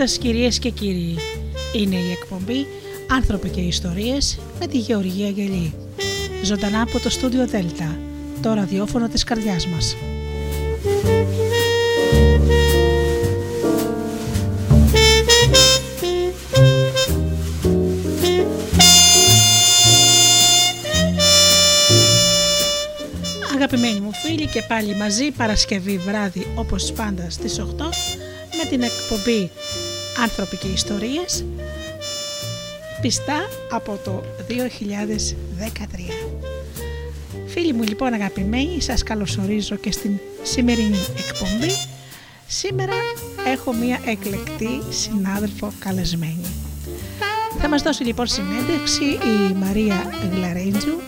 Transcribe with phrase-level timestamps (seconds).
[0.00, 1.16] Καλησπέρα σας κυρίες και κύριοι.
[1.72, 2.66] Είναι η εκπομπή
[3.08, 5.74] «Άνθρωποι και ιστορίες» με τη Γεωργία Γελή.
[6.44, 7.98] Ζωντανά από το στούντιο Δέλτα,
[8.42, 9.96] το ραδιόφωνο της καρδιάς μας.
[23.54, 27.64] Αγαπημένοι μου φίλοι και πάλι μαζί Παρασκευή βράδυ όπως πάντα στις 8
[28.62, 29.50] με την εκπομπή
[30.18, 31.44] «Άνθρωποι και Ιστορίες»
[33.00, 34.54] πιστά από το 2013.
[37.46, 41.72] Φίλοι μου λοιπόν αγαπημένοι, σας καλωσορίζω και στην σημερινή εκπομπή.
[42.46, 42.94] Σήμερα
[43.46, 46.46] έχω μία εκλεκτή συνάδελφο καλεσμένη.
[47.60, 51.00] Θα μας δώσει λοιπόν συνέντευξη η Μαρία Γλαρέντζου,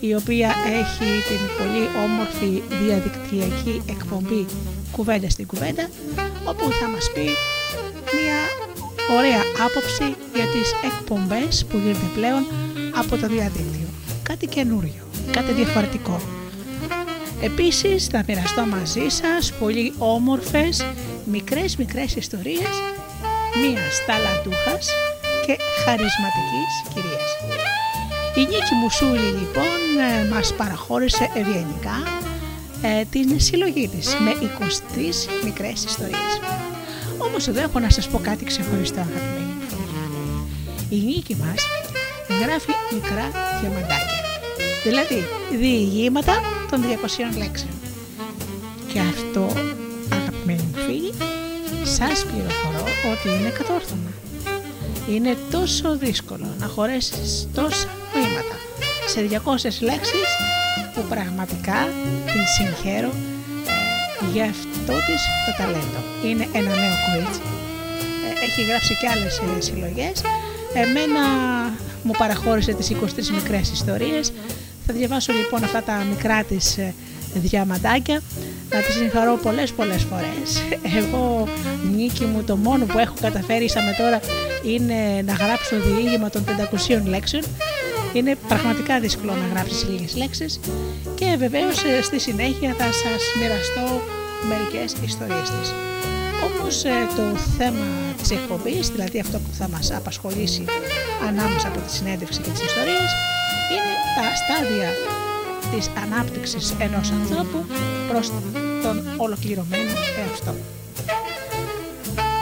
[0.00, 4.46] η οποία έχει την πολύ όμορφη διαδικτυακή εκπομπή
[4.92, 5.90] «Κουβέντα στην κουβέντα»,
[6.44, 7.28] όπου θα μας πει
[8.16, 8.38] μία
[9.16, 12.42] ωραία άποψη για τις εκπομπές που γίνεται πλέον
[12.94, 13.88] από το διαδίκτυο.
[14.22, 16.20] Κάτι καινούριο, κάτι διαφορετικό.
[17.42, 20.86] Επίσης θα μοιραστώ μαζί σας πολύ όμορφες
[21.24, 22.74] μικρές μικρές ιστορίες
[23.60, 24.88] μίας ταλαντούχας
[25.46, 27.30] και χαρισματικής κυρίας.
[28.36, 29.78] Η Νίκη Μουσούλη λοιπόν
[30.24, 31.96] ε, μας παραχώρησε ευγενικά
[32.82, 36.59] ε, την συλλογή της με 23 μικρές ιστορίες.
[37.26, 39.52] Όμως εδώ έχω να σας πω κάτι ξεχωριστό αγαπημένοι
[40.88, 41.66] Η Νίκη μας
[42.42, 44.20] γράφει μικρά διαμαντάκια,
[44.84, 45.26] δηλαδή
[45.58, 46.40] διηγήματα
[46.70, 47.72] των 200 λέξεων.
[48.92, 49.52] Και αυτό
[50.12, 51.12] αγαπημένοι μου φίλοι
[51.84, 54.10] σας πληροφορώ ότι είναι κατόρθωμα.
[55.10, 58.56] Είναι τόσο δύσκολο να χωρέσεις τόσα βήματα
[59.06, 60.30] σε 200 λέξεις
[60.94, 61.88] που πραγματικά
[62.26, 63.10] την συγχαίρω
[64.32, 66.00] για αυτό της το ταλέντο.
[66.24, 67.40] Είναι ένα νέο κορίτσι.
[68.26, 70.22] Ε, έχει γράψει και άλλες ε, συλλογές.
[70.74, 71.22] Εμένα
[72.02, 72.96] μου παραχώρησε τις 23
[73.34, 74.32] μικρές ιστορίες.
[74.86, 76.94] Θα διαβάσω λοιπόν αυτά τα μικρά της ε,
[77.34, 78.22] διαμαντάκια
[78.70, 80.62] να τη συγχαρώ πολλές πολλές φορές.
[80.98, 81.48] Εγώ
[81.96, 84.20] νίκη μου το μόνο που έχω καταφέρει με τώρα
[84.74, 86.44] είναι να γράψω διήγημα των
[86.98, 87.42] 500 λέξεων
[88.12, 90.60] είναι πραγματικά δύσκολο να γράψεις λίγες λέξεις
[91.14, 94.02] και βεβαίως ε, στη συνέχεια θα σας μοιραστώ
[94.48, 95.74] μερικές ιστορίες της.
[96.46, 97.86] Όμως ε, το θέμα
[98.20, 100.64] της εκπομπής, δηλαδή αυτό που θα μας απασχολήσει
[101.28, 103.10] ανάμεσα από τη συνέντευξη και τις ιστορίες,
[103.72, 104.90] είναι τα στάδια
[105.72, 107.64] της ανάπτυξης ενός ανθρώπου
[108.10, 108.28] προς
[108.82, 109.90] τον ολοκληρωμένο
[110.20, 110.54] εαυτό.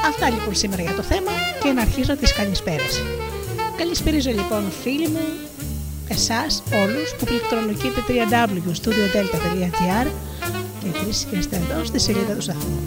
[0.08, 1.30] Αυτά λοιπόν σήμερα για το θέμα
[1.62, 3.02] και να αρχίσω τις καλησπέρες.
[3.76, 5.20] Καλησπέριζω λοιπόν φίλοι μου,
[6.08, 10.06] εσάς όλους που πληκτρολογείτε www.studiodelta.gr
[10.80, 12.78] και βρίσκεστε εδώ στη σελίδα του σταθμού.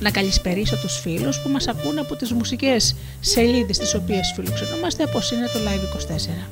[0.00, 5.30] Να καλησπερίσω τους φίλους που μας ακούν από τις μουσικές σελίδες τις οποίες φιλοξενούμαστε όπως
[5.30, 6.48] είναι το Live24.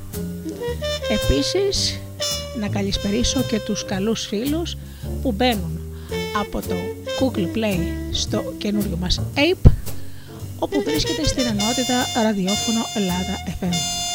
[1.11, 2.01] Επίσης,
[2.61, 4.77] να καλησπερίσω και τους καλούς φίλους
[5.23, 5.81] που μπαίνουν
[6.41, 6.75] από το
[7.21, 7.79] Google Play
[8.13, 9.71] στο καινούριο μας Ape
[10.59, 14.08] όπου βρίσκεται στην ενότητα ραδιόφωνο Ελλάδα FM.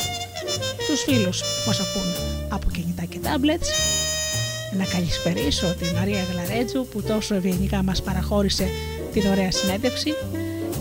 [0.88, 2.10] Τους φίλους που μας ακούν
[2.50, 3.68] από κινητά και tablets,
[4.78, 8.68] να καλησπερίσω τη Μαρία Γλαρέτζου που τόσο ευγενικά μας παραχώρησε
[9.14, 10.14] την ωραία συνέντευξη,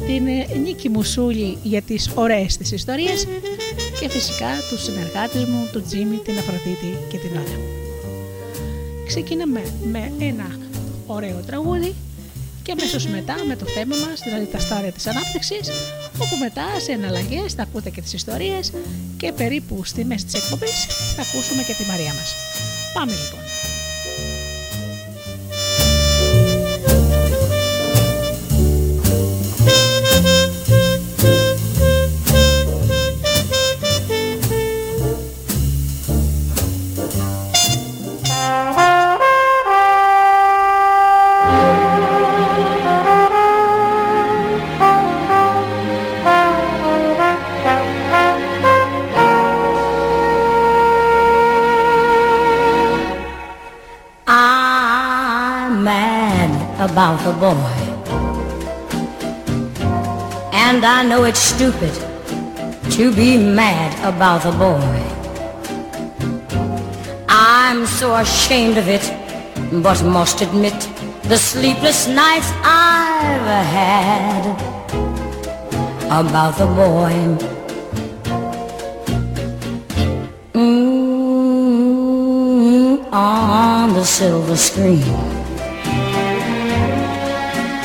[0.06, 0.24] την
[0.62, 3.26] Νίκη Μουσούλη για τις ωραίες της ιστορίες.
[4.00, 7.58] Και φυσικά τους συνεργάτες μου, τον Τζίμι, την Αφροδίτη και την Ώρα.
[9.06, 10.58] Ξεκινάμε με ένα
[11.06, 11.94] ωραίο τραγούδι
[12.62, 15.70] και αμέσως μετά με το θέμα μας, δηλαδή τα στάδια της ανάπτυξης,
[16.22, 18.72] όπου μετά σε εναλλαγές θα ακούτε και τις ιστορίες
[19.16, 20.86] και περίπου στη μέση της εκπομπής
[21.16, 22.34] θα ακούσουμε και τη Μαρία μας.
[22.94, 23.41] Πάμε λοιπόν.
[57.24, 57.72] The boy.
[60.52, 61.94] And I know it's stupid
[62.96, 65.02] to be mad about the boy.
[67.28, 69.04] I'm so ashamed of it,
[69.84, 70.74] but must admit
[71.24, 73.46] the sleepless nights I've
[73.78, 74.44] had
[76.20, 77.12] about the boy.
[80.54, 81.62] Mm,
[83.12, 85.41] on the silver screen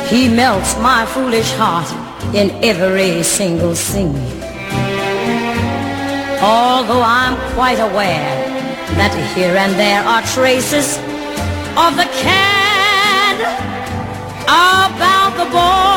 [0.09, 1.91] He melts my foolish heart
[2.33, 4.15] in every single scene.
[6.41, 8.31] Although I'm quite aware
[8.95, 10.97] that here and there are traces
[11.75, 13.37] of the cad
[14.47, 15.96] about the boy.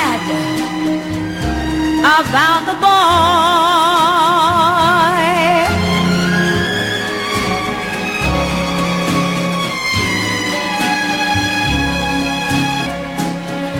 [2.01, 2.87] about the boy.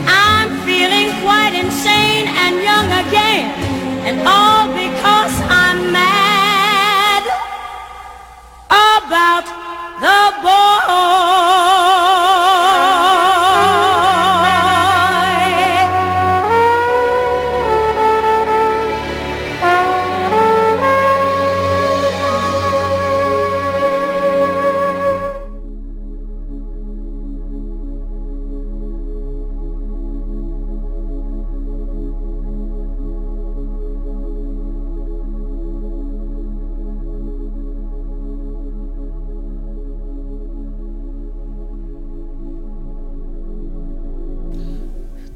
[0.07, 3.50] I'm feeling quite insane and young again,
[4.07, 7.24] and all because I'm mad
[8.69, 9.45] about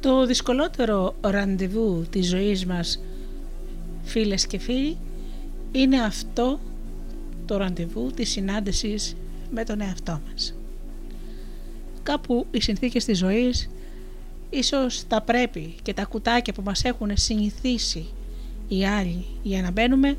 [0.05, 2.99] Το δυσκολότερο ραντεβού της ζωής μας,
[4.03, 4.97] φίλες και φίλοι,
[5.71, 6.59] είναι αυτό
[7.45, 9.15] το ραντεβού της συνάντησης
[9.51, 10.55] με τον εαυτό μας.
[12.03, 13.69] Κάπου οι συνθήκες της ζωής
[14.49, 18.05] ίσως τα πρέπει και τα κουτάκια που μας έχουν συνηθίσει
[18.67, 20.17] οι άλλοι για να μπαίνουμε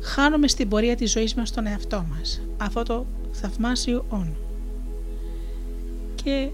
[0.00, 4.36] χάνουμε στην πορεία της ζωής μας τον εαυτό μας αυτό το θαυμάσιο όνο
[6.14, 6.48] και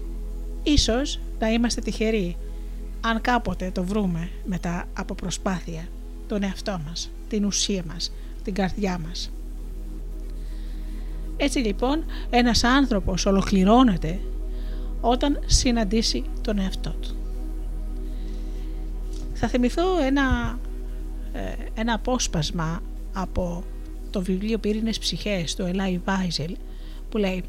[0.63, 2.37] ίσως να είμαστε τυχεροί
[3.01, 5.87] αν κάποτε το βρούμε μετά από προσπάθεια
[6.27, 8.11] τον εαυτό μας, την ουσία μας,
[8.43, 9.31] την καρδιά μας.
[11.37, 14.19] Έτσι λοιπόν ένας άνθρωπος ολοκληρώνεται
[15.01, 17.15] όταν συναντήσει τον εαυτό του.
[19.33, 20.59] Θα θυμηθώ ένα,
[21.33, 22.81] ε, ένα απόσπασμα
[23.13, 23.63] από
[24.09, 26.55] το βιβλίο «Πύρινες ψυχές» του Ελάι Βάιζελ
[27.09, 27.43] που λέει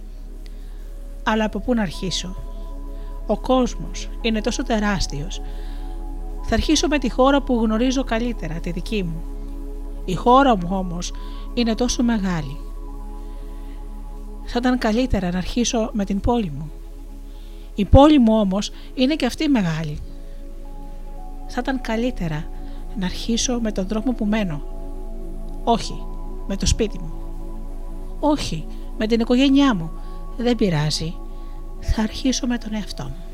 [1.23, 2.54] «Αλλά από πού να αρχίσω.
[3.27, 5.41] Ο κόσμος είναι τόσο τεράστιος.
[6.43, 9.23] Θα αρχίσω με τη χώρα που γνωρίζω καλύτερα, τη δική μου.
[10.05, 11.13] Η χώρα μου όμως
[11.55, 12.57] είναι τόσο μεγάλη.
[14.45, 16.71] Θα ήταν καλύτερα να αρχίσω με την πόλη μου.
[17.75, 19.99] Η πόλη μου όμως είναι και αυτή μεγάλη.
[21.47, 22.45] Θα ήταν καλύτερα
[22.99, 24.63] να αρχίσω με τον δρόμο που μένω.
[25.65, 26.07] Όχι,
[26.47, 27.13] με το σπίτι μου.
[28.21, 28.67] Όχι,
[28.99, 29.91] με την οικογένειά μου.
[30.37, 31.15] Δεν πειράζει.
[31.93, 33.25] Θα αρχίσω με τον εαυτό μου.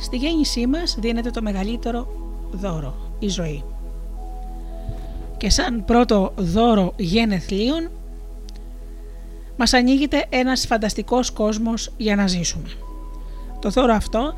[0.00, 2.06] Στη γέννησή μας δίνεται το μεγαλύτερο
[2.52, 3.64] δώρο, η ζωή.
[5.36, 7.90] Και σαν πρώτο δώρο γενεθλίων
[9.56, 12.68] μας ανοίγεται ένας φανταστικός κόσμος για να ζήσουμε.
[13.60, 14.32] Το δώρο αυτό,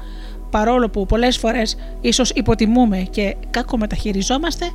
[0.54, 4.70] παρόλο που πολλές φορές ίσως υποτιμούμε και κακομεταχειριζόμαστε,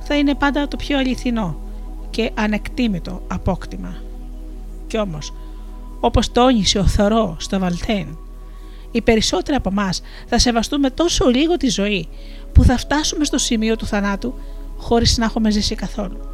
[0.00, 1.56] θα είναι πάντα το πιο αληθινό
[2.10, 3.94] και ανεκτήμητο απόκτημα.
[4.86, 5.32] Κι όμως,
[6.00, 8.18] όπως τόνισε ο Θωρό στο Βαλτέν,
[8.90, 12.08] οι περισσότεροι από εμάς θα σεβαστούμε τόσο λίγο τη ζωή
[12.52, 14.34] που θα φτάσουμε στο σημείο του θανάτου
[14.76, 16.33] χωρίς να έχουμε ζήσει καθόλου.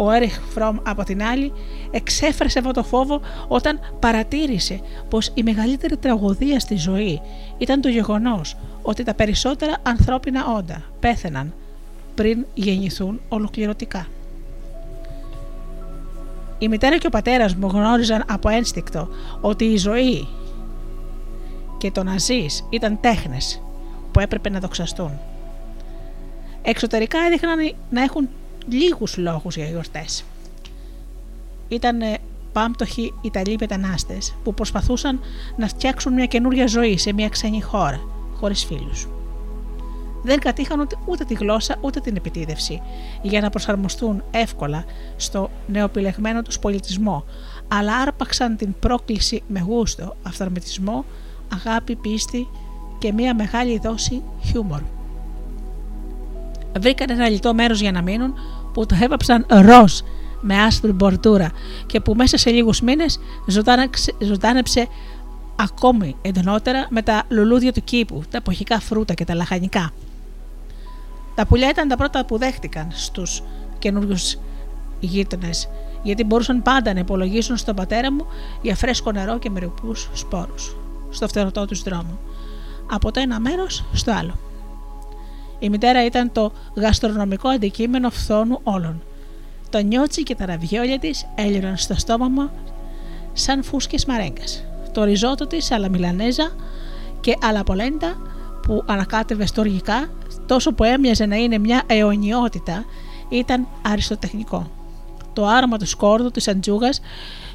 [0.00, 1.52] Ο Έριχ Φρόμ από την άλλη
[1.90, 7.20] εξέφρασε αυτό το φόβο όταν παρατήρησε πως η μεγαλύτερη τραγωδία στη ζωή
[7.58, 11.54] ήταν το γεγονός ότι τα περισσότερα ανθρώπινα όντα πέθαιναν
[12.14, 14.06] πριν γεννηθούν ολοκληρωτικά.
[16.58, 19.08] Η μητέρα και ο πατέρας μου γνώριζαν από ένστικτο
[19.40, 20.28] ότι η ζωή
[21.78, 23.62] και το να ζεις ήταν τέχνες
[24.12, 25.10] που έπρεπε να δοξαστούν.
[26.62, 28.28] Εξωτερικά έδειχναν να έχουν
[28.70, 30.24] λίγους λόγους για γιορτές.
[31.68, 31.98] Ήταν
[32.52, 35.20] πάμπτωχοι Ιταλοί μετανάστες που προσπαθούσαν
[35.56, 38.00] να φτιάξουν μια καινούρια ζωή σε μια ξένη χώρα,
[38.34, 39.08] χωρίς φίλους.
[40.22, 42.82] Δεν κατήχαν ούτε, τη γλώσσα ούτε την επιτίδευση
[43.22, 44.84] για να προσαρμοστούν εύκολα
[45.16, 47.24] στο νεοπιλεγμένο τους πολιτισμό,
[47.68, 51.04] αλλά άρπαξαν την πρόκληση με γούστο, αυθαρμητισμό,
[51.52, 52.48] αγάπη, πίστη
[52.98, 54.80] και μια μεγάλη δόση χιούμορ.
[56.80, 58.34] Βρήκαν ένα λιτό μέρος για να μείνουν
[58.72, 60.00] που το έβαψαν ροζ
[60.40, 61.50] με άσπρη μπορτούρα
[61.86, 63.20] και που μέσα σε λίγους μήνες
[64.18, 64.88] ζωντάνεψε
[65.56, 69.90] ακόμη εντονότερα με τα λουλούδια του κήπου, τα εποχικά φρούτα και τα λαχανικά.
[71.34, 73.42] Τα πουλιά ήταν τα πρώτα που δέχτηκαν στους
[73.78, 74.38] καινούριους
[75.00, 75.68] γείτονες,
[76.02, 78.26] γιατί μπορούσαν πάντα να υπολογίσουν στον πατέρα μου
[78.62, 80.76] για φρέσκο νερό και μερικούς σπόρους,
[81.10, 82.18] στο φτερωτό τους δρόμο,
[82.90, 84.47] από το ένα μέρος στο άλλο.
[85.58, 89.02] Η μητέρα ήταν το γαστρονομικό αντικείμενο φθόνου όλων.
[89.70, 92.50] Το νιότσι και τα ραβιόλια της έλειωναν στο στόμα μου
[93.32, 94.64] σαν φούσκες μαρέγκας.
[94.92, 96.50] Το ριζότο της αλλά μιλανέζα
[97.20, 98.16] και αλαπολέντα
[98.62, 100.08] που ανακάτευε στοργικά
[100.46, 102.84] τόσο που έμοιαζε να είναι μια αιωνιότητα
[103.28, 104.70] ήταν αριστοτεχνικό.
[105.32, 107.00] Το άρωμα του σκόρδου, της αντζούγας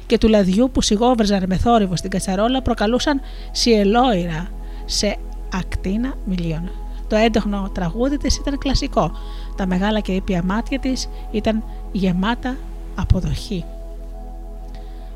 [0.06, 3.20] και του λαδιού που σιγόβρζαν με θόρυβο στην κατσαρόλα προκαλούσαν
[3.52, 4.50] σιελόιρα
[4.84, 5.16] σε
[5.52, 6.70] ακτίνα μιλίων.
[7.08, 9.12] Το έντοχνο τραγούδι της ήταν κλασικό.
[9.56, 12.56] Τα μεγάλα και ήπια μάτια της ήταν γεμάτα
[12.94, 13.64] αποδοχή.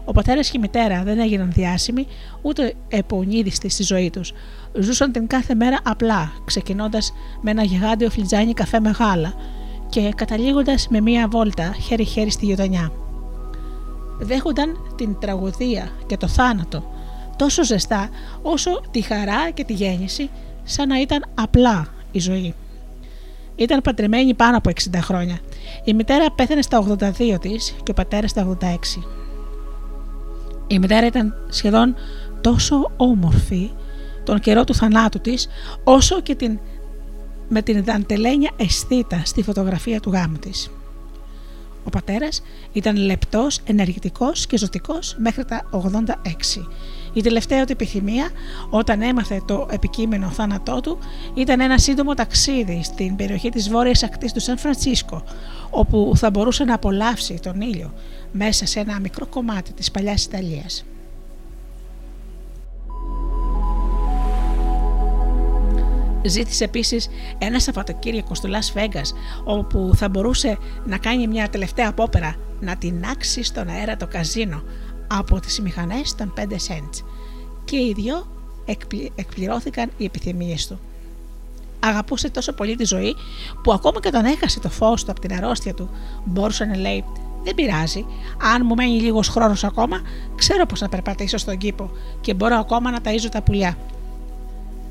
[0.04, 2.07] Ο πατέρας και η μητέρα δεν έγιναν διάσημοι
[2.42, 4.33] ούτε επονίδιστοι στη ζωή τους.
[4.73, 9.35] Ζούσαν την κάθε μέρα απλά, ξεκινώντας με ένα γιγάντιο φλιτζάνι καφέ μεγάλα
[9.88, 12.92] και καταλήγοντας με μία βόλτα χέρι-χέρι στη γειτονιά.
[14.18, 16.83] Δέχονταν την τραγωδία και το θάνατο
[17.38, 18.09] τόσο ζεστά
[18.42, 20.30] όσο τη χαρά και τη γέννηση
[20.68, 22.54] σαν να ήταν απλά η ζωή.
[23.56, 25.38] Ήταν πατρεμένη πάνω από 60 χρόνια.
[25.84, 28.76] Η μητέρα πέθανε στα 82 της και ο πατέρας στα 86.
[30.66, 31.94] Η μητέρα ήταν σχεδόν
[32.40, 33.70] τόσο όμορφη
[34.25, 35.48] τον καιρό του θανάτου της
[35.84, 36.58] όσο και την,
[37.48, 40.70] με την δαντελένια αισθήτα στη φωτογραφία του γάμου της.
[41.84, 46.66] Ο πατέρας ήταν λεπτός, ενεργητικός και ζωτικός μέχρι τα 86
[47.12, 48.30] η τελευταία του επιθυμία
[48.70, 50.98] όταν έμαθε το επικείμενο θάνατό του
[51.34, 55.22] ήταν ένα σύντομο ταξίδι στην περιοχή της βόρειας ακτής του Σαν Φρανσίσκο
[55.70, 57.92] όπου θα μπορούσε να απολαύσει τον ήλιο
[58.32, 60.84] μέσα σε ένα μικρό κομμάτι της παλιάς Ιταλίας.
[66.24, 72.34] Ζήτησε επίσης ένα Σαββατοκύριακο στο Las Vegas όπου θα μπορούσε να κάνει μια τελευταία απόπερα
[72.60, 74.62] να τεινάξει στον αέρα το καζίνο
[75.08, 77.04] από τις μηχανές των 5 cents
[77.64, 78.26] και οι δυο
[79.14, 80.80] εκπληρώθηκαν οι επιθυμίες του.
[81.80, 83.16] Αγαπούσε τόσο πολύ τη ζωή
[83.62, 85.90] που ακόμα και όταν έχασε το φως του από την αρρώστια του
[86.24, 87.04] μπορούσε να λέει
[87.44, 88.06] «Δεν πειράζει,
[88.54, 90.00] αν μου μένει λίγος χρόνος ακόμα
[90.36, 93.78] ξέρω πως να περπατήσω στον κήπο και μπορώ ακόμα να ταΐζω τα πουλιά».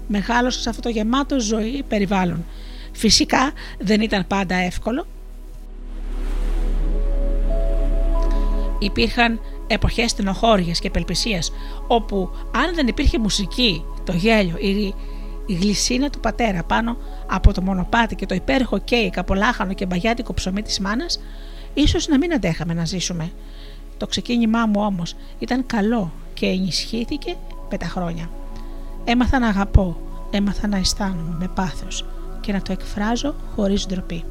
[0.08, 2.46] Μεγάλωσε σε αυτό το γεμάτο ζωή περιβάλλον.
[2.92, 5.06] Φυσικά δεν ήταν πάντα εύκολο.
[8.80, 11.52] Υπήρχαν εποχές στενοχώριας και απελπισίας,
[11.88, 14.94] όπου αν δεν υπήρχε μουσική, το γέλιο, η,
[15.46, 16.98] η γλυσίνα του πατέρα πάνω
[17.28, 21.20] από το μονοπάτι και το υπέροχο κέικ από λάχανο και μπαγιάτικο ψωμί της μάνας,
[21.74, 23.32] ίσως να μην αντέχαμε να ζήσουμε.
[23.98, 27.36] Το ξεκίνημά μου όμως ήταν καλό και ενισχύθηκε
[27.72, 28.30] με τα χρόνια.
[29.06, 29.98] Έμαθα να αγαπώ,
[30.32, 32.06] έμαθα να αισθάνομαι με πάθος
[32.42, 34.24] και να το εκφράζω χωρίς ντροπή.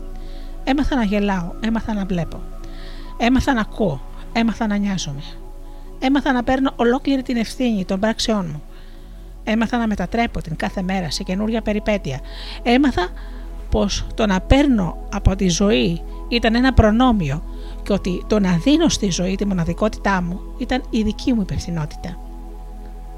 [0.64, 2.40] Έμαθα να γελάω, έμαθα να βλέπω.
[3.18, 4.00] Έμαθα να ακούω,
[4.38, 5.22] Έμαθα να νοιάζομαι.
[5.98, 8.62] Έμαθα να παίρνω ολόκληρη την ευθύνη των πράξεών μου.
[9.44, 12.20] Έμαθα να μετατρέπω την κάθε μέρα σε καινούργια περιπέτεια.
[12.62, 13.08] Έμαθα
[13.70, 17.42] πως το να παίρνω από τη ζωή ήταν ένα προνόμιο
[17.82, 22.20] και ότι το να δίνω στη ζωή τη μοναδικότητά μου ήταν η δική μου υπευθυνότητα.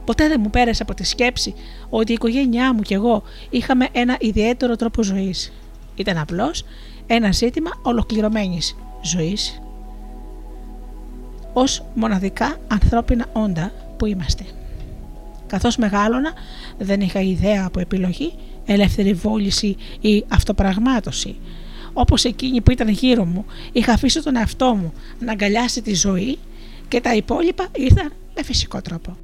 [0.05, 1.55] Ποτέ δεν μου πέρασε από τη σκέψη
[1.91, 5.53] ότι η οικογένειά μου και εγώ είχαμε ένα ιδιαίτερο τρόπο ζωής.
[5.95, 6.65] Ήταν απλώς
[7.07, 9.61] ένα ζήτημα ολοκληρωμένης ζωής
[11.53, 14.45] ως μοναδικά ανθρώπινα όντα που είμαστε.
[15.47, 16.33] Καθώς μεγάλωνα
[16.79, 18.33] δεν είχα ιδέα από επιλογή,
[18.67, 21.37] ελεύθερη βόληση ή αυτοπραγμάτωση.
[21.93, 26.39] Όπως εκείνη που ήταν γύρω μου, είχα αφήσει τον εαυτό μου να αγκαλιάσει τη ζωή
[26.89, 29.17] και τα υπόλοιπα ήρθαν με φυσικό τρόπο.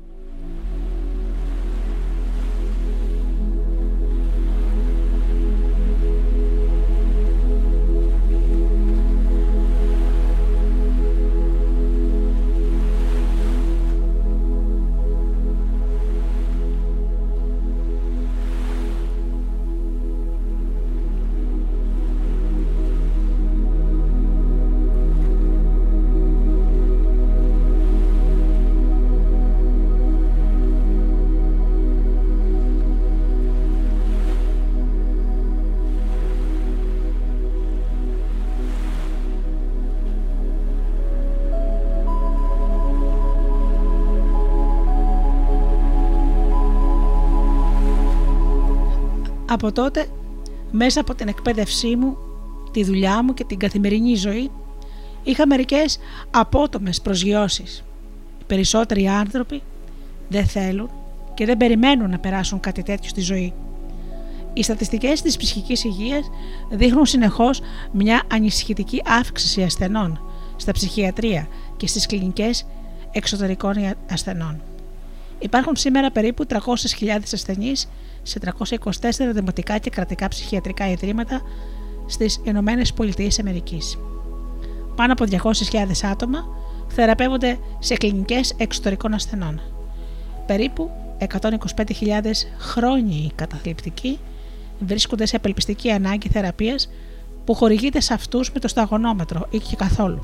[49.55, 50.07] Από τότε,
[50.71, 52.17] μέσα από την εκπαίδευσή μου,
[52.73, 54.51] τη δουλειά μου και την καθημερινή ζωή,
[55.23, 55.99] είχα μερικές
[56.31, 57.85] απότομες προσγειώσεις.
[58.41, 59.63] Οι περισσότεροι άνθρωποι
[60.29, 60.91] δεν θέλουν
[61.35, 63.53] και δεν περιμένουν να περάσουν κάτι τέτοιο στη ζωή.
[64.53, 66.31] Οι στατιστικές της ψυχικής υγείας
[66.71, 67.61] δείχνουν συνεχώς
[67.93, 70.21] μια ανησυχητική αύξηση ασθενών
[70.57, 72.67] στα ψυχιατρία και στις κλινικές
[73.13, 73.75] εξωτερικών
[74.11, 74.63] ασθενών.
[75.39, 76.59] Υπάρχουν σήμερα περίπου 300.000
[77.33, 77.89] ασθενείς
[78.25, 78.91] σε 324
[79.33, 81.43] δημοτικά και κρατικά ψυχιατρικά ιδρύματα
[82.07, 83.99] στις Ηνωμένες Πολιτείες Αμερικής.
[84.97, 86.47] Πάνω από 200.000 άτομα
[86.89, 89.61] θεραπεύονται σε κλινικές εξωτερικών ασθενών.
[90.47, 94.19] Περίπου 125.000 χρόνιοι καταθλιπτικοί
[94.79, 96.91] βρίσκονται σε απελπιστική ανάγκη θεραπείας
[97.45, 100.23] που χορηγείται σε αυτούς με το σταγονόμετρο ή και καθόλου.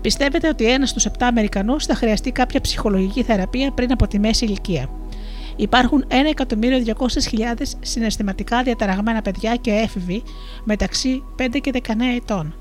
[0.00, 4.44] Πιστεύετε ότι ένας στους 7 Αμερικανούς θα χρειαστεί κάποια ψυχολογική θεραπεία πριν από τη μέση
[4.44, 4.90] ηλικία;
[5.56, 10.22] Υπάρχουν 1.200.000 συναισθηματικά διαταραγμένα παιδιά και έφηβοι
[10.64, 12.54] μεταξύ 5 και 19 ετών.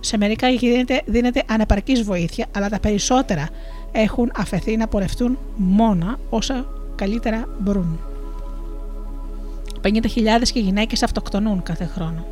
[0.00, 3.48] Σε μερικά δίνεται, δίνεται ανεπαρκής βοήθεια, αλλά τα περισσότερα
[3.92, 6.66] έχουν αφαιθεί να πορευτούν μόνα όσα
[6.96, 8.00] καλύτερα μπορούν.
[9.82, 9.90] 50.000
[10.52, 12.24] και γυναίκες αυτοκτονούν κάθε χρόνο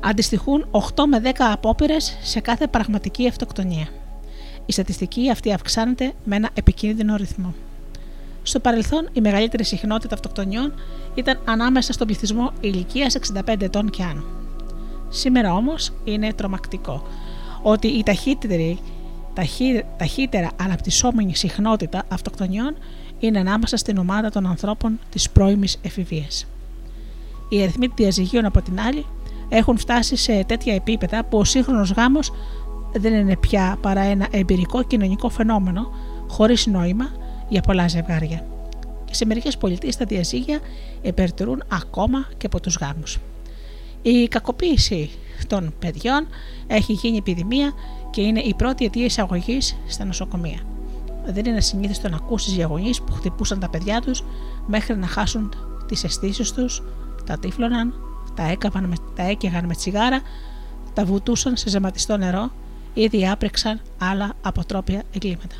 [0.00, 3.88] αντιστοιχούν 8 με 10 απόπειρες σε κάθε πραγματική αυτοκτονία.
[4.66, 7.54] Η στατιστική αυτή αυξάνεται με ένα επικίνδυνο ρυθμό.
[8.48, 10.72] Στο παρελθόν, η μεγαλύτερη συχνότητα αυτοκτονιών
[11.14, 14.22] ήταν ανάμεσα στον πληθυσμό ηλικίας 65 ετών και άνω.
[15.08, 17.06] Σήμερα όμως είναι τρομακτικό
[17.62, 18.78] ότι η ταχύτερη,
[19.34, 22.76] ταχύ, ταχύτερα αναπτυσσόμενη συχνότητα αυτοκτονιών
[23.18, 26.46] είναι ανάμεσα στην ομάδα των ανθρώπων της πρώιμης εφηβείας.
[27.48, 29.06] Οι αριθμοί διαζυγίων από την άλλη
[29.48, 32.32] έχουν φτάσει σε τέτοια επίπεδα που ο σύγχρονος γάμος
[32.92, 35.90] δεν είναι πια παρά ένα εμπειρικό κοινωνικό φαινόμενο
[36.28, 38.46] χωρίς νόημα για πολλά ζευγάρια.
[39.04, 40.60] Και σε μερικές πολιτείες τα διαζύγια
[41.02, 43.18] υπερτερούν ακόμα και από τους γάμους.
[44.02, 45.10] Η κακοποίηση
[45.46, 46.26] των παιδιών
[46.66, 47.72] έχει γίνει επιδημία
[48.10, 50.58] και είναι η πρώτη αιτία εισαγωγής στα νοσοκομεία.
[51.26, 54.24] Δεν είναι ασυνήθιστο να ακούσεις για γονείς που χτυπούσαν τα παιδιά τους
[54.66, 55.54] μέχρι να χάσουν
[55.86, 56.82] τις αισθήσεις τους,
[57.26, 57.94] τα τύφλωναν,
[58.34, 60.20] τα, έκαβαν με, τα έκαιγαν με τσιγάρα,
[60.94, 62.50] τα βουτούσαν σε ζεματιστό νερό
[62.94, 65.56] ή διάπρεξαν άλλα αποτρόπια εγκλήματα.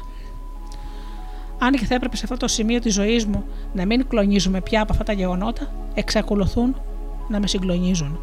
[1.59, 4.83] Αν και θα έπρεπε σε αυτό το σημείο της ζωής μου να μην κλονίζουμε πια
[4.83, 6.81] από αυτά τα γεγονότα, εξακολουθούν
[7.29, 8.19] να με συγκλονίζουν.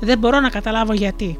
[0.00, 1.38] Δεν μπορώ να καταλάβω γιατί.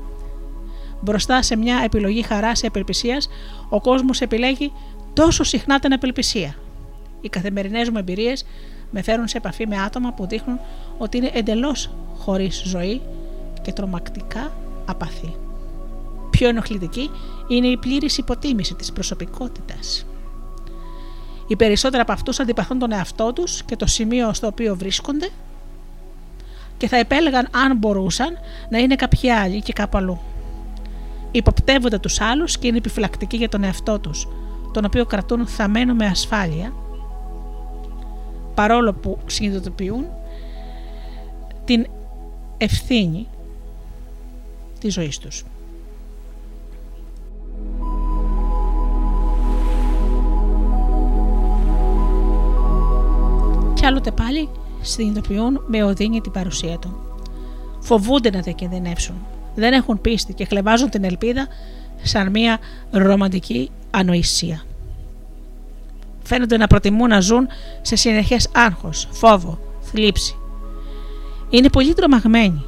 [1.01, 3.29] Μπροστά σε μια επιλογή χαράς ή απελπισίας,
[3.69, 4.73] ο κόσμος επιλέγει
[5.13, 6.55] τόσο συχνά την απελπισία.
[7.21, 8.45] Οι καθημερινές μου εμπειρίες
[8.91, 10.59] με φέρουν σε επαφή με άτομα που δείχνουν
[10.99, 13.01] ότι είναι εντελώς χωρίς ζωή
[13.63, 14.53] και τρομακτικά
[14.87, 15.35] απαθή.
[16.31, 17.11] Πιο ενοχλητική
[17.49, 20.07] είναι η πλήρης υποτίμηση της προσωπικότητας.
[21.53, 25.29] Οι περισσότεροι από αυτούς αντιπαθούν τον εαυτό τους και το σημείο στο οποίο βρίσκονται
[26.77, 28.39] και θα επέλεγαν αν μπορούσαν
[28.69, 30.21] να είναι κάποιοι άλλοι και κάπου αλλού.
[31.31, 34.29] Υποπτεύονται τους άλλους και είναι επιφυλακτικοί για τον εαυτό τους,
[34.73, 36.73] τον οποίο κρατούν θαμένο με ασφάλεια
[38.55, 40.07] παρόλο που συνειδητοποιούν
[41.65, 41.87] την
[42.59, 43.29] ευθύνη
[44.81, 45.45] της ζωής τους.
[53.83, 54.49] Κι άλλοτε πάλι
[54.81, 56.97] συνειδητοποιούν με οδύνη την παρουσία του.
[57.81, 59.15] Φοβούνται να διακινδυνεύσουν.
[59.55, 61.47] Δεν έχουν πίστη και χλεβάζουν την ελπίδα
[62.03, 62.59] σαν μια
[62.91, 64.63] ρομαντική ανοησία
[66.23, 67.49] φαίνονται να προτιμούν να ζουν
[67.83, 70.37] σε συνεχές άγχος, φόβο, θλίψη.
[71.51, 72.65] Είναι πολύ τρομαγμένοι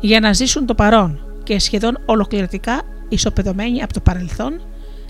[0.00, 4.60] για να ζήσουν το παρόν και σχεδόν ολοκληρωτικά ισοπεδωμένοι από το παρελθόν,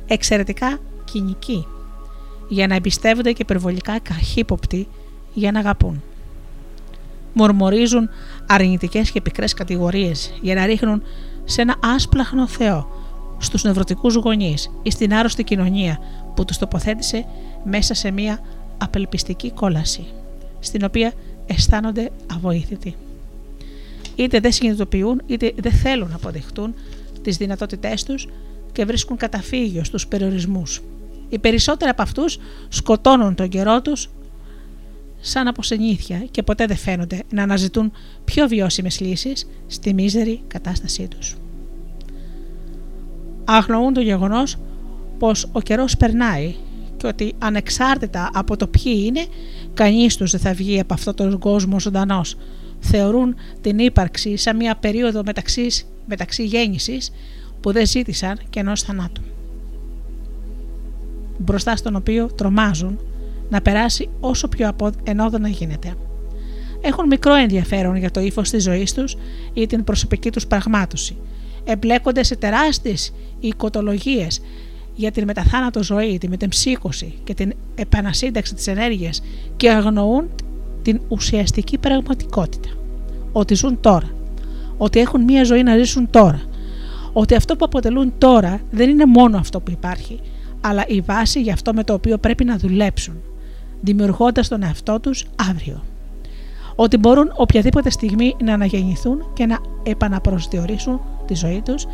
[0.07, 1.67] εξαιρετικά κοινικοί,
[2.49, 4.89] για να εμπιστεύονται και υπερβολικά καχύποπτοι
[5.39, 6.03] για να αγαπούν.
[7.33, 8.09] Μορμορίζουν
[8.47, 11.03] αρνητικές και πικρές κατηγορίες για να ρίχνουν
[11.45, 12.89] σε ένα άσπλαχνο Θεό
[13.39, 15.99] στους νευρωτικούς γονείς ή στην άρρωστη κοινωνία
[16.35, 17.25] που τους τοποθέτησε
[17.65, 18.41] μέσα σε μια
[18.79, 20.07] απελπιστική κόλαση,
[20.61, 21.13] στην οποία
[21.47, 22.95] αισθάνονται αβοήθητοι.
[24.17, 26.75] Είτε δεν συνειδητοποιούν, είτε δεν θέλουν να αποδειχτούν
[27.23, 28.29] τις δυνατότητές τους
[28.73, 30.83] και βρίσκουν καταφύγιο στους περιορισμούς.
[31.29, 34.11] Οι περισσότεροι από αυτούς σκοτώνουν τον καιρό τους
[35.21, 37.93] σαν από συνήθεια και ποτέ δεν φαίνονται να αναζητούν
[38.25, 41.37] πιο βιώσιμες λύσεις στη μίζερη κατάστασή τους.
[43.45, 44.57] Αγνοούν το γεγονός
[45.19, 46.55] πως ο καιρός περνάει
[46.97, 49.27] και ότι ανεξάρτητα από το ποιοι είναι,
[49.75, 52.37] κανείς τους δεν θα βγει από αυτόν τον κόσμο ζωντανός.
[52.81, 57.11] Θεωρούν την ύπαρξη σαν μια περίοδο μεταξύς, μεταξύ γέννησης
[57.61, 59.23] που δεν ζήτησαν και ενός θανάτου.
[61.39, 62.99] Μπροστά στον οποίο τρομάζουν
[63.49, 64.71] να περάσει όσο πιο
[65.05, 65.95] ενόδονα γίνεται.
[66.81, 69.17] έχουν μικρό ενδιαφέρον για το ύφος της ζωής τους
[69.53, 71.17] ή την προσωπική τους πραγμάτωση.
[71.65, 74.41] Εμπλέκονται σε τεράστιες οικοτολογίες
[74.95, 79.23] για την μεταθάνατο ζωή, τη μετεμψύχωση και την επανασύνταξη της ενέργειας
[79.57, 80.29] και αγνοούν
[80.83, 82.69] την ουσιαστική πραγματικότητα.
[83.33, 84.11] Ότι ζουν τώρα.
[84.77, 86.43] Ότι έχουν μία ζωή να ζήσουν τώρα.
[87.13, 90.21] Ότι αυτό που αποτελούν τώρα δεν είναι μόνο αυτό που υπάρχει,
[90.61, 93.15] αλλά η βάση για αυτό με το οποίο πρέπει να δουλέψουν,
[93.81, 95.83] δημιουργώντας τον εαυτό τους αύριο.
[96.77, 101.87] Ότι μπορούν οποιαδήποτε στιγμή να αναγεννηθούν και να επαναπροσδιορίσουν τη ζωή τους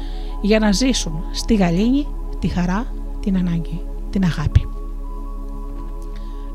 [0.42, 2.06] για να ζήσουν στη γαλήνη
[2.38, 2.86] τη χαρά,
[3.20, 4.68] την ανάγκη, την αγάπη.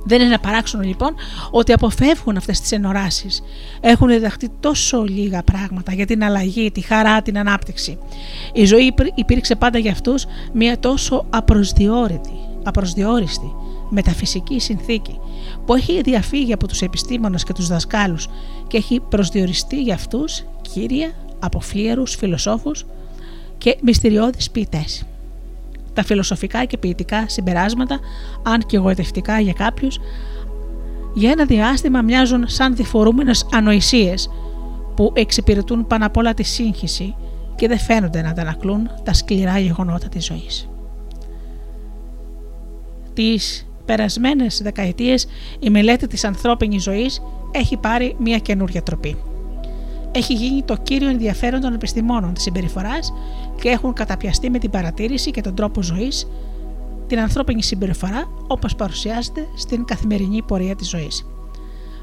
[0.03, 1.15] Δεν είναι να παράξουν λοιπόν
[1.51, 3.43] ότι αποφεύγουν αυτές τις ενοράσεις.
[3.79, 7.97] Έχουν διδαχτεί τόσο λίγα πράγματα για την αλλαγή, τη χαρά, την ανάπτυξη.
[8.53, 13.55] Η ζωή υπήρξε πάντα για αυτούς μια τόσο απροσδιόριστη, απροσδιόριστη
[13.89, 15.19] μεταφυσική συνθήκη
[15.65, 18.27] που έχει διαφύγει από τους επιστήμονες και τους δασκάλους
[18.67, 22.85] και έχει προσδιοριστεί για αυτούς κύρια από φλίαρους φιλοσόφους
[23.57, 25.05] και μυστηριώδεις ποιητές
[25.99, 27.99] τα φιλοσοφικά και ποιητικά συμπεράσματα,
[28.43, 29.99] αν και εγωιτευτικά για κάποιους,
[31.13, 34.29] για ένα διάστημα μοιάζουν σαν διφορούμενες ανοησίες
[34.95, 37.15] που εξυπηρετούν πάνω απ' όλα τη σύγχυση
[37.55, 40.69] και δεν φαίνονται να αντανακλούν τα σκληρά γεγονότα της ζωής.
[43.13, 45.27] Τις περασμένες δεκαετίες
[45.59, 47.21] η μελέτη της ανθρώπινης ζωής
[47.51, 49.17] έχει πάρει μια καινούρια τροπή
[50.11, 53.13] έχει γίνει το κύριο ενδιαφέρον των επιστημόνων της συμπεριφοράς
[53.61, 56.27] και έχουν καταπιαστεί με την παρατήρηση και τον τρόπο ζωής
[57.07, 61.25] την ανθρώπινη συμπεριφορά όπως παρουσιάζεται στην καθημερινή πορεία της ζωής.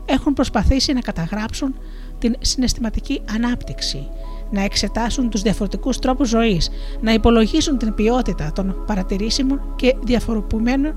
[0.07, 1.75] Έχουν προσπαθήσει να καταγράψουν
[2.19, 4.09] την συναισθηματική ανάπτυξη,
[4.51, 6.71] να εξετάσουν τους διαφορετικούς τρόπους ζωής,
[7.01, 10.95] να υπολογίσουν την ποιότητα των παρατηρήσιμων και διαφοροποιημένων,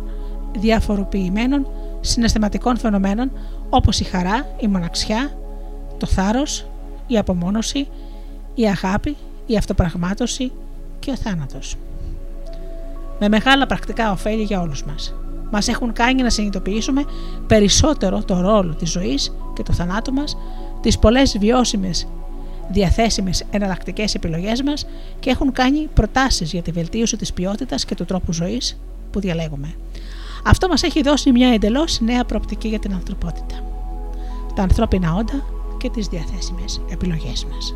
[0.57, 1.67] διαφοροποιημένων
[2.01, 3.31] συναισθηματικών φαινομένων
[3.69, 5.31] όπως η χαρά, η μοναξιά,
[5.97, 6.65] το θάρρος,
[7.07, 7.87] η απομόνωση,
[8.55, 10.51] η αγάπη, η αυτοπραγμάτωση
[10.99, 11.75] και ο θάνατος.
[13.19, 15.13] Με μεγάλα πρακτικά ωφέλη για όλους μας.
[15.51, 17.03] Μας έχουν κάνει να συνειδητοποιήσουμε
[17.47, 20.37] περισσότερο το ρόλο της ζωής και του θανάτου μας,
[20.81, 22.07] τις πολλές βιώσιμες
[22.71, 24.85] διαθέσιμες εναλλακτικές επιλογές μας
[25.19, 28.79] και έχουν κάνει προτάσεις για τη βελτίωση της ποιότητας και του τρόπου ζωής
[29.11, 29.75] που διαλέγουμε.
[30.43, 33.55] Αυτό μας έχει δώσει μια εντελώς νέα προοπτική για την ανθρωπότητα.
[34.55, 35.45] Τα ανθρώπινα όντα
[35.77, 37.75] και τις διαθέσιμες επιλογές μας.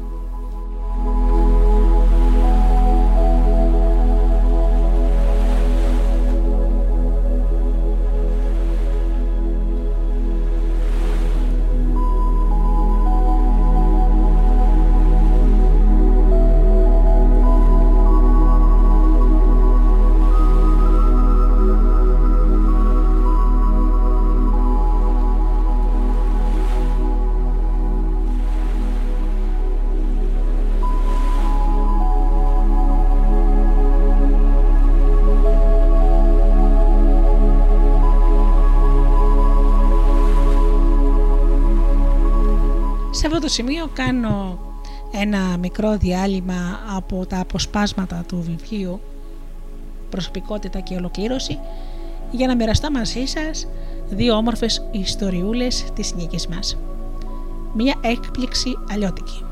[43.53, 44.59] Σημείο κάνω
[45.11, 48.99] ένα μικρό διάλειμμα από τα αποσπάσματα του βιβλίου
[50.09, 51.59] «Προσωπικότητα και ολοκλήρωση»
[52.31, 53.67] για να μοιραστώ μαζί σας
[54.09, 56.77] δύο όμορφες ιστοριούλες της νίκης μας.
[57.73, 59.43] Μία έκπληξη αλλιώτικη.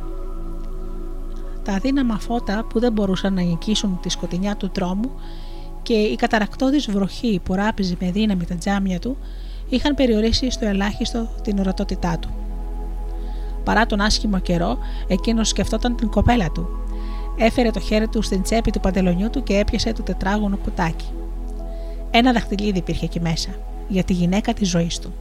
[1.64, 5.12] Τα αδύναμα φώτα που δεν μπορούσαν να νικήσουν τη σκοτεινιά του τρόμου
[5.82, 9.18] και η καταρακτώδης βροχή που ράπιζε με δύναμη τα τζάμια του
[9.70, 12.41] είχαν περιορίσει στο ελάχιστο την ορατότητά του.
[13.64, 16.70] Παρά τον άσχημο καιρό, εκείνος σκεφτόταν την κοπέλα του.
[17.38, 21.06] Έφερε το χέρι του στην τσέπη του παντελονιού του και έπιασε το τετράγωνο κουτάκι.
[22.12, 23.50] Ένα δαχτυλίδι υπήρχε εκεί μέσα,
[23.88, 25.14] για τη γυναίκα της ζωής του.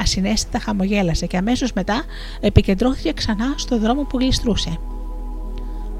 [0.00, 2.02] Ασυνέστητα χαμογέλασε και αμέσως μετά
[2.40, 4.78] επικεντρώθηκε ξανά στο δρόμο που γλιστρούσε.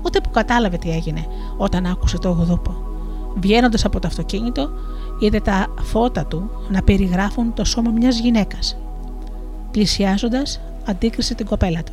[0.02, 2.76] Ούτε που κατάλαβε τι έγινε όταν άκουσε το γουδούπο.
[3.40, 4.70] Βγαίνοντας από το αυτοκίνητο,
[5.18, 8.76] είδε τα φώτα του να περιγράφουν το σώμα μιας γυναίκας.
[9.70, 11.92] Πλησιάζοντας, αντίκρισε την κοπέλα του.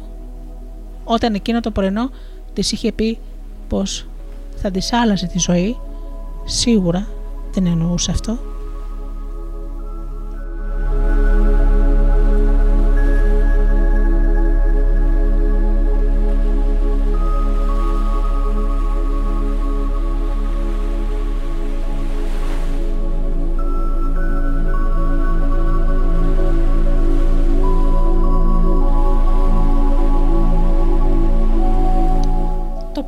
[1.04, 2.10] Όταν εκείνο το πρωινό
[2.54, 3.18] της είχε πει
[3.68, 4.08] πως
[4.56, 5.78] θα της άλλαζε τη ζωή,
[6.46, 7.08] σίγουρα
[7.52, 8.55] δεν εννοούσε αυτό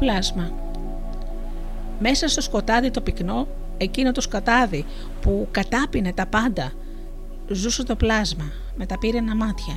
[0.08, 0.52] πλάσμα.
[2.00, 4.86] Μέσα στο σκοτάδι το πυκνό, εκείνο το σκοτάδι
[5.22, 6.72] που κατάπινε τα πάντα,
[7.48, 9.74] ζούσε το πλάσμα με τα πύρινα μάτια.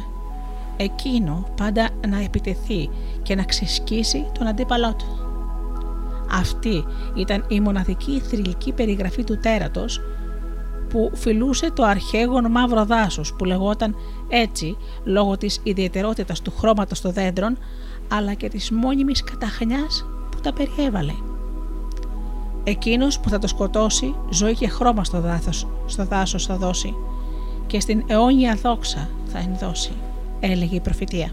[0.77, 2.91] εκείνο πάντα να επιτεθεί
[3.23, 5.19] και να ξεσκίσει τον αντίπαλό του.
[6.33, 10.01] Αυτή ήταν η μοναδική θρηλυκή περιγραφή του τέρατος
[10.89, 13.97] που φιλούσε το αρχαίγον μαύρο δάσος που λεγόταν
[14.29, 17.59] έτσι λόγω της ιδιαιτερότητας του χρώματος των δέντρων
[18.09, 20.05] αλλά και της μόνιμης καταχνιάς
[20.41, 21.13] που τα περιέβαλε.
[22.65, 26.95] Εκείνος που θα το σκοτώσει ζωή και χρώμα στο, δάθος, στο δάσος θα δώσει
[27.67, 29.93] και στην αιώνια δόξα θα ενδώσει,
[30.41, 31.31] έλεγε η προφητεία.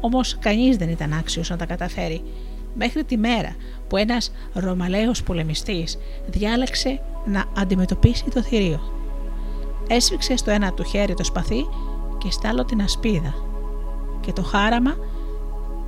[0.00, 2.22] Όμως κανείς δεν ήταν άξιος να τα καταφέρει
[2.74, 3.54] μέχρι τη μέρα
[3.88, 8.80] που ένας Ρωμαλαίος πολεμιστής διάλεξε να αντιμετωπίσει το θηρίο.
[9.88, 11.66] Έσφιξε στο ένα του χέρι το σπαθί
[12.18, 13.34] και στάλω την ασπίδα
[14.20, 14.96] και το χάραμα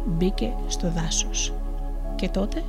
[0.06, 1.57] μπήκε στο δάσος.
[2.18, 2.62] Και τότε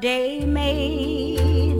[0.00, 1.78] day made.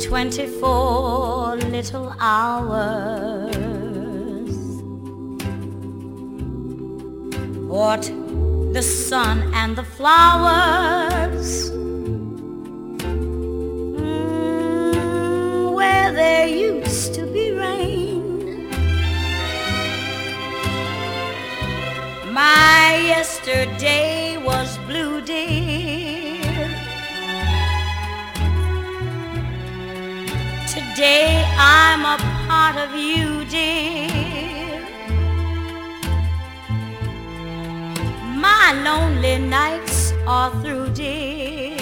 [0.00, 3.24] Twenty-four little hours.
[7.66, 8.02] What
[8.72, 11.70] the sun and the flowers.
[14.00, 18.68] Mm, where there used to be rain.
[22.32, 24.23] My yesterday
[31.04, 32.16] Today I'm a
[32.48, 34.80] part of you, dear.
[38.46, 41.76] My lonely nights are through, dear.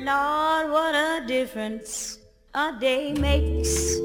[0.04, 2.18] Lord, what a difference
[2.52, 3.96] a day makes.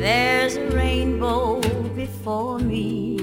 [0.00, 1.60] There's a rainbow
[1.94, 3.18] before me.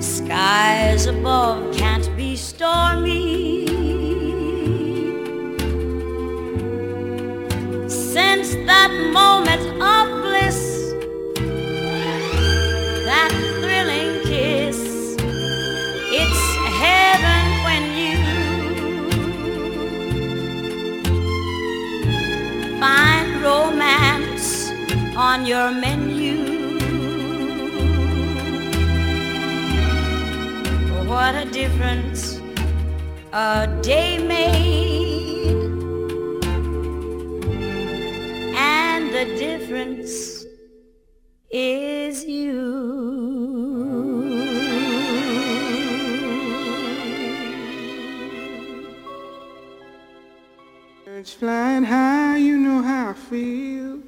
[0.00, 3.66] Skies above can't be stormy.
[7.86, 10.17] Since that moment of
[25.28, 26.36] on your menu.
[31.06, 32.40] What a difference
[33.32, 35.52] a day made,
[38.56, 40.46] and the difference
[41.50, 42.62] is you.
[51.04, 54.07] Birds flying high, you know how I feel.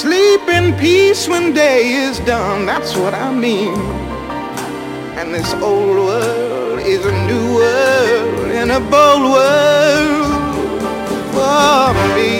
[0.00, 2.64] Sleep in peace when day is done.
[2.64, 3.74] That's what I mean.
[5.18, 10.52] And this old world is a new world and a bold world
[11.34, 12.32] for me.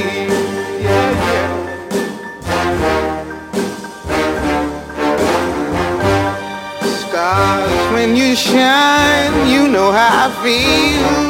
[7.02, 11.29] Stars, when you shine, you know how I feel.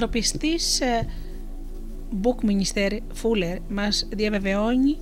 [0.00, 1.06] ανθρωπιστής ε,
[2.22, 4.96] Bookminister Fuller μας διαβεβαιώνει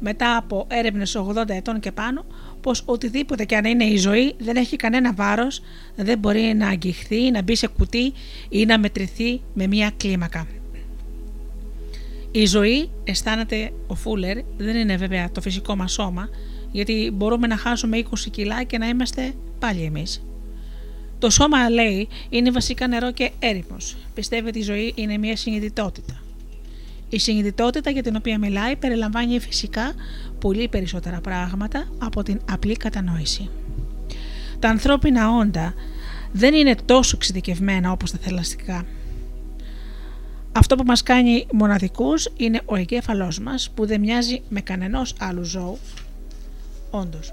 [0.00, 2.24] μετά από έρευνες 80 ετών και πάνω
[2.60, 5.60] πως οτιδήποτε και αν είναι η ζωή δεν έχει κανένα βάρος,
[5.96, 8.12] δεν μπορεί να αγγιχθεί, να μπει σε κουτί
[8.48, 10.46] ή να μετρηθεί με μία κλίμακα.
[12.30, 16.28] Η ζωή, αισθάνεται ο Φούλερ, δεν είναι βέβαια το φυσικό μας σώμα,
[16.70, 20.22] γιατί μπορούμε να χάσουμε 20 κιλά και να είμαστε πάλι εμείς.
[21.22, 23.96] Το σώμα, λέει, είναι βασικά νερό και έρημος.
[24.14, 26.22] Πιστεύει ότι η ζωή είναι μια συνειδητότητα.
[27.08, 29.94] Η συνειδητότητα για την οποία μιλάει περιλαμβάνει φυσικά
[30.40, 33.50] πολύ περισσότερα πράγματα από την απλή κατανόηση.
[34.58, 35.74] Τα ανθρώπινα όντα
[36.32, 38.84] δεν είναι τόσο εξειδικευμένα όπως τα θελαστικά.
[40.52, 45.42] Αυτό που μας κάνει μοναδικούς είναι ο εγκέφαλός μας που δεν μοιάζει με κανενός άλλου
[45.42, 45.78] ζώου.
[46.90, 47.32] Όντως.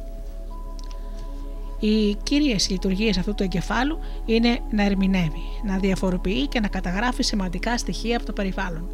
[1.80, 7.78] Οι κύριες λειτουργίες αυτού του εγκεφάλου είναι να ερμηνεύει, να διαφοροποιεί και να καταγράφει σημαντικά
[7.78, 8.90] στοιχεία από το περιβάλλον.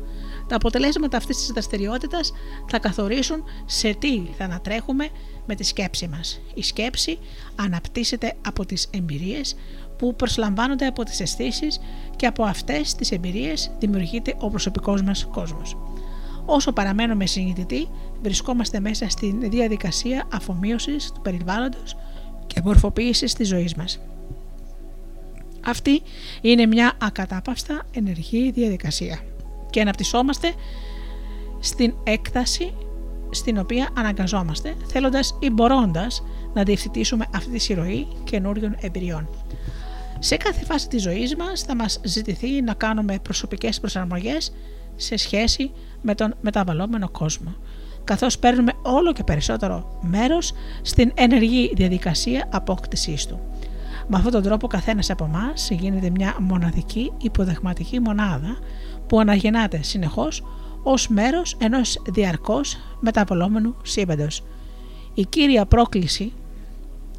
[0.48, 2.32] Τα αποτελέσματα αυτής της δραστηριότητας
[2.68, 5.10] θα καθορίσουν σε τι θα ανατρέχουμε
[5.46, 6.42] με τη σκέψη μας.
[6.54, 7.18] Η σκέψη
[7.56, 9.56] αναπτύσσεται από τις εμπειρίες
[9.98, 11.80] που προσλαμβάνονται από τις αισθήσεις
[12.16, 15.78] και από αυτές τις εμπειρίες δημιουργείται ο προσωπικός μας κόσμος.
[16.46, 17.88] Όσο παραμένουμε συνειδητοί,
[18.22, 21.96] βρισκόμαστε μέσα στην διαδικασία αφομοίωσης του περιβάλλοντος
[22.56, 24.00] και μορφοποίησης της ζωής μας.
[25.66, 26.02] Αυτή
[26.42, 29.20] είναι μια ακατάπαυστα ενεργή διαδικασία
[29.70, 30.54] και αναπτυσσόμαστε
[31.60, 32.74] στην έκταση
[33.30, 39.30] στην οποία αναγκαζόμαστε, θέλοντας ή μπορώντας να διευθυντήσουμε αυτή τη συρροή καινούριων εμπειριών.
[40.20, 44.54] Σε κάθε φάση της ζωής μας θα μας ζητηθεί να κάνουμε προσωπικές προσαρμογές
[44.96, 45.72] σε σχέση
[46.02, 47.56] με τον μεταβαλλόμενο κόσμο,
[48.06, 53.40] καθώς παίρνουμε όλο και περισσότερο μέρος στην ενεργή διαδικασία απόκτησής του.
[54.08, 58.58] Με αυτόν τον τρόπο καθένας από εμάς γίνεται μια μοναδική υποδεχματική μονάδα
[59.08, 60.44] που αναγεννάται συνεχώς
[60.84, 64.44] ως μέρος ενός διαρκώς μεταβαλλόμενου σύμπαντος.
[65.14, 66.34] Η κύρια πρόκληση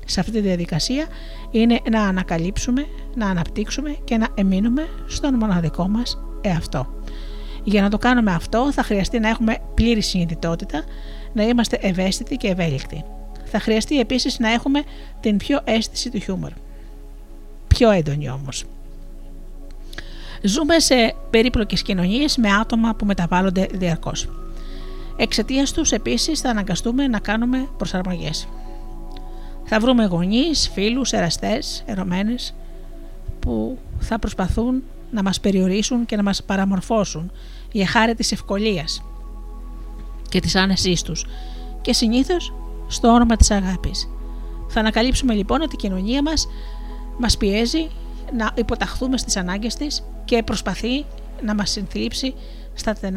[0.04, 1.06] σε αυτή τη διαδικασία
[1.50, 6.95] είναι να ανακαλύψουμε, να αναπτύξουμε και να εμείνουμε στον μοναδικό μας εαυτό.
[7.68, 10.84] Για να το κάνουμε αυτό θα χρειαστεί να έχουμε πλήρη συνειδητότητα,
[11.32, 13.04] να είμαστε ευαίσθητοι και ευέλικτοι.
[13.44, 14.82] Θα χρειαστεί επίσης να έχουμε
[15.20, 16.50] την πιο αίσθηση του χιούμορ.
[17.68, 18.64] Πιο έντονη όμως.
[20.42, 24.28] Ζούμε σε περίπλοκες κοινωνίες με άτομα που μεταβάλλονται διαρκώς.
[25.16, 28.48] Εξαιτίας τους επίσης θα αναγκαστούμε να κάνουμε προσαρμογές.
[29.64, 32.54] Θα βρούμε γονείς, φίλους, εραστές, ερωμένες
[33.40, 37.30] που θα προσπαθούν να μας περιορίσουν και να μας παραμορφώσουν
[37.72, 39.02] για χάρη της ευκολίας
[40.28, 41.26] και της άνεσής τους
[41.82, 42.54] και συνήθως
[42.86, 44.08] στο όνομα της αγάπης.
[44.68, 46.48] Θα ανακαλύψουμε λοιπόν ότι η κοινωνία μας
[47.18, 47.88] μας πιέζει
[48.36, 51.04] να υποταχθούμε στις ανάγκες της και προσπαθεί
[51.42, 52.34] να μας συνθλίψει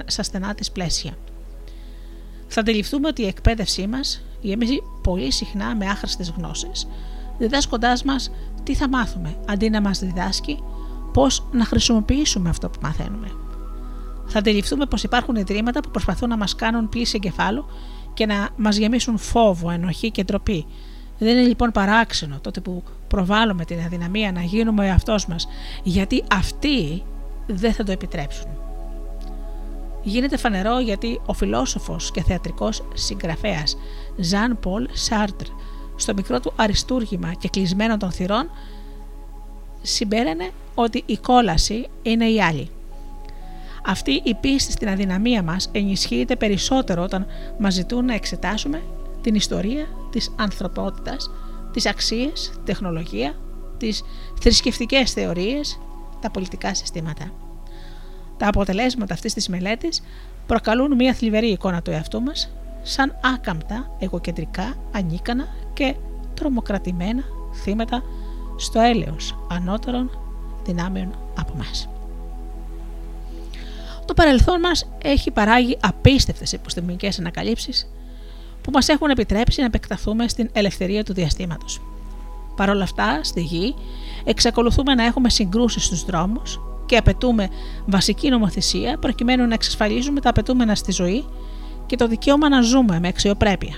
[0.06, 1.18] στα στενά της πλαίσια.
[2.48, 6.88] Θα αντιληφθούμε ότι η εκπαίδευσή μας γεμίζει πολύ συχνά με άχρηστες γνώσεις,
[7.38, 8.32] διδάσκοντάς μας
[8.64, 10.64] τι θα μάθουμε, αντί να μας διδάσκει
[11.14, 13.32] πώς να χρησιμοποιήσουμε αυτό που μαθαίνουμε.
[14.32, 17.66] Θα αντιληφθούμε πως υπάρχουν ιδρύματα που προσπαθούν να μας κάνουν πλήση εγκεφάλου
[18.14, 20.66] και να μας γεμίσουν φόβο, ενοχή και ντροπή.
[21.18, 25.48] Δεν είναι λοιπόν παράξενο τότε που προβάλλουμε την αδυναμία να γίνουμε ο εαυτός μας,
[25.84, 27.04] γιατί αυτοί
[27.48, 28.48] δεν θα το επιτρέψουν.
[30.04, 33.78] Γίνεται φανερό γιατί ο φιλόσοφος και θεατρικός συγγραφέας
[34.18, 35.46] Ζαν Πολ Σάρτρ
[35.96, 38.50] στο μικρό του αριστούργημα και κλεισμένο των θυρών
[39.82, 42.70] συμπέρανε ότι η κόλαση είναι η άλλη.
[43.86, 47.26] Αυτή η πίστη στην αδυναμία μας ενισχύεται περισσότερο όταν
[47.60, 48.82] μας ζητούν να εξετάσουμε
[49.22, 51.32] την ιστορία της ανθρωπότητας,
[51.74, 53.36] τις αξίες, τεχνολογία,
[53.78, 54.04] τις
[54.42, 55.80] θρησκευτικές θεωρίες,
[56.22, 57.32] τα πολιτικά συστήματα.
[58.38, 60.02] Τα αποτελέσματα αυτής της μελέτης
[60.48, 62.52] προκαλούν μια θλιβερή εικόνα του εαυτού μας
[62.82, 65.96] σαν άκαμπτα, εγωκεντρικά, ανίκανα και
[66.34, 67.24] τρομοκρατημένα
[67.54, 68.04] θύματα
[68.58, 70.10] στο έλεος ανώτερων
[70.66, 71.90] δυνάμεων από μας.
[74.10, 77.90] Το παρελθόν μας έχει παράγει απίστευτες επιστημονικές ανακαλύψεις
[78.62, 81.82] που μας έχουν επιτρέψει να επεκταθούμε στην ελευθερία του διαστήματος.
[82.56, 83.76] Παρ' όλα αυτά, στη γη,
[84.24, 87.50] εξακολουθούμε να έχουμε συγκρούσεις στους δρόμους και απαιτούμε
[87.86, 91.26] βασική νομοθεσία προκειμένου να εξασφαλίζουμε τα απαιτούμενα στη ζωή
[91.86, 93.78] και το δικαίωμα να ζούμε με αξιοπρέπεια.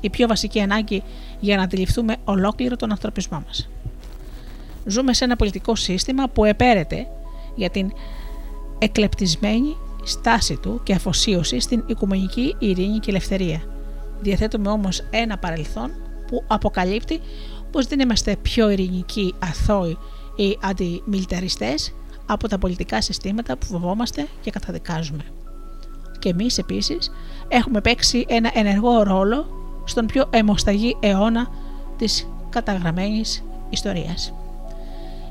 [0.00, 1.02] Η πιο βασική ανάγκη
[1.40, 3.68] για να αντιληφθούμε ολόκληρο τον ανθρωπισμό μας.
[4.86, 7.06] Ζούμε σε ένα πολιτικό σύστημα που επέρεται
[7.54, 7.92] για την
[8.82, 13.62] εκλεπτισμένη στάση του και αφοσίωση στην οικουμενική ειρήνη και ελευθερία.
[14.20, 15.90] Διαθέτουμε όμως ένα παρελθόν
[16.26, 17.20] που αποκαλύπτει
[17.70, 19.98] πως δεν είμαστε πιο ειρηνικοί, αθώοι
[20.36, 21.94] ή αντιμιλιταριστές
[22.26, 25.24] από τα πολιτικά συστήματα που φοβόμαστε και καταδικάζουμε.
[26.18, 27.10] Και εμείς επίσης
[27.48, 29.46] έχουμε παίξει ένα ενεργό ρόλο
[29.84, 31.48] στον πιο αιμοσταγή αιώνα
[31.96, 34.32] της καταγραμμένης ιστορίας.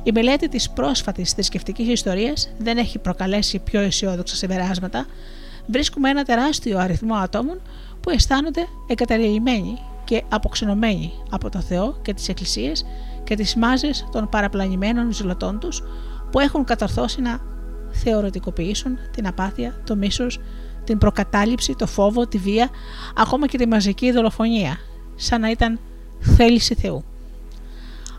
[0.04, 5.06] Η μελέτη της πρόσφατης θρησκευτικής ιστορίας δεν έχει προκαλέσει πιο αισιόδοξα συμπεράσματα.
[5.68, 7.62] Βρίσκουμε ένα τεράστιο αριθμό ατόμων
[8.02, 12.86] που αισθάνονται εγκαταλειμμένοι και αποξενωμένοι από το Θεό και τις εκκλησίες
[13.24, 15.84] και τις μάζες των παραπλανημένων ζηλωτών τους
[16.32, 17.40] που έχουν κατορθώσει να
[17.92, 20.40] θεωρητικοποιήσουν την απάθεια, το μίσος,
[20.84, 22.70] την προκατάληψη, το φόβο, τη βία,
[23.16, 24.78] ακόμα και τη μαζική δολοφονία,
[25.16, 25.80] σαν να ήταν
[26.20, 27.04] θέληση Θεού.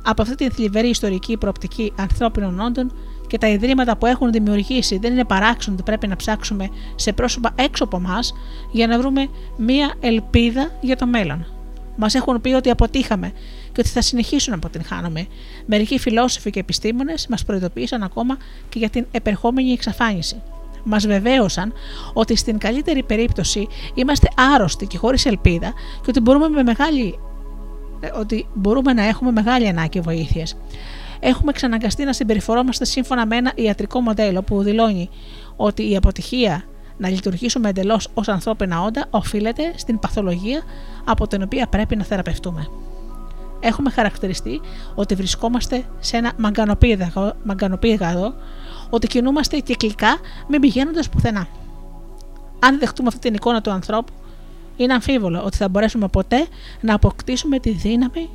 [0.02, 2.92] Από αυτή την θλιβερή ιστορική προοπτική ανθρώπινων όντων
[3.26, 7.50] και τα ιδρύματα που έχουν δημιουργήσει δεν είναι παράξενο ότι πρέπει να ψάξουμε σε πρόσωπα
[7.54, 8.32] έξω από εμάς
[8.70, 11.46] για να βρούμε μία ελπίδα για το μέλλον.
[11.96, 13.32] Μας έχουν πει ότι αποτύχαμε
[13.72, 15.26] και ότι θα συνεχίσουν να αποτυγχάνουμε.
[15.66, 18.36] Μερικοί φιλόσοφοι και επιστήμονες μας προειδοποίησαν ακόμα
[18.68, 20.42] και για την επερχόμενη εξαφάνιση.
[20.84, 21.72] Μας βεβαίωσαν
[22.12, 25.72] ότι στην καλύτερη περίπτωση είμαστε άρρωστοι και χωρίς ελπίδα
[26.02, 27.18] και ότι μπορούμε, με μεγάλη,
[28.20, 30.56] ότι μπορούμε να έχουμε μεγάλη ανάγκη βοήθειας.
[31.20, 35.10] Έχουμε ξαναγκαστεί να συμπεριφορόμαστε σύμφωνα με ένα ιατρικό μοντέλο που δηλώνει
[35.56, 36.64] ότι η αποτυχία
[36.96, 40.62] να λειτουργήσουμε εντελώς ως ανθρώπινα όντα οφείλεται στην παθολογία
[41.04, 42.66] από την οποία πρέπει να θεραπευτούμε.
[43.60, 44.60] Έχουμε χαρακτηριστεί
[44.94, 46.32] ότι βρισκόμαστε σε ένα
[47.44, 48.34] μαγκανοπήγαδο,
[48.90, 50.16] ότι κινούμαστε κυκλικά
[50.48, 51.46] μην πηγαίνοντας πουθενά.
[52.58, 54.12] Αν δεχτούμε αυτή την εικόνα του ανθρώπου,
[54.76, 56.46] είναι αμφίβολο ότι θα μπορέσουμε ποτέ
[56.80, 58.28] να αποκτήσουμε τη δύναμη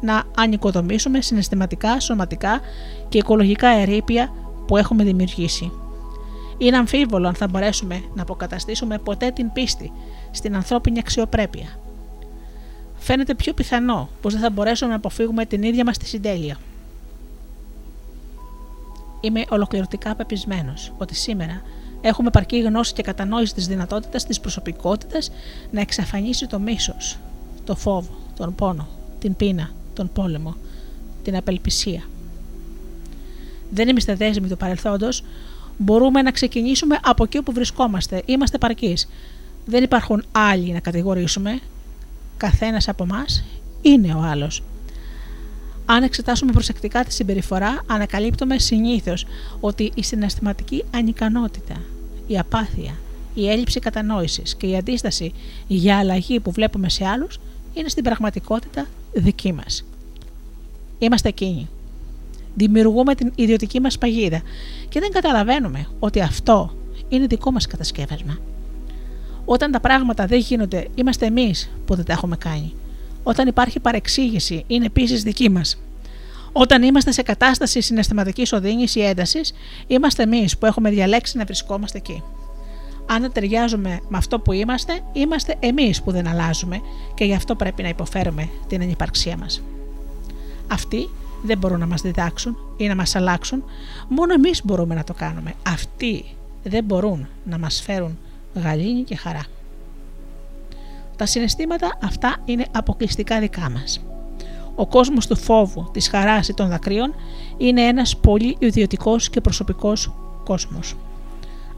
[0.00, 2.60] να ανοικοδομήσουμε συναισθηματικά, σωματικά
[3.08, 4.32] και οικολογικά ερήπια
[4.66, 5.72] που έχουμε δημιουργήσει.
[6.58, 9.92] Είναι αμφίβολο αν θα μπορέσουμε να αποκαταστήσουμε ποτέ την πίστη
[10.30, 11.68] στην ανθρώπινη αξιοπρέπεια.
[12.98, 16.56] Φαίνεται πιο πιθανό πως δεν θα μπορέσουμε να αποφύγουμε την ίδια μας τη συντέλεια.
[19.20, 21.62] Είμαι ολοκληρωτικά πεπισμένος ότι σήμερα
[22.00, 25.30] έχουμε παρκή γνώση και κατανόηση της δυνατότητας της προσωπικότητας
[25.70, 27.18] να εξαφανίσει το μίσος,
[27.64, 28.88] το φόβο, τον πόνο,
[29.18, 30.56] την πείνα, τον πόλεμο,
[31.22, 32.02] την απελπισία.
[33.70, 35.24] Δεν είμαστε δέσμοι του παρελθόντος,
[35.78, 38.22] μπορούμε να ξεκινήσουμε από εκεί όπου βρισκόμαστε.
[38.26, 38.96] Είμαστε παρκεί.
[39.64, 41.60] Δεν υπάρχουν άλλοι να κατηγορήσουμε.
[42.36, 43.24] Καθένας από εμά
[43.82, 44.62] είναι ο άλλος.
[45.86, 49.26] Αν εξετάσουμε προσεκτικά τη συμπεριφορά, ανακαλύπτουμε συνήθως
[49.60, 51.74] ότι η συναισθηματική ανικανότητα,
[52.30, 52.94] η απάθεια,
[53.34, 55.32] η έλλειψη κατανόησης και η αντίσταση
[55.66, 57.38] για αλλαγή που βλέπουμε σε άλλους
[57.74, 59.84] είναι στην πραγματικότητα δική μας.
[60.98, 61.68] Είμαστε εκείνοι
[62.54, 64.40] δημιουργούμε την ιδιωτική μας παγίδα
[64.88, 66.74] και δεν καταλαβαίνουμε ότι αυτό
[67.08, 68.38] είναι δικό μας κατασκεύασμα.
[69.44, 72.72] Όταν τα πράγματα δεν γίνονται, είμαστε εμείς που δεν τα έχουμε κάνει.
[73.22, 75.78] Όταν υπάρχει παρεξήγηση, είναι επίσης δική μας.
[76.52, 79.52] Όταν είμαστε σε κατάσταση συναισθηματικής οδύνης ή έντασης,
[79.86, 82.22] είμαστε εμείς που έχουμε διαλέξει να βρισκόμαστε εκεί.
[83.06, 86.80] Αν δεν ταιριάζουμε με αυτό που είμαστε, είμαστε εμείς που δεν αλλάζουμε
[87.14, 89.62] και γι' αυτό πρέπει να υποφέρουμε την ανυπαρξία μας.
[90.68, 91.08] Αυτοί
[91.42, 93.64] δεν μπορούν να μας διδάξουν ή να μας αλλάξουν,
[94.08, 95.54] μόνο εμείς μπορούμε να το κάνουμε.
[95.66, 96.24] Αυτοί
[96.62, 98.18] δεν μπορούν να μας φέρουν
[98.54, 99.44] γαλήνη και χαρά.
[101.16, 104.00] Τα συναισθήματα αυτά είναι αποκλειστικά δικά μας.
[104.80, 107.14] Ο κόσμος του φόβου, της χαράς ή των δακρύων
[107.56, 110.12] είναι ένας πολύ ιδιωτικός και προσωπικός
[110.44, 110.96] κόσμος.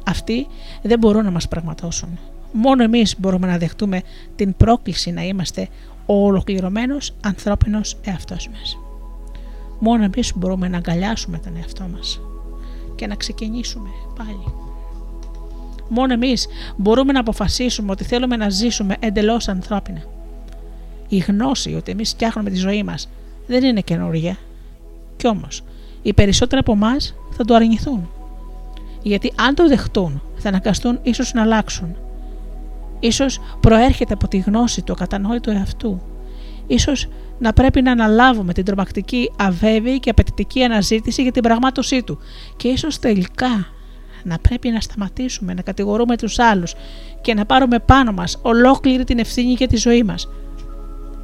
[0.05, 0.47] Αυτοί
[0.83, 2.19] δεν μπορούν να μας πραγματώσουν.
[2.53, 4.03] Μόνο εμείς μπορούμε να δεχτούμε
[4.37, 5.69] την πρόκληση να είμαστε
[6.07, 8.79] ο ολοκληρωμένος ανθρώπινος εαυτός μας.
[9.79, 12.21] Μόνο εμείς μπορούμε να αγκαλιάσουμε τον εαυτό μας
[12.95, 14.55] και να ξεκινήσουμε πάλι.
[15.89, 16.47] Μόνο εμείς
[16.77, 20.12] μπορούμε να αποφασίσουμε ότι θέλουμε να ζήσουμε εντελώς ανθρώπινα.
[21.13, 23.09] Η γνώση ότι εμείς φτιάχνουμε τη ζωή μας
[23.47, 24.37] δεν είναι καινούργια.
[25.17, 25.63] Κι όμως,
[26.03, 28.11] οι περισσότεροι από εμάς θα το αρνηθούν.
[29.03, 31.97] Γιατί αν το δεχτούν, θα αναγκαστούν ίσως να αλλάξουν.
[33.01, 36.01] Ίσως προέρχεται από τη γνώση του ακατανόητου εαυτού.
[36.67, 37.09] Ίσως
[37.39, 42.19] να πρέπει να αναλάβουμε την τρομακτική, αβέβαιη και απαιτητική αναζήτηση για την πραγμάτωσή του.
[42.57, 43.67] Και ίσως τελικά
[44.23, 46.75] να πρέπει να σταματήσουμε να κατηγορούμε τους άλλους
[47.21, 50.29] και να πάρουμε πάνω μας ολόκληρη την ευθύνη για τη ζωή μας.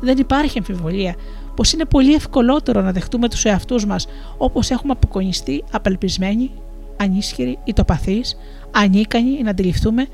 [0.01, 1.15] Δεν υπάρχει αμφιβολία
[1.55, 4.07] πως είναι πολύ ευκολότερο να δεχτούμε τους εαυτούς μας
[4.39, 6.51] όπως έχουμε αποκονιστεί απελπισμένοι,
[6.97, 8.37] ανίσχυροι, ητοπαθείς,
[8.71, 10.07] ανίκανοι να αντιληφθούμε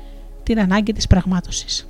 [0.43, 1.87] την ανάγκη της πραγμάτωσης.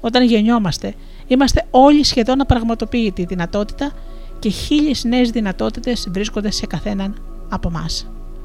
[0.00, 0.94] Όταν γεννιόμαστε,
[1.26, 3.92] είμαστε όλοι σχεδόν απραγματοποιητοί δυνατότητα
[4.38, 7.86] και χίλιες νέες δυνατότητες βρίσκονται σε καθέναν από εμά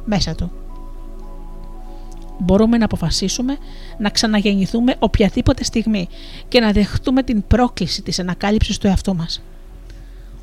[0.05, 0.51] μέσα του.
[2.37, 3.57] Μπορούμε να αποφασίσουμε
[3.97, 6.07] να ξαναγεννηθούμε οποιαδήποτε στιγμή
[6.47, 9.41] και να δεχτούμε την πρόκληση της ανακάλυψης του εαυτού μας.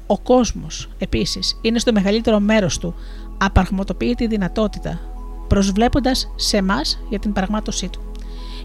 [0.06, 2.94] Ο κόσμος, επίσης, είναι στο μεγαλύτερο μέρος του
[3.38, 5.00] απαραγματοποιητή δυνατότητα,
[5.48, 8.00] προσβλέποντας σε εμά για την πραγμάτωσή του.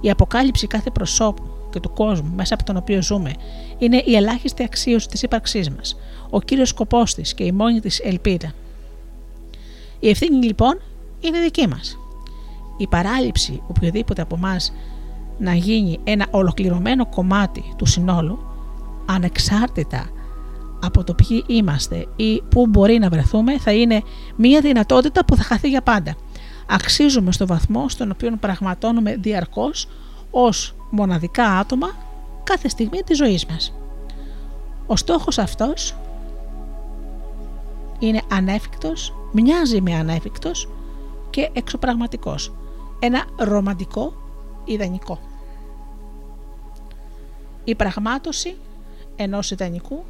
[0.02, 3.34] Η αποκάλυψη κάθε προσώπου και του κόσμου μέσα από τον οποίο ζούμε
[3.78, 5.98] είναι η ελάχιστη αξίωση της ύπαρξής μας,
[6.30, 8.54] ο κύριος σκοπός της και η μόνη της ελπίδα.
[10.00, 10.82] Η ευθύνη λοιπόν
[11.20, 11.98] είναι δική μας.
[12.78, 14.56] Η παράληψη οποιοδήποτε από εμά
[15.38, 18.40] να γίνει ένα ολοκληρωμένο κομμάτι του συνόλου,
[19.06, 20.10] ανεξάρτητα
[20.84, 24.02] από το ποιοι είμαστε ή πού μπορεί να βρεθούμε, θα είναι
[24.36, 26.16] μια δυνατότητα που θα χαθεί για πάντα.
[26.70, 29.88] Αξίζουμε στο βαθμό στον οποίο πραγματώνουμε διαρκώς
[30.32, 31.88] ως μοναδικά άτομα
[32.44, 33.74] κάθε στιγμή της ζωής μας.
[34.88, 35.96] Ο στόχος αυτός
[38.00, 40.70] είναι ανέφικτος, μοιάζει με ανέφικτος
[41.30, 42.54] και εξωπραγματικός.
[43.00, 44.14] Ένα ρομαντικό
[44.66, 45.20] ιδανικό.
[47.64, 48.56] Η πραγμάτωση
[49.16, 50.04] ενός ιδανικού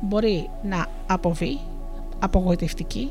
[0.00, 1.58] μπορεί να αποβεί
[2.18, 3.10] απογοητευτική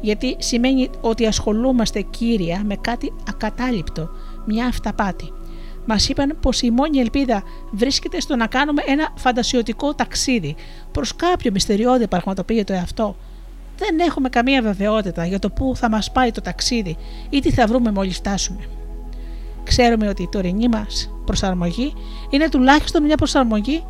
[0.00, 4.08] γιατί σημαίνει ότι ασχολούμαστε κύρια με κάτι ακατάληπτο,
[4.46, 5.32] μια αυταπάτη.
[5.86, 10.56] Μας είπαν πως η μόνη ελπίδα βρίσκεται στο να κάνουμε ένα φαντασιωτικό ταξίδι
[10.92, 13.16] προς κάποιο μυστηριώδη πραγματοποιητό εαυτό.
[13.80, 16.96] Δεν έχουμε καμία βεβαιότητα για το πού θα μας πάει το ταξίδι
[17.30, 18.60] ή τι θα βρούμε μόλις φτάσουμε.
[19.64, 21.92] Ξέρουμε ότι η τωρινή μας προσαρμογή
[22.30, 23.84] είναι τουλάχιστον μια προσαρμογή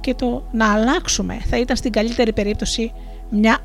[0.00, 2.92] και το να αλλάξουμε θα ήταν στην καλύτερη περίπτωση
[3.30, 3.58] μια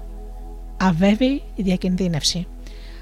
[0.78, 2.48] αβέβαιη διακινδύνευση.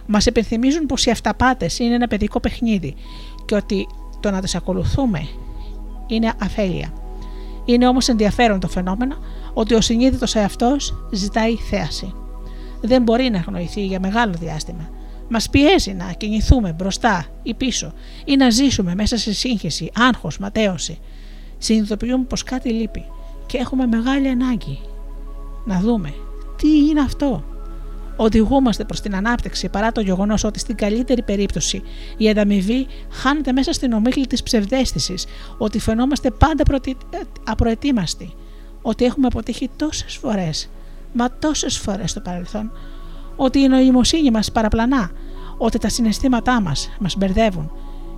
[0.06, 2.96] Μας υπενθυμίζουν πως οι αυταπάτες είναι ένα παιδικό παιχνίδι
[3.46, 3.88] και ότι
[4.20, 5.28] το να τις ακολουθούμε
[6.08, 6.94] είναι αφέλεια.
[7.66, 9.16] Είναι όμως ενδιαφέρον το φαινόμενο
[9.54, 12.14] ότι ο συνείδητος εαυτός ζητάει θέαση.
[12.86, 14.90] Δεν μπορεί να αγνοηθεί για μεγάλο διάστημα.
[15.30, 17.94] Μας πιέζει να κινηθούμε μπροστά ή πίσω
[18.26, 21.00] ή να ζήσουμε μέσα σε σύγχυση, άγχος, ματέωση.
[21.58, 23.06] Συνειδητοποιούμε πως κάτι λείπει
[23.46, 24.80] και έχουμε μεγάλη ανάγκη
[25.66, 26.14] να δούμε
[26.58, 27.44] τι είναι αυτό.
[28.16, 31.82] Οδηγούμαστε προς την ανάπτυξη παρά το γεγονός ότι στην καλύτερη περίπτωση
[32.18, 35.26] η ανταμοιβή χάνεται μέσα στην ομίχλη της ψευδέστησης,
[35.58, 36.64] ότι φαινόμαστε πάντα
[37.44, 38.34] απροετοίμαστοι,
[38.82, 40.70] ότι έχουμε αποτύχει τόσες φορές,
[41.14, 42.72] μα τόσες φορές στο παρελθόν,
[43.36, 45.12] ότι η νοημοσύνη μας παραπλανά,
[45.58, 47.72] ότι τα συναισθήματά μας μας μπερδεύουν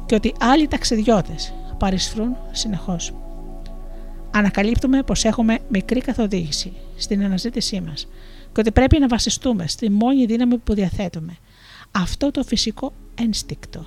[0.06, 3.14] και ότι άλλοι ταξιδιώτες παρισφρούν συνεχώς
[4.38, 8.08] ανακαλύπτουμε πως έχουμε μικρή καθοδήγηση στην αναζήτησή μας
[8.54, 11.38] και ότι πρέπει να βασιστούμε στη μόνη δύναμη που διαθέτουμε.
[11.91, 13.86] Αυτό το φυσικό ένστικτο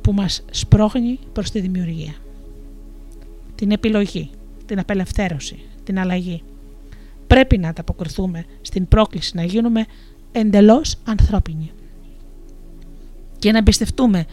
[0.00, 2.14] που μας σπρώχνει προς τη δημιουργία.
[3.62, 4.30] Την επιλογή,
[4.66, 6.42] την απελευθέρωση, την αλλαγή.
[7.26, 9.84] Πρέπει να ανταποκριθούμε στην πρόκληση να γίνουμε
[10.32, 11.70] εντελώς ανθρώπινοι
[13.38, 14.24] και να εμπιστευτούμε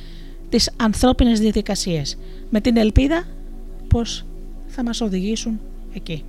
[0.50, 2.18] τις ανθρώπινες διαδικασίες
[2.50, 3.24] με την ελπίδα
[3.88, 4.26] πως
[4.68, 5.60] θα μας οδηγήσουν
[5.94, 6.24] εκεί.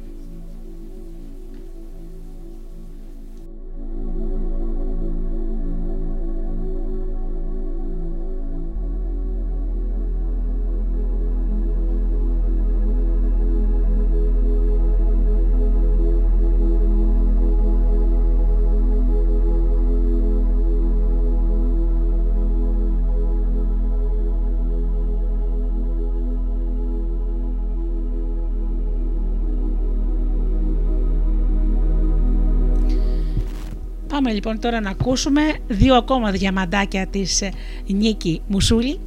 [34.23, 37.53] Πάμε λοιπόν τώρα να ακούσουμε δύο ακόμα διαμαντάκια της ε,
[37.87, 39.01] Νίκη Μουσούλη.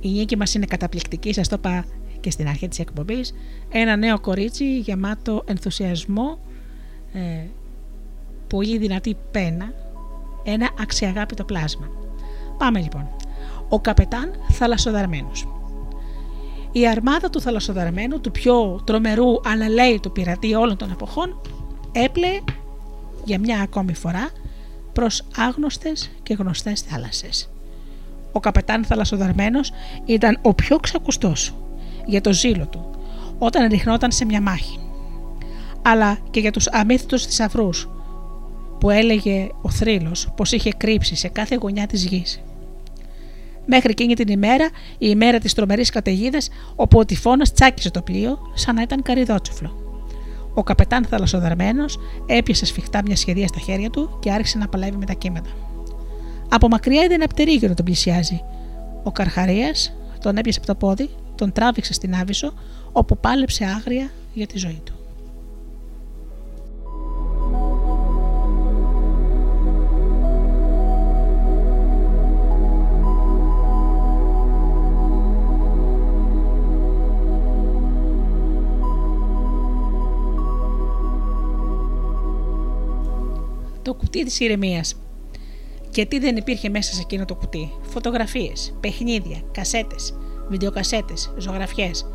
[0.00, 1.84] Η Νίκη μας είναι καταπληκτική, σας το είπα
[2.20, 3.34] και στην αρχή της εκπομπής.
[3.70, 6.38] Ένα νέο κορίτσι γεμάτο ενθουσιασμό,
[7.12, 7.46] ε,
[8.46, 9.72] πολύ δυνατή πένα,
[10.44, 11.90] ένα αξιαγάπητο πλάσμα.
[12.58, 13.08] Πάμε λοιπόν.
[13.68, 15.48] Ο καπετάν θαλασσοδαρμένος.
[16.72, 21.40] Η αρμάδα του θαλασσοδαρμένου, του πιο τρομερού αλλά λέει του πειρατή όλων των εποχών,
[21.92, 22.40] έπλεε
[23.28, 24.30] για μια ακόμη φορά
[24.92, 27.50] προς άγνωστες και γνωστές θάλασσες.
[28.32, 29.72] Ο καπετάν θαλασσοδαρμένος
[30.04, 31.54] ήταν ο πιο ξακουστός
[32.06, 32.90] για το ζήλο του
[33.38, 34.78] όταν ριχνόταν σε μια μάχη
[35.82, 37.88] αλλά και για τους αμύθιτους θησαυρούς
[38.80, 42.40] που έλεγε ο θρύλος πως είχε κρύψει σε κάθε γωνιά της γης.
[43.66, 48.38] Μέχρι εκείνη την ημέρα, η ημέρα της τρομερής καταιγίδας, όπου ο τυφώνας τσάκισε το πλοίο
[48.54, 49.87] σαν να ήταν καριδότσουφλο.
[50.58, 55.04] Ο καπετάν θαλασσοδαρμένος έπιασε σφιχτά μια σχεδία στα χέρια του και άρχισε να παλεύει με
[55.04, 55.50] τα κύματα.
[56.48, 58.42] Από μακριά είδε ένα πτερίγιο να τον πλησιάζει.
[59.02, 62.52] Ο Καρχαρίας τον έπιασε από το πόδι, τον τράβηξε στην Άβυσσο,
[62.92, 64.97] όπου πάλεψε άγρια για τη ζωή του.
[83.98, 84.94] Κουτί της ηρεμίας.
[85.90, 90.14] Και τι δεν υπήρχε μέσα σε εκείνο το κουτί; Φωτογραφίες, παιχνίδια, κασέτες,
[90.48, 92.06] βιντεοκασέτες, ζωγραφιές.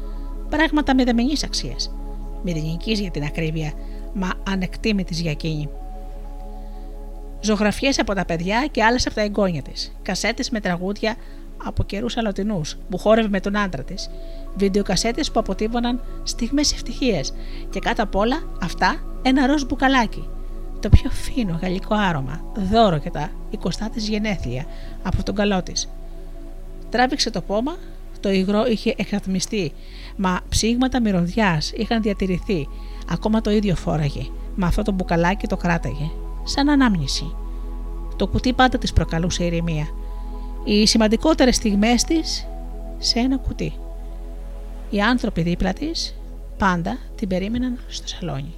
[0.49, 1.95] Πράγματα μηδαμινής αξίας.
[2.43, 3.73] Μηδενικής για την ακρίβεια,
[4.13, 5.69] μα ανεκτήμητης για εκείνη.
[7.41, 9.95] Ζωγραφιές από τα παιδιά και άλλες από τα εγγόνια της.
[10.01, 11.15] Κασέτες με τραγούδια
[11.65, 14.09] από καιρούς αλωτινούς που χόρευε με τον άντρα της.
[14.55, 17.33] Βιντεοκασέτες που αποτύπωναν στιγμές ευτυχίας.
[17.69, 20.27] Και κάτω απ' όλα αυτά ένα ροζ μπουκαλάκι
[20.83, 23.29] το πιο φίνο γαλλικό άρωμα, δώρο για τα
[23.63, 24.65] 20 της γενέθλια
[25.03, 25.89] από τον καλό της.
[26.89, 27.75] Τράβηξε το πόμα,
[28.19, 29.71] το υγρό είχε εξατμιστεί,
[30.15, 32.67] μα ψήγματα μυρωδιάς είχαν διατηρηθεί,
[33.11, 34.25] ακόμα το ίδιο φόραγε,
[34.55, 36.09] μα αυτό το μπουκαλάκι το κράταγε,
[36.43, 37.35] σαν ανάμνηση.
[38.15, 39.87] Το κουτί πάντα της προκαλούσε ηρεμία.
[40.63, 42.47] Οι σημαντικότερες στιγμές της
[42.97, 43.73] σε ένα κουτί.
[44.89, 46.15] Οι άνθρωποι δίπλα της
[46.57, 48.53] πάντα την περίμεναν στο σαλόνι.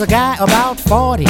[0.00, 1.24] A guy about 40,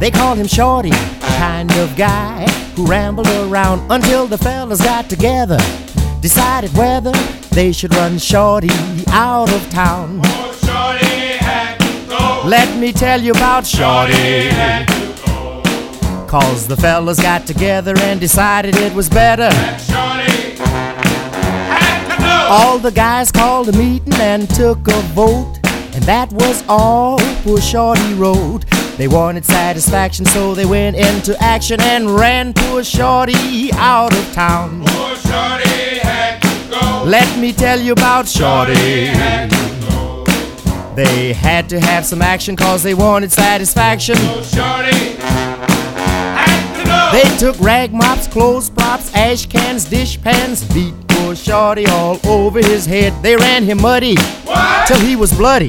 [0.00, 0.90] they called him Shorty,
[1.20, 5.58] kind of guy who rambled around until the fellas got together,
[6.20, 7.12] decided whether
[7.50, 8.70] they should run Shorty
[9.08, 10.20] out of town.
[10.24, 12.48] Oh, Shorty had to go.
[12.48, 14.48] Let me tell you about Shorty.
[16.26, 19.50] Cause the fellas got together and decided it was better.
[19.78, 20.56] shorty
[22.48, 25.59] All the guys called a meeting and took a vote.
[26.00, 28.60] And that was all poor Shorty wrote.
[28.96, 34.82] They wanted satisfaction, so they went into action and ran poor Shorty out of town.
[34.86, 37.04] Poor Shorty had to go.
[37.04, 39.12] Let me tell you about Shorty.
[40.96, 44.16] They had to have some action cause they wanted satisfaction.
[44.16, 45.18] Shorty.
[47.12, 52.60] They took rag mops, clothes props, ash cans, dish pans, beat poor Shorty all over
[52.60, 53.22] his head.
[53.22, 54.16] They ran him muddy
[54.86, 55.68] till he was bloody.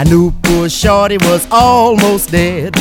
[0.00, 2.72] I knew poor Shorty was almost dead.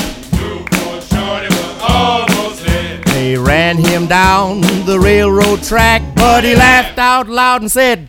[3.08, 8.08] They ran him down the railroad track, but he laughed out loud and said,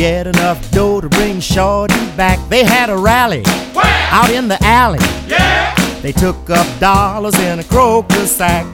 [0.00, 2.38] get enough dough to bring Shorty back.
[2.48, 3.42] They had a rally
[3.76, 4.98] out in the alley.
[5.28, 5.74] Yeah!
[6.00, 8.64] They took up dollars in a croaker sack.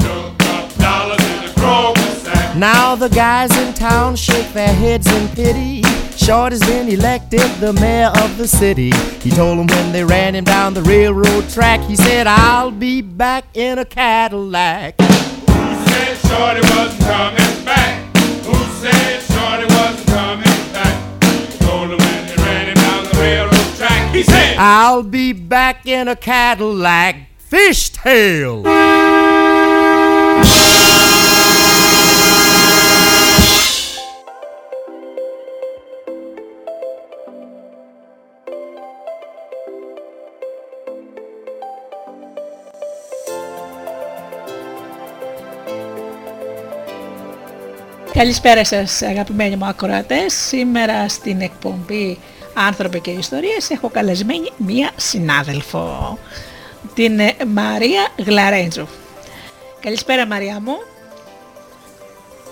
[0.00, 2.56] Took up dollars in the crow's sack.
[2.56, 5.84] Now the guys in town shake their heads in pity.
[6.16, 8.90] Shorty's been elected the mayor of the city.
[9.22, 13.00] He told them when they ran him down the railroad track, he said, I'll be
[13.00, 15.00] back in a Cadillac.
[15.00, 15.06] Who
[15.86, 18.13] said Shorty wasn't coming back?
[24.14, 27.16] He said, I'll be back in a Cadillac.
[27.50, 28.62] Fishtail.
[48.12, 50.32] Καλησπέρα σας αγαπημένοι μου ακροατές.
[50.32, 52.18] Σήμερα στην εκπομπή
[52.54, 56.18] Άνθρωποι και Ιστορίες έχω καλεσμένη μία συνάδελφο,
[56.94, 58.86] την ε, Μαρία Γλαρέντζου.
[59.80, 60.76] Καλησπέρα Μαρία μου.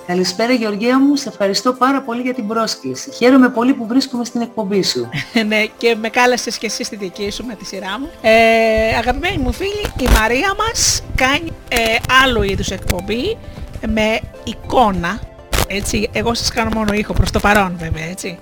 [0.07, 3.11] Καλησπέρα Γεωργία μου, σε ευχαριστώ πάρα πολύ για την πρόσκληση.
[3.11, 5.09] Χαίρομαι πολύ που βρίσκομαι στην εκπομπή σου.
[5.49, 8.11] ναι, και με κάλεσες και εσύ στη δική σου με τη σειρά μου.
[8.23, 13.39] Ε, αγαπημένη μου φίλη, η Μαρία μας κάνει ε, άλλο είδους εκπομπή
[13.87, 15.21] με εικόνα.
[15.67, 18.39] Έτσι, εγώ σας κάνω μόνο ήχο προς το παρόν βέβαια, έτσι.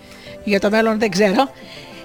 [0.51, 1.51] Για το μέλλον δεν ξέρω.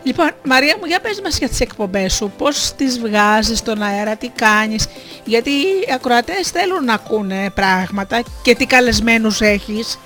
[0.03, 4.15] Λοιπόν, Μαρία μου, για πες μας για τις εκπομπές σου, πώς τις βγάζεις στον αέρα,
[4.15, 4.87] τι κάνεις,
[5.25, 9.99] γιατί οι ακροατές θέλουν να ακούνε πράγματα και τι καλεσμένους έχεις.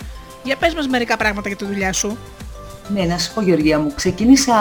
[0.44, 2.18] Για πες μας μερικά πράγματα για τη δουλειά σου.
[2.94, 4.54] Ναι, να σου πω Γεωργία μου, ξεκίνησα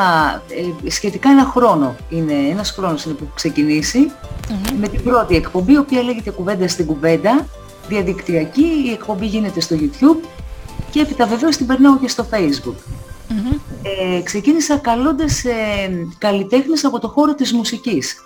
[0.85, 4.11] ε, σχετικά ένα χρόνο, είναι ένας χρόνος είναι που έχω ξεκινήσει,
[4.81, 7.47] με την πρώτη εκπομπή, η οποία λέγεται «Κουβέντα στην κουβέντα»,
[7.89, 10.29] διαδικτυακή, η εκπομπή γίνεται στο YouTube
[10.91, 12.75] και έπειτα βεβαίως την περνάω και στο Facebook.
[13.83, 15.53] Ε, ξεκίνησα καλώντας ε,
[16.19, 18.17] καλλιτέχνες από το χώρο της μουσικής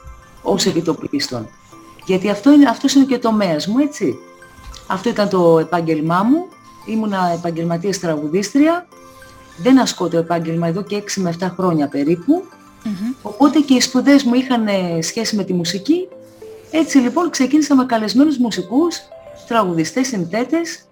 [0.43, 1.49] ως επιτοπλίστων.
[2.07, 4.19] Γιατί αυτό είναι, αυτός είναι και ο τομέας μου, έτσι.
[4.87, 6.47] Αυτό ήταν το επάγγελμά μου.
[6.87, 8.87] Ήμουνα επαγγελματίας τραγουδίστρια.
[9.57, 12.45] Δεν ασκώ το επάγγελμα εδώ και 6 με 7 χρόνια περίπου.
[13.23, 16.09] Οπότε και οι σπουδές μου είχαν ε, σχέση με τη μουσική.
[16.71, 18.97] Έτσι λοιπόν ξεκίνησα με καλεσμένους μουσικούς,
[19.49, 20.85] τραγουδιστές, συνθέτες.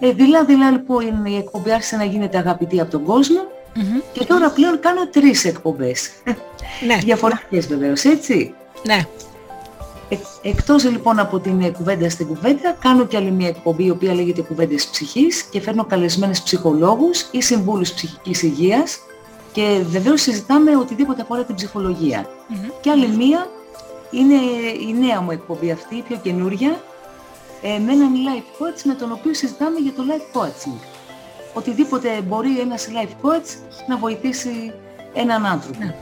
[0.00, 3.40] Ε, δειλά δειλά λοιπόν η εκπομπή άρχισε να γίνεται αγαπητή από τον κόσμο.
[4.12, 6.10] Και τώρα πλέον κάνω τρεις εκπομπές.
[6.86, 6.96] Ναι.
[6.96, 8.54] Διαφορετικές βεβαίως, έτσι.
[8.86, 9.04] Ναι.
[10.08, 13.90] Ε, εκτός λοιπόν από την ε, κουβέντα στην κουβέντα, κάνω και άλλη μια εκπομπή η
[13.90, 18.98] οποία λέγεται Κουβέντες Ψυχής και φέρνω καλεσμένες ψυχολόγους ή συμβούλους ψυχικής υγείας
[19.52, 22.28] και βεβαίως συζητάμε οτιδήποτε αφορά την ψυχολογία.
[22.80, 23.46] Και άλλη μία
[24.10, 24.34] είναι
[24.88, 26.80] η νέα μου εκπομπή αυτή, η πιο καινούρια,
[27.68, 30.78] ε, με έναν life coach με τον οποίο συζητάμε για το life coaching.
[31.54, 34.72] Οτιδήποτε μπορεί ένας life coach να βοηθήσει
[35.14, 35.78] έναν άνθρωπο.
[35.78, 35.94] Ναι.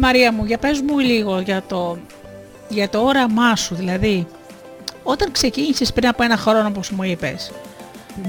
[0.00, 1.98] Μαρία μου, για πες μου λίγο για το,
[2.68, 4.26] για το όραμά σου, δηλαδή
[5.02, 7.52] όταν ξεκίνησες πριν από ένα χρόνο όπως μου είπες,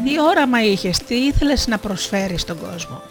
[0.04, 3.02] τι όραμα είχες, τι ήθελες να προσφέρεις στον κόσμο;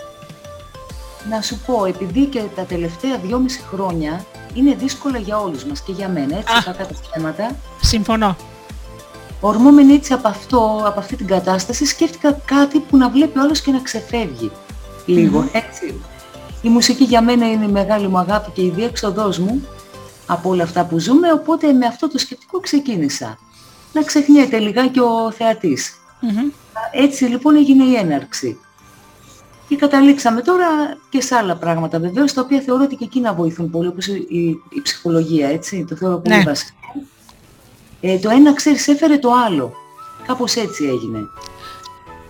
[1.30, 4.24] Να σου πω, επειδή και τα τελευταία δυόμιση χρόνια
[4.54, 6.62] είναι δύσκολα για όλους μας και για μένα, έτσι, Α.
[6.64, 7.56] κακά τα θέματα.
[7.80, 8.36] Συμφωνώ.
[9.44, 13.70] Ορμόμενη έτσι από, αυτό, από αυτή την κατάσταση, σκέφτηκα κάτι που να βλέπει όλος και
[13.72, 14.50] να ξεφεύγει
[15.06, 16.00] λίγο, έτσι.
[16.62, 19.66] Η μουσική για μένα είναι η μεγάλη μου αγάπη και η διέξοδός μου
[20.26, 23.38] από όλα αυτά που ζούμε, οπότε με αυτό το σκεπτικό ξεκίνησα.
[23.92, 25.94] Να ξεχνιέται λιγάκι ο θεατής.
[26.20, 26.48] Μμμ.
[26.92, 28.58] Έτσι λοιπόν έγινε η έναρξη.
[29.68, 30.66] Και καταλήξαμε τώρα
[31.10, 34.26] και σε άλλα πράγματα βεβαίως, τα οποία θεωρώ ότι και εκείνα βοηθούν πολύ, όπως η,
[34.28, 36.42] η- η ψυχολογία, έτσι, το θεωρώ πολύ Ναι.
[36.42, 36.76] βασικό.
[38.04, 39.72] Ε, το ένα, ξέρεις, έφερε το άλλο.
[40.26, 41.28] Κάπως έτσι έγινε.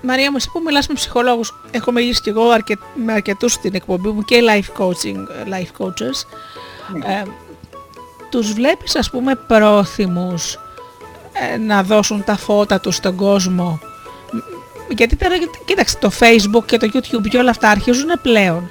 [0.02, 2.78] Μαρία μου, εσύ που μιλάς με ψυχολόγους, έχω μιλήσει και εγώ αρκε...
[2.94, 5.16] με αρκετούς στην εκπομπή μου και life coaching,
[5.52, 6.26] life coaches.
[7.04, 7.22] Ε,
[8.30, 10.58] τους βλέπεις ας πούμε πρόθυμους
[11.52, 13.80] ε, να δώσουν τα φώτα τους στον κόσμο;
[14.32, 14.38] Μ,
[14.94, 18.70] Γιατί τώρα, κοίταξε, το facebook και το youtube και όλα αυτά αρχίζουν πλέον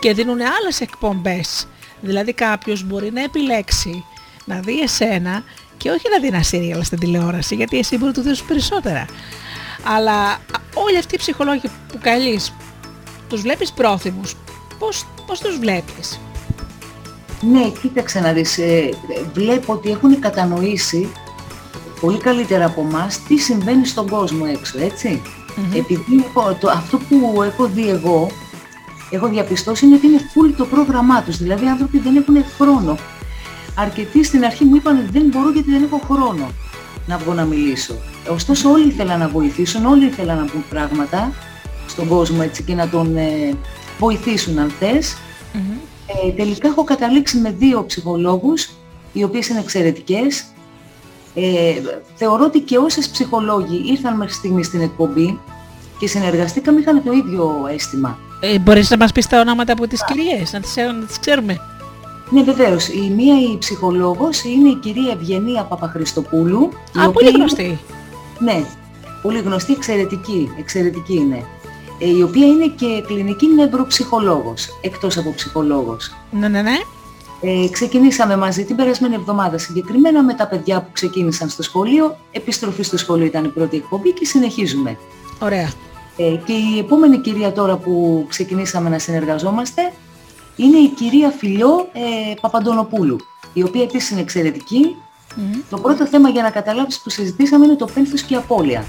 [0.00, 1.68] και δίνουν άλλες εκπομπές.
[2.00, 4.04] Δηλαδή κάποιος μπορεί να επιλέξει
[4.44, 5.42] να δει εσένα
[5.76, 9.04] και όχι να δει ένα σύριαλ στην τηλεόραση, γιατί εσύ μπορεί να του δώσεις περισσότερα.
[9.84, 10.36] Αλλά α,
[10.74, 12.52] όλοι αυτοί οι ψυχολόγοι που καλείς,
[13.28, 14.34] τους βλέπεις πρόθυμους.
[14.78, 16.20] Πώς, πώς τους βλέπεις;
[17.40, 18.88] Ναι, κοίταξε να δεις, ε,
[19.34, 21.12] βλέπω ότι έχουν κατανοήσει
[22.00, 25.22] πολύ καλύτερα από εμάς τι συμβαίνει στον κόσμο έξω, έτσι.
[25.74, 28.30] Επειδή έχω- το, αυτό που έχω δει εγώ,
[29.10, 32.96] έχω διαπιστώσει είναι ότι είναι full το πρόγραμμά τους, δηλαδή οι άνθρωποι δεν έχουν χρόνο.
[33.78, 36.50] Αρκετοί στην αρχή μου είπαν ότι δεν μπορώ γιατί δεν έχω χρόνο
[37.06, 37.94] να βγω να μιλήσω.
[38.30, 41.32] Ωστόσο όλοι ήθελαν να βοηθήσουν, όλοι ήθελαν να πούν πράγματα
[41.86, 43.54] στον κόσμο έτσι και να τον ε,
[43.98, 45.16] βοηθήσουν αν θες.
[46.24, 48.70] Ε, τελικά έχω καταλήξει με δύο ψυχολόγους,
[49.12, 50.44] οι οποίες είναι εξαιρετικές.
[51.34, 51.74] Ε,
[52.14, 55.38] θεωρώ ότι και όσες ψυχολόγοι ήρθαν μέχρι στιγμή στην εκπομπή
[55.98, 58.18] και συνεργαστήκαμε είχαν το ίδιο αίσθημα.
[58.40, 61.60] Ε, μπορείς να μας πεις τα ονόματα από τις κυρίες, να τις, να τις ξέρουμε.
[62.30, 66.60] Ναι βεβαίως, η μία η ψυχολόγος είναι η κυρία Ευγενία Παπαχριστοπούλου.
[66.96, 67.78] η Α, οποία πολύ είναι- γνωστή.
[68.38, 68.64] Ναι,
[69.22, 71.44] πολύ γνωστή, εξαιρετική, εξαιρετική είναι.
[71.98, 76.14] Ε, η οποία είναι και κλινική νευροψυχολόγος, εκτός από ψυχολόγος.
[76.30, 76.76] Ναι, ναι, ναι.
[77.40, 82.16] Ε, ξεκινήσαμε μαζί την περασμένη εβδομάδα συγκεκριμένα με τα παιδιά που ξεκίνησαν στο σχολείο.
[82.30, 84.98] Επιστροφή στο σχολείο ήταν η πρώτη εκπομπή και συνεχίζουμε.
[85.42, 85.70] Ωραία.
[86.16, 89.92] Ε, και η επόμενη κυρία τώρα που ξεκινήσαμε να συνεργαζόμαστε
[90.56, 93.16] είναι η κυρία Φιλιό ε, Παπαντονοπούλου,
[93.52, 94.96] η οποία επίσης είναι εξαιρετική.
[95.70, 98.84] Το πρώτο θέμα για να καταλάβεις που συζητήσαμε είναι το πένθος και η απώλεια.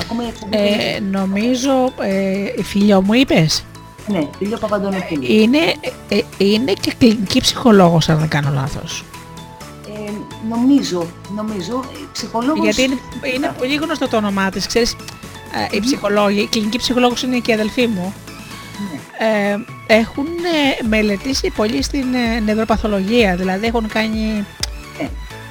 [0.00, 3.64] Ακόμα η εκπομπή δεν Ε, νομίζω, ε, η φιλιό μου είπες,
[4.06, 5.22] Ναι, Φιλιό Παπαντονοπούλου.
[5.26, 5.58] είναι,
[6.08, 9.04] ε, είναι και κλινική ψυχολόγος αν δεν κάνω λάθος.
[9.88, 10.10] Ε,
[10.48, 12.64] νομίζω, νομίζω, ε, ψυχολόγος...
[12.64, 12.98] Γιατί είναι,
[13.34, 14.92] είναι πολύ γνωστό το όνομά της, ξέρεις,
[15.72, 18.14] ε, οι ψυχολόγοι, η κλινική ψυχολόγος είναι και η αδελφή μου,
[19.18, 19.56] ε,
[19.94, 24.44] έχουν ε, μελετήσει πολύ στην ε, νευροπαθολογία, δηλαδή έχουν κάνει
[25.00, 25.06] Ε.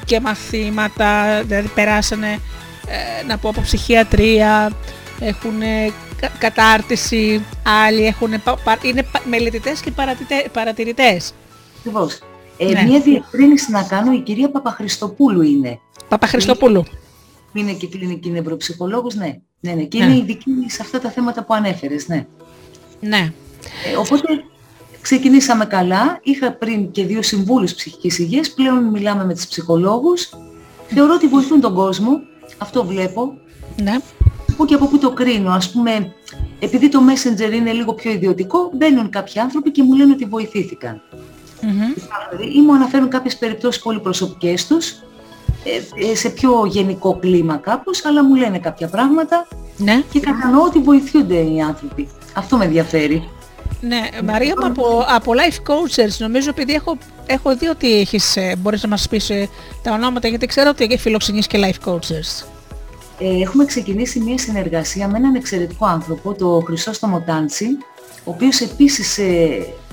[0.05, 2.39] και μαθήματα, δηλαδή περάσανε
[2.87, 4.71] ε, να πω από ψυχιατρία,
[5.19, 7.45] έχουν ε, κα- κατάρτιση,
[7.87, 11.33] άλλοι έχουν, πα- πα- είναι πα- μελετητές και παρατητε- παρατηρητές.
[11.79, 12.19] Ακριβώς.
[12.57, 12.83] Ε, Ναι.
[12.83, 15.79] Μία διευκρίνηση να κάνω, η κυρία Παπαχριστοπούλου είναι.
[16.07, 16.83] Παπαχριστοπούλου.
[17.53, 19.37] Είναι και κλινική νευροψυχολόγος, ναι.
[19.59, 19.83] Ναι, ναι.
[19.83, 20.05] Και Ναι.
[20.05, 22.25] είναι ειδική σε αυτά τα θέματα που ανέφερες, ναι.
[23.03, 23.31] Ναι.
[23.91, 24.27] Ε, οπότε
[25.01, 26.19] ξεκινήσαμε καλά.
[26.23, 28.49] Είχα πριν και δύο συμβούλους ψυχικής υγείας.
[28.53, 30.29] Πλέον μιλάμε με τις ψυχολόγους.
[30.87, 32.21] Θεωρώ ότι βοηθούν τον κόσμο.
[32.57, 33.37] Αυτό βλέπω.
[33.81, 33.97] Ναι.
[34.57, 35.51] Πού και από πού το κρίνω.
[35.51, 36.13] Ας πούμε,
[36.59, 41.01] επειδή το Messenger είναι λίγο πιο ιδιωτικό, μπαίνουν κάποιοι άνθρωποι και μου λένε ότι βοηθήθηκαν.
[41.61, 41.93] Μμμ.
[42.55, 44.89] Ή μου αναφέρουν κάποιες περιπτώσεις πολύ προσωπικές τους,
[45.63, 49.47] ε, ε, σε πιο γενικό κλίμα κάπως, αλλά μου λένε κάποια πράγματα
[49.77, 50.03] Ναι.
[50.11, 52.09] και κατανοώ ότι βοηθούνται οι άνθρωποι.
[52.33, 53.29] Αυτό με ενδιαφέρει.
[53.81, 58.55] Ναι, Μαρία μου από, από life coaches, νομίζω επειδή έχω, έχω δει ότι έχεις, ε,
[58.59, 59.49] μπορείς να μας πεις ε,
[59.81, 62.45] τα ονόματα, γιατί ξέρω ότι έχεις φιλοξενείς και life coaches.
[63.19, 67.65] Ε, έχουμε ξεκινήσει μια συνεργασία με έναν εξαιρετικό άνθρωπο, το Χρυσόστομο Τάντσι,
[68.23, 69.23] ο οποίος επίσης ε,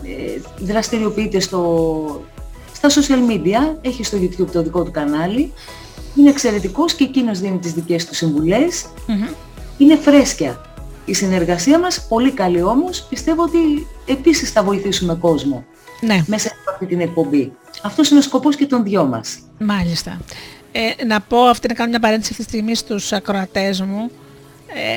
[0.03, 2.25] ε, δραστηριοποιείται στο,
[2.75, 5.53] στα social media, έχει στο YouTube το δικό του κανάλι,
[6.17, 9.27] είναι εξαιρετικός και εκείνος δίνει τις δικές του συμβουλές, Μμμ.
[9.79, 10.61] είναι φρέσκια.
[11.11, 15.65] Η συνεργασία μας, πολύ καλή όμως, πιστεύω ότι επίσης θα βοηθήσουμε κόσμο
[16.01, 17.53] Ναι, μέσα από αυτή την εκπομπή.
[17.83, 19.39] Αυτός είναι ο σκοπός και των δυο μας.
[19.59, 20.21] μάλιστα.
[20.73, 24.11] Ε, να πω αυτή να κάνω μια παρένθεση αυτή τη στιγμή στους ακροατές μου.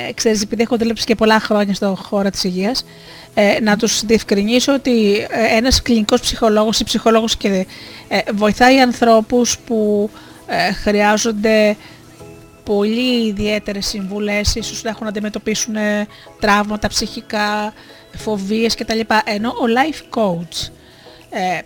[0.08, 2.86] Ε, ξέρεις, επειδή έχω δουλέψει και πολλά χρόνια στο χώρο της υγείας,
[3.34, 7.68] ε, να τους διευκρινίσω ότι ε, ένας κλινικός ψυχολόγος ή ψυχολόγος και
[8.08, 10.10] ε, βοηθάει ανθρώπους που
[10.48, 11.76] ε, χρειάζονται
[12.64, 16.08] πολύ ιδιαίτερες συμβουλές, ίσως να έχουν να αντιμετωπίσουν ε,
[16.40, 17.74] τραύματα ψυχικά,
[18.18, 19.00] φοβίες κτλ.
[19.26, 20.68] Ενώ ο life coach
[21.30, 21.60] ε,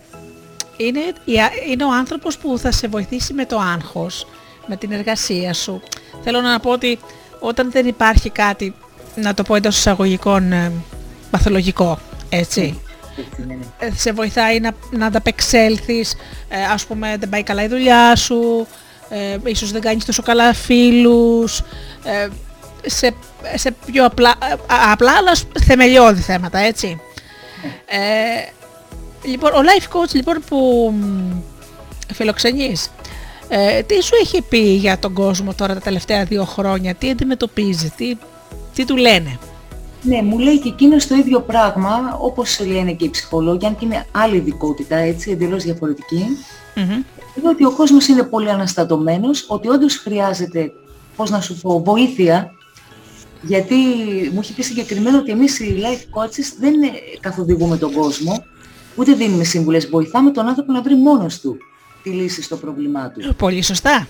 [0.77, 4.27] είναι, η- είναι ο άνθρωπος που θα σε βοηθήσει με το άγχος,
[4.67, 5.81] με την εργασία σου.
[6.23, 6.99] Θέλω να πω ότι
[7.39, 8.73] όταν δεν υπάρχει κάτι,
[9.15, 10.71] να το πω εντός εισαγωγικών, ε,
[11.31, 12.81] παθολογικό, έτσι,
[13.17, 13.65] Έτσι, ναι, ναι.
[13.79, 16.15] ε, σε βοηθάει να, να ανταπεξέλθεις,
[16.49, 18.67] ε, ας πούμε δεν πάει καλά η δουλειά σου,
[19.10, 21.60] ε, ίσως δεν κάνεις τόσο καλά φίλους,
[22.03, 22.28] ε,
[22.86, 23.14] σε,
[23.55, 26.99] σε πιο απλά, ε, α- απλά αλλά σ- θεμελιώδη θέματα, έτσι.
[27.86, 27.97] Ε,
[29.30, 31.32] λοιπόν, ο life coach λοιπόν που μ,
[32.14, 32.91] φιλοξενείς,
[33.47, 37.93] ε, τι σου έχει πει για τον κόσμο τώρα τα τελευταία δύο χρόνια, τι αντιμετωπίζει,
[37.97, 38.18] τι,
[38.76, 39.39] τι του λένε;
[40.01, 43.86] Ναι, μου λέει και εκείνος το ίδιο πράγμα, όπως λένε και οι ψυχολόγοι, αν και
[43.86, 46.26] είναι άλλη ειδικότητα, έτσι, εντελώς διαφορετική.
[46.76, 47.01] Μμμ.
[47.38, 50.71] Είναι ότι ο κόσμος είναι πολύ αναστατωμένος, ότι όντως χρειάζεται,
[51.15, 52.51] πώς να σου πω, βοήθεια,
[53.41, 53.75] γιατί
[54.33, 56.88] μου έχει πει συγκεκριμένα ότι εμείς οι life coaches δεν ε,
[57.19, 58.43] καθοδηγούμε τον κόσμο,
[58.95, 61.57] ούτε δίνουμε σύμβουλες, βοηθάμε τον άνθρωπο να βρει μόνος του
[62.03, 63.35] τη λύση στο πρόβλημά του.
[63.35, 64.07] Πολύ σωστά.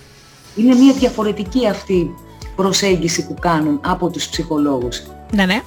[0.56, 2.10] Είναι μια διαφορετική αυτή
[2.56, 5.02] προσέγγιση που κάνουν από τους ψυχολόγους.
[5.34, 5.62] Ναι, ναι.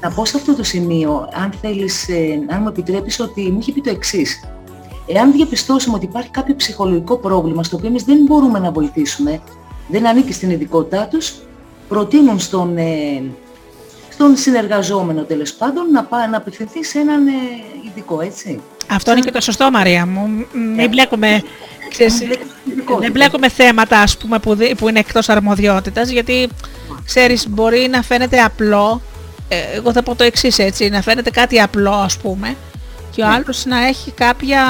[0.00, 3.72] Να πω σε αυτό το σημείο, αν θέλεις, ε, αν μου επιτρέπεις, ότι μου είχε
[3.72, 4.40] πει το εξής.
[5.06, 9.40] Εάν διαπιστώσουμε ότι υπάρχει κάποιο ψυχολογικό πρόβλημα στο οποίο εμείς δεν μπορούμε να βοηθήσουμε,
[9.88, 11.34] δεν ανήκει στην ειδικότητά τους,
[11.88, 13.22] προτείνουν στον, ε,
[14.08, 17.30] στον συνεργαζόμενο τέλος πάντων να, πά, να απευθυνθεί σε έναν ε,
[17.86, 18.60] ειδικό, έτσι.
[18.90, 20.26] Αυτό είναι και το σωστό Μαρία μου.
[20.26, 21.42] Μ- Μην μπλέκουμε,
[21.90, 22.98] ξέρεις, ειδικότητα.
[23.00, 26.48] δεν μπλέκουμε θέματα ας πούμε, που, δι- που είναι εκτός αρμοδιότητας γιατί
[27.04, 29.00] ξέρεις μπορεί να φαίνεται απλό
[29.48, 32.56] ε, εγώ θα πω το εξής έτσι να φαίνεται κάτι απλό ας πούμε
[33.14, 34.62] και ο άλλος να έχει κάποια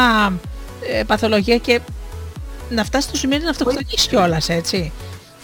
[0.92, 1.80] ε, παθολογία και
[2.70, 4.92] να φτάσει στο σημείο να αυτοκτονήσει κιόλας έτσι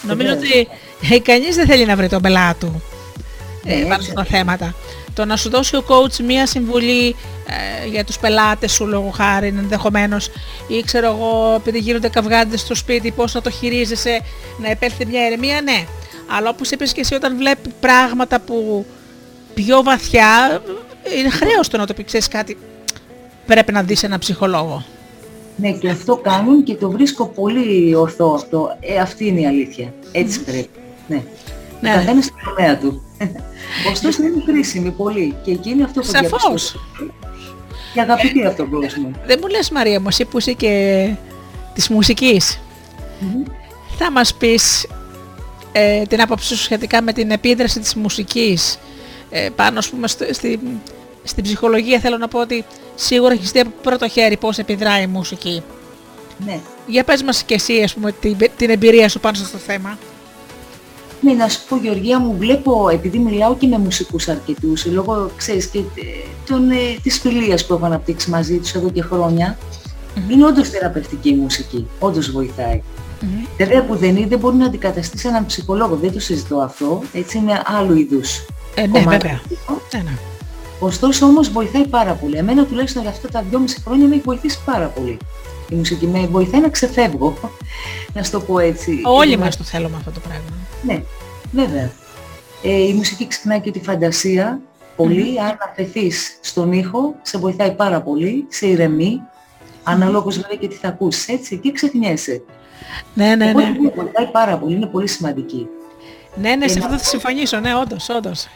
[0.02, 0.68] νομίζω ότι
[1.14, 2.82] ε, κανείς δεν θέλει να βρει τον πελάτη του
[3.64, 4.10] ε, Ναι, πάνω έτσι.
[4.10, 4.74] στα θέματα.
[5.14, 9.46] Το να σου δώσει ο coach μία συμβουλή ε, για τους πελάτες σου λόγω χάρη
[9.46, 10.30] ενδεχομένως
[10.66, 14.20] ή ξέρω εγώ επειδή γίνονται καυγάδες στο σπίτι πώς να το χειρίζεσαι
[14.58, 15.84] να επέλθει μια ερεμία, ναι.
[16.36, 18.86] Αλλά όπως είπες και εσύ όταν βλέπεις πράγματα που
[19.54, 20.62] πιο βαθιά
[21.18, 22.56] είναι χρέος το να το πει ξέρεις κάτι
[23.54, 24.84] πρέπει να δεις ένα ψυχολόγο.
[25.56, 28.76] Ναι, και αυτό κάνουν και το βρίσκω πολύ ορθό αυτό.
[28.80, 29.92] Ε, αυτή είναι η αλήθεια.
[30.12, 30.68] Έτσι πρέπει.
[31.08, 31.22] Ναι.
[31.80, 31.90] Ναι.
[31.90, 33.02] Ο καθένας στην τομέα του.
[33.92, 36.28] Ωστόσο είναι χρήσιμη πολύ και εκείνη αυτό που Σαφώς.
[36.28, 36.80] διαπιστώσω.
[37.94, 39.10] Και αγαπητή από τον κόσμο.
[39.26, 41.08] Δεν μου λες Μαρία μου εσύ που είσαι και
[41.74, 42.60] της μουσικής
[43.98, 44.86] θα μας πεις
[45.72, 48.78] ε, την άποψη σου σχετικά με την επίδραση της μουσικής
[49.30, 50.60] ε, πάνω ας πούμε στο, στη,
[51.24, 52.64] στην ψυχολογία θέλω να πω ότι
[52.94, 55.62] σίγουρα έχεις δει από πρώτο χέρι πώς επιδράει η μουσική.
[56.46, 56.60] Ναι.
[56.86, 59.98] Για πες μας και εσύ, ας πούμε, την, την εμπειρία σου πάνω στο θέμα.
[61.20, 65.66] Ναι, να σου πω Γεωργία μου, βλέπω, επειδή μιλάω και με μουσικούς αρκετούς, λόγω, ξέρεις,
[65.66, 65.82] και ε,
[66.46, 69.58] τον, ε, της φιλίας που έχω αναπτύξει μαζί τους εδώ και χρονια
[70.30, 72.82] είναι όντως θεραπευτική η μουσική, όντως βοηθάει.
[73.20, 73.44] Μμμ.
[73.56, 77.38] Βέβαια που δεν είναι, δεν μπορεί να αντικαταστήσει έναν ψυχολόγο, δεν το συζητώ αυτό, έτσι
[77.38, 79.16] είναι άλλου είδους Ε, ναι, κομμάτι.
[79.16, 79.40] βέβαια.
[79.94, 80.18] Ναι, ναι.
[80.80, 82.36] Ωστόσο όμως βοηθάει πάρα πολύ.
[82.36, 85.16] Εμένα τουλάχιστον για αυτά τα δυόμιση χρόνια με έχει βοηθήσει πάρα πολύ.
[85.68, 87.34] Η μουσική με βοηθάει να ξεφεύγω,
[88.14, 89.00] να σου το πω έτσι.
[89.04, 90.50] Όλοι Δηλαδή, μας το θέλουμε αυτό το πράγμα.
[90.82, 91.02] Ναι,
[91.52, 91.90] βέβαια.
[92.62, 94.60] Ε, η μουσική ξυπνάει και τη φαντασία
[94.96, 95.40] πολύ.
[95.40, 99.22] Αν αφαιθείς στον ήχο, σε βοηθάει πάρα πολύ, σε ηρεμεί.
[99.82, 102.42] Αναλόγως βέβαια και τι θα ακούσεις, έτσι, και ξεχνιέσαι.
[103.14, 103.90] Ναι, ναι, Οπότε ναι.
[103.96, 105.66] βοηθάει πάρα πολύ, είναι πολύ σημαντική.
[106.34, 108.46] Ναι, ναι, σε Ε, αυτό θα συμφωνήσω, ναι, όντως, όντως.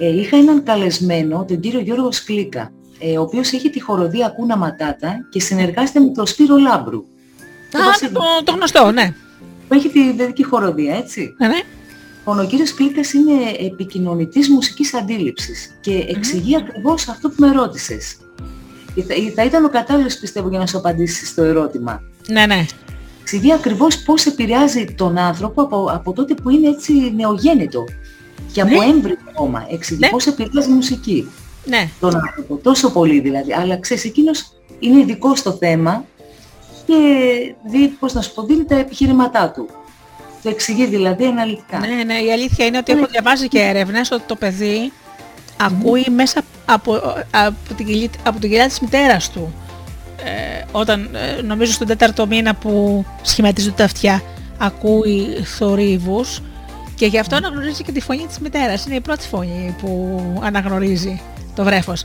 [0.00, 4.56] Ε, είχα έναν καλεσμένο, τον κύριο Γιώργο Σκλίκα, ε, ο οποίος έχει τη χοροδία Κούνα
[4.56, 7.04] Ματάτα και συνεργάζεται με τον Σπύρο Λάμπρου.
[7.70, 8.12] Το Α, Βασίλη.
[8.12, 9.14] το, το γνωστό, ναι.
[9.68, 11.34] Που έχει τη παιδική χοροδία, έτσι.
[11.38, 11.60] Ναι, ναι.
[12.18, 13.32] Λοιπόν, ο κύριος Κλίκας είναι
[13.66, 18.16] επικοινωνητής μουσικής αντίληψης και εξηγεί ακριβώς αυτό που με ρώτησες.
[18.94, 22.02] Και Θα, θα ήταν ο κατάλληλος πιστεύω για να σου απαντήσεις στο ερώτημα.
[22.28, 22.66] Ναι, ναι.
[23.20, 27.84] Εξηγεί ακριβώς πώς επηρεάζει τον άνθρωπο από, από τότε που είναι έτσι νεογέννητο
[28.52, 28.84] και από Ναι.
[28.84, 29.66] έμβριο ακόμα.
[29.70, 30.08] Εξηγεί Ναι.
[30.08, 31.28] πώς επηρεάζει η μουσική
[31.64, 33.52] Ναι, τον άνθρωπο, τόσο πολύ δηλαδή.
[33.52, 36.04] Αλλά ξέρεις, εκείνος είναι ειδικό στο θέμα
[36.86, 36.94] και
[37.70, 39.68] δει, πώς να σου πω, δίνει τα επιχειρηματά του.
[40.42, 41.78] Το εξηγεί δηλαδή αναλυτικά.
[41.78, 42.14] ναι, ναι.
[42.14, 44.92] Η αλήθεια είναι ότι έχω διαβάσει και έρευνες ότι το παιδί
[45.60, 46.94] ακούει μέσα από,
[47.30, 49.54] από, την, κοιλιά- από την κοιλιά της μητέρας του.
[50.24, 54.22] Ε, όταν, ε, νομίζω στον τέταρτο μήνα που σχηματίζονται τα αυτιά,
[54.58, 56.40] ακούει θορύβους
[56.98, 58.86] και γι' αυτό αναγνωρίζει και τη φωνή της μητέρας.
[58.86, 61.20] Είναι η πρώτη φωνή που αναγνωρίζει
[61.54, 62.04] το βρέφος.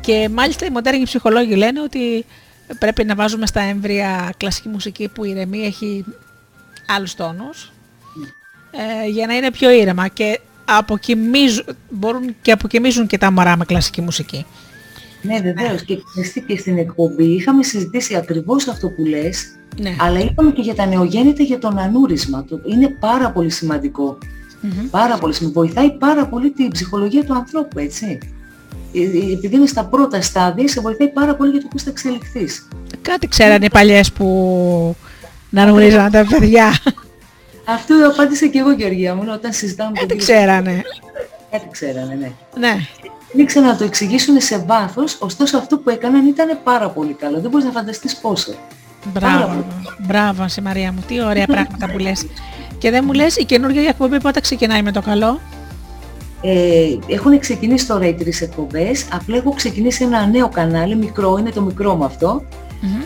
[0.00, 2.24] Και μάλιστα οι μοντέρνοι ψυχολόγοι λένε ότι
[2.78, 6.04] πρέπει να βάζουμε στα έμβρια κλασική μουσική που ηρεμεί, έχει
[6.86, 7.72] άλλους τόνους
[8.70, 13.64] ε, για να είναι πιο ήρεμα και αποκοιμίζουν, μπορούν και αποκοιμίζουν και τα μωρά με
[13.64, 14.46] κλασική μουσική.
[15.22, 15.82] Ναι, βεβαίως.
[15.82, 19.46] Και ξέρεις και στην εκπομπή είχαμε συζητήσει ακριβώς αυτό που λες,
[19.80, 19.96] Ναι.
[20.00, 22.44] αλλά είπαμε και για τα νεογέννητα για το ανούρισμα.
[22.44, 24.18] Το είναι πάρα πολύ σημαντικό.
[24.60, 24.88] Μμμ.
[24.90, 25.60] Πάρα πολύ σημαντικό.
[25.60, 28.18] Βοηθάει πάρα πολύ την ψυχολογία του ανθρώπου, έτσι.
[28.94, 31.90] Ε, ε, Επειδή είναι στα πρώτα στάδια, σε βοηθάει πάρα πολύ για το πώς θα
[31.90, 32.68] εξελιχθείς.
[33.02, 34.96] Κάτι ξέρανε οι παλιές που
[35.50, 36.78] να γνωρίζαν τα παιδιά.
[37.66, 40.82] Αυτό απάντησα και εγώ, Γεωργία μου, όταν συζητάμε με τον Κάτι κύριο- ξέρανε.
[41.50, 42.32] Κάτι ξέρανε, ναι.
[42.58, 42.76] Ναι.
[43.32, 47.40] Δεν ήξερα να το εξηγήσουν σε βάθος, ωστόσο αυτό που έκαναν ήταν πάρα πολύ καλό.
[47.40, 48.52] Δεν μπορείς να φανταστείς πόσο.
[49.12, 49.46] Πάρα Μπράβο.
[49.46, 49.64] πολύ.
[50.06, 51.02] Μπράβο, σε Μαρία μου.
[51.08, 52.26] Τι ωραία πράγματα που λες.
[52.78, 55.40] Και δεν μου λες η καινούργια εκπομπή πότε ξεκινάει με το καλό;
[56.42, 61.50] Ε, έχουν ξεκινήσει τώρα οι τρεις εκπομπές, απλά έχω ξεκινήσει ένα νέο κανάλι, μικρό, είναι
[61.50, 62.42] το μικρό μου αυτό,
[62.80, 63.00] Μμμ.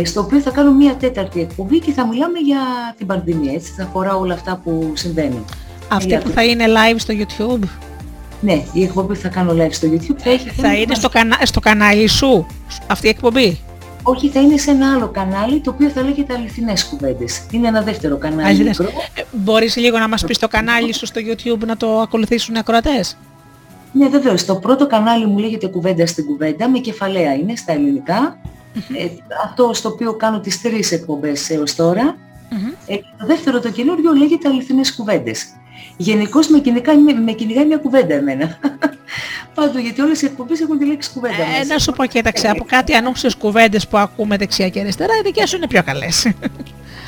[0.00, 2.58] ε, στο οποίο θα κάνω μία τέταρτη εκπομπή και θα μιλάμε για
[2.98, 5.44] την πανδημία, έτσι, θα αφορά όλα αυτά που συμβαίνουν.
[5.88, 7.64] Αυτή Για που το- θα είναι live στο YouTube;
[8.40, 10.48] Ναι, η εκπομπή που θα κάνω live στο YouTube θα έχει...
[10.50, 11.36] Θα είναι στο, κανα...
[11.42, 12.46] στο κανάλι σου
[12.86, 13.58] αυτή η εκπομπή;
[14.06, 17.46] Όχι, θα είναι σε ένα άλλο κανάλι, το οποίο θα λέγεται Αληθινές Κουβέντες.
[17.50, 18.78] Είναι ένα δεύτερο κανάλι Αληθινές.
[18.78, 18.94] μικρό.
[19.14, 22.58] Ε, Μπορείς λίγο να μας πεις το κανάλι σου στο YouTube να το ακολουθήσουν οι
[22.58, 23.16] ακροατές;
[23.92, 24.44] Ναι, βεβαίως.
[24.44, 28.38] Το πρώτο κανάλι μου λέγεται Κουβέντα στην Κουβέντα, με κεφαλαία είναι στα ελληνικά.
[28.74, 29.06] Ε,
[29.44, 32.16] αυτό στο οποίο κάνω τις τρεις εκπομπές έως τώρα.
[32.50, 32.66] Μμμ.
[32.86, 35.46] Ε, το δεύτερο το καινούριο λέγεται Αληθινές Κουβέντες.
[35.96, 38.58] Γενικώς με κυνηγάει, με, με κυνηγάει μια κουβέντα εμένα.
[39.54, 41.64] Πάντου, γιατί όλες οι εκπομπές έχουν τη λέξη κουβέντα Ε, μέσα.
[41.72, 45.48] να σου πω κοίταξε, από κάτι ανούσιες κουβέντες που ακούμε δεξιά και αριστερά, οι δικές
[45.48, 46.22] σου είναι πιο καλές.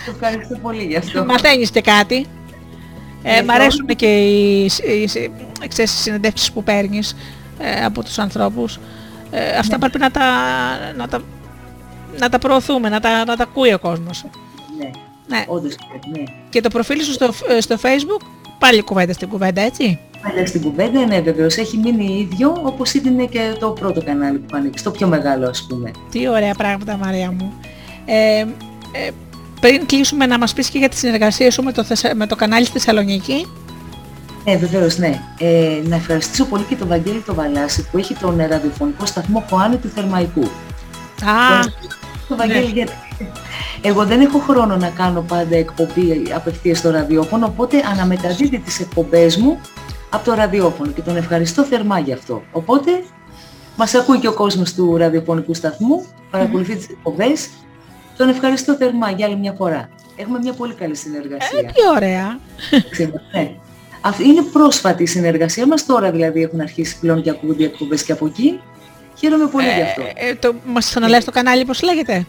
[0.07, 1.25] Το ευχαριστώ πολύ γι' αυτό.
[1.25, 2.27] Μαθαίνεις και κάτι.
[3.23, 5.03] Ε, Ναι, μ' αρέσουν και οι, οι,
[5.63, 7.17] οι, ξέρεις, οι συνεντεύξεις που παίρνεις
[7.59, 8.79] ε, από τους ανθρώπους.
[9.31, 9.79] Ε, αυτά Ναι.
[9.81, 10.23] πρέπει να τα,
[10.97, 11.21] να, τα,
[12.19, 14.25] να τα προωθούμε, να τα, να τα ακούει ο κόσμος.
[14.79, 14.91] Ναι,
[15.37, 15.45] Ναι.
[15.49, 16.25] όντως πρέπει, ναι.
[16.51, 18.27] Και το προφίλ σου στο, ε, στο facebook,
[18.59, 19.99] πάλι κουβέντα στην κουβέντα, έτσι.
[20.23, 24.57] Αλλά στην κουβέντα, ναι βεβαίως, έχει μείνει ίδιο όπως είναι και το πρώτο κανάλι που
[24.57, 25.91] ανοίξει, το πιο μεγάλο ας πούμε.
[26.11, 27.53] Τι ωραία πράγματα Μαρία μου.
[28.05, 28.47] Ε, ε,
[29.61, 32.37] πριν κλείσουμε να μας πεις και για τη συνεργασία σου με το, Θεσσα- με το
[32.37, 33.47] κανάλι στη Θεσσαλονίκη.
[34.45, 35.21] Ναι, βεβαίως, ναι.
[35.39, 39.45] Ε, να ευχαριστήσω πολύ και τον Βαγγέλη τον Βαλάση που έχει τον ε, ραδιοφωνικό σταθμό
[39.51, 40.43] Χωάνη του Θερμαϊκού.
[41.25, 41.65] Α,
[42.29, 42.93] Το Βαγγέλη, γιατί
[43.83, 49.37] εγώ δεν έχω χρόνο να κάνω πάντα εκπομπή απευθείας στο ραδιόφωνο, οπότε αναμεταδίδει τις εκπομπές
[49.37, 49.61] μου
[50.11, 52.43] από το ραδιόφωνο και τον ευχαριστώ θερμά γι' αυτό.
[52.53, 52.91] Οπότε
[53.77, 57.49] μας ακούει και ο κόσμος του ραδιοφωνικού σταθμού, παρακολουθεί τις εκπομπές.
[58.17, 59.89] Τον ευχαριστώ θερμά για άλλη μια φορά.
[60.17, 61.59] Έχουμε μια πολύ καλή συνεργασία.
[61.61, 62.39] τι ωραία.
[62.91, 63.51] Ξέρω, ναι.
[64.01, 68.03] Αυτή είναι πρόσφατη η συνεργασία μας, τώρα δηλαδή έχουν αρχίσει πλέον και ακούγονται οι εκπομπές
[68.03, 68.61] και από εκεί.
[69.19, 70.03] Χαίρομαι πολύ γι' αυτό.
[70.15, 72.27] Ε, το, μας ξαναλες το κανάλι πώς λέγεται;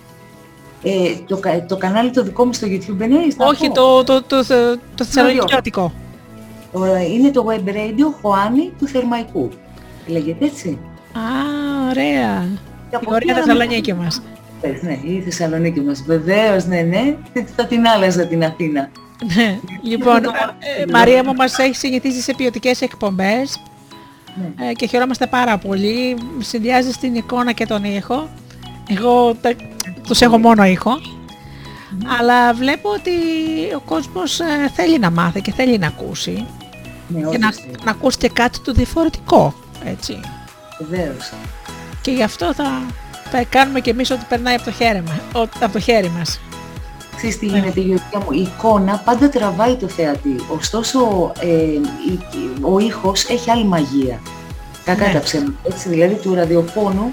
[0.84, 0.90] Ε,
[1.28, 3.74] το, κα- το κανάλι το δικό μου στο YouTube εννοείς, να Όχι, πω.
[3.74, 5.94] το, το, το, το, το θεσσαλονικιώτικο.
[6.98, 9.50] Ε, Είναι το web radio Χωάνη του Θερμαϊκού.
[10.08, 10.78] Λέγεται έτσι.
[11.14, 11.20] Α,
[11.90, 12.46] ωραία.
[12.90, 14.22] Και Η από ωραία εκεί Θεσσαλονίκη ανam- μας.
[14.62, 16.04] Πες, Ναι, η Θεσσαλονίκη μας.
[16.06, 17.16] Βεβαίως, ναι, ναι.
[17.56, 18.90] Θα την άλλαζα την Αθήνα.
[19.36, 19.60] Ναι.
[19.82, 20.24] λοιπόν,
[20.80, 23.62] ε, Μαρία μου μας έχεις συνηθίσει σε ποιοτικές εκπομπές
[24.58, 24.70] Ναι.
[24.70, 26.18] ε, και χαιρόμαστε πάρα πολύ.
[26.40, 28.30] Συνδυάζεις την εικόνα και τον ήχο.
[28.90, 29.50] Εγώ τα,
[30.08, 30.92] τους έχω μόνο ήχο.
[32.20, 33.12] Αλλά βλέπω ότι
[33.76, 36.46] ο κόσμος ε, θέλει να μάθει και θέλει να ακούσει.
[37.08, 37.72] Ναι, και όχι, να, θέλει.
[37.84, 39.54] να ακούσει και κάτι το διαφορετικό.
[39.86, 40.20] Έτσι.
[40.90, 41.32] Βεβαίως.
[42.02, 42.82] Και γι' αυτό θα,
[43.32, 46.40] θα κάνουμε και εμείς ό,τι περνάει από το χέρι, μας, ό, από το χέρι μας.
[47.16, 47.58] Ξέρεις τι Ναι.
[47.58, 51.82] γίνεται Γεωργία μου, η εικόνα πάντα τραβάει το θεατή, ωστόσο ε, η-
[52.62, 54.20] ο ήχος έχει άλλη μαγεία.
[54.86, 55.14] Κακά Ναι.
[55.14, 57.10] τα ψέματα, έτσι, δηλαδή του ραδιοφώνου,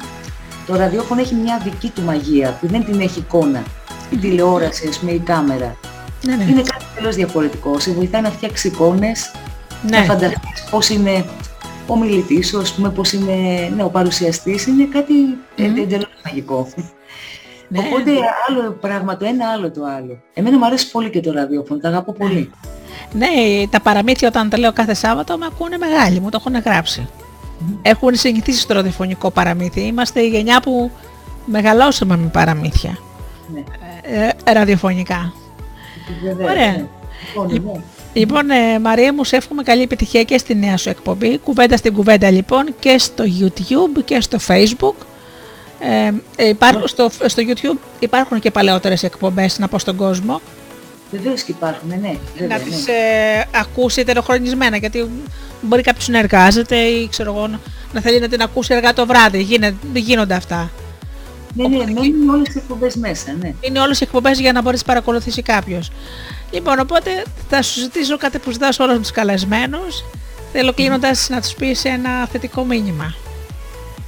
[0.67, 3.63] το ραδιόφωνο έχει μια δική του μαγεία που δεν την έχει εικόνα.
[4.11, 5.77] Η τηλεόραση, ας πούμε, η κάμερα.
[6.25, 6.45] Ναι, ναι.
[6.45, 9.33] Είναι κάτι τελώς διαφορετικό, σε βοηθάει να φτιάξει εικόνες,
[9.91, 10.05] να ναι.
[10.05, 11.25] φανταστείς πώς είναι
[11.87, 13.35] ο μιλητής σου, ας πούμε, πώς είναι
[13.77, 15.15] ναι, ο παρουσιαστής, είναι κάτι
[15.57, 15.63] mm.
[15.63, 16.69] εντελώς μαγικό.
[17.69, 17.79] Ναι.
[17.79, 18.11] Οπότε
[18.49, 20.19] άλλο πράγμα το ένα, άλλο το άλλο.
[20.35, 22.51] Εμένα μου αρέσει πολύ και το ραδιόφωνο, το αγαπώ πολύ.
[23.13, 23.27] Ναι,
[23.71, 27.09] τα παραμύθια όταν τα λέω κάθε Σάββατο με ακούνε μεγάλοι, μου το έχουν γράψει.
[27.83, 29.81] Έχουν συνηθίσει στο ραδιοφωνικό παραμύθι.
[29.81, 30.91] Είμαστε η γενιά που
[31.45, 32.99] μεγαλώσαμε με παραμύθια
[33.55, 33.63] Ναι.
[34.03, 35.33] ε, ε, ραδιοφωνικά.
[36.23, 36.71] Βεβαίως, Ωραία.
[36.71, 36.85] ναι.
[37.53, 37.81] Λοιπόν, ναι.
[38.13, 41.39] Λοιπόν, ε, Μαρία μου, σε εύχομαι καλή επιτυχία και στη νέα σου εκπομπή.
[41.39, 44.95] Κουβέντα στην κουβέντα λοιπόν και στο YouTube και στο Facebook.
[45.81, 50.41] Ε, ε, υπάρχουν, στο, στο YouTube υπάρχουν και παλαιότερες εκπομπές να πω στον κόσμο.
[51.11, 52.17] Βεβαίως και υπάρχουν, ναι.
[52.39, 52.71] Βέβαια, να ναι.
[52.71, 55.11] τις ε, ακούσεις ετεροχρονισμένα γιατί
[55.67, 57.61] μπορεί κάποιος να εργάζεται ή ξέρω εγώ να-
[57.93, 59.43] να θέλει να την ακούσει αργά το βράδυ.
[59.43, 60.71] Γίνε, γίνονται αυτά.
[61.57, 63.55] Ναι, ναι, μένουν όλες οι εκπομπές μέσα, ναι.
[63.61, 65.91] Είναι όλες οι εκπομπές για να μπορείς να παρακολουθήσει κάποιος.
[66.51, 67.11] Λοιπόν, οπότε
[67.49, 70.05] θα σου ζητήσω κάτι που ζητάω σε όλους τους καλεσμένους.
[70.53, 73.15] Θέλω κλείνοντας να τους πεις ένα θετικό μήνυμα.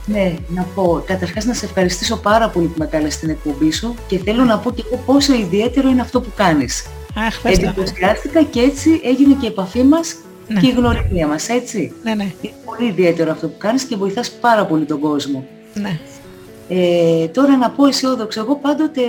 [0.06, 3.94] Ναι, να πω, καταρχάς να σε ευχαριστήσω πάρα πολύ που με κάλεσες στην εκπομπή σου
[4.06, 6.86] και θέλω να πω και εγώ πόσο ιδιαίτερο είναι αυτό που κάνεις.
[7.14, 7.66] Αχ, ευχαριστώ.
[7.66, 10.16] Εντυπωσιάστηκα και έτσι έγινε και η επαφή μας
[10.48, 10.60] Ναι.
[10.60, 11.92] και η γνωριμία μας, έτσι.
[12.02, 15.46] Ναι, ναι, Είναι πολύ ιδιαίτερο αυτό που κάνεις και βοηθάς πάρα πολύ τον κόσμο.
[15.74, 15.98] ναι.
[16.68, 18.40] Ε, τώρα να πω αισιόδοξο.
[18.40, 19.00] Εγώ πάντοτε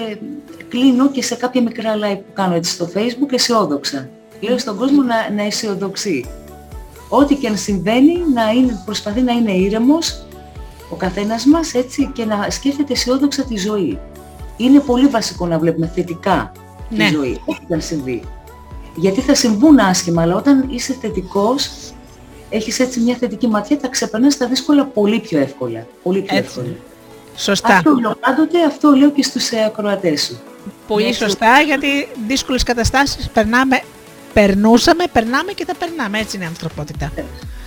[0.70, 4.10] κλείνω και σε κάποια μικρά live που κάνω έτσι στο facebook αισιόδοξα.
[4.42, 6.26] Λέω στον κόσμο να, να αισιοδοξεί.
[7.10, 10.26] Ό,τι και αν συμβαίνει να είναι, προσπαθεί να είναι ήρεμος
[10.90, 14.00] ο καθένας μας έτσι και να σκέφτεται αισιόδοξα τη ζωή.
[14.58, 16.52] Είναι πολύ βασικό να βλέπουμε θετικά
[16.90, 17.10] τη Ναι.
[17.14, 18.24] ζωή, ό,τι και αν συμβεί.
[19.00, 21.70] Γιατί θα συμβούν άσχημα, αλλά όταν είσαι θετικός,
[22.50, 25.86] έχεις έτσι μια θετική ματιά, τα ξεπερνάς τα δύσκολα πολύ πιο εύκολα.
[26.04, 26.50] Πολύ πιο Έτσι.
[26.60, 26.76] εύκολα.
[27.36, 27.76] Σωστά.
[27.76, 30.38] Αυτό λέω πάντοτε, αυτό λέω και στους ε, ακροατές σου.
[30.88, 31.88] Πολύ Ναι, σωστά γιατί
[32.28, 33.82] δύσκολες καταστάσεις περνάμε,
[34.34, 36.20] περνούσαμε, περνάμε και θα περνάμε.
[36.20, 37.12] Έτσι είναι η ανθρωπότητα.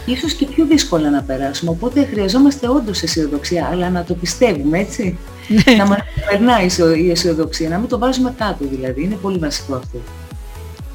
[0.07, 5.19] Ίσως και πιο δύσκολα να περάσουμε, οπότε χρειαζόμαστε όντως αισιοδοξία, αλλά να το πιστεύουμε, έτσι.
[5.49, 5.75] Ναι.
[5.75, 5.99] να μας
[6.31, 9.99] περνάει η αισιο- η αισιοδοξία, να μην το βάζουμε κάτω δηλαδή, είναι πολύ βασικό αυτό.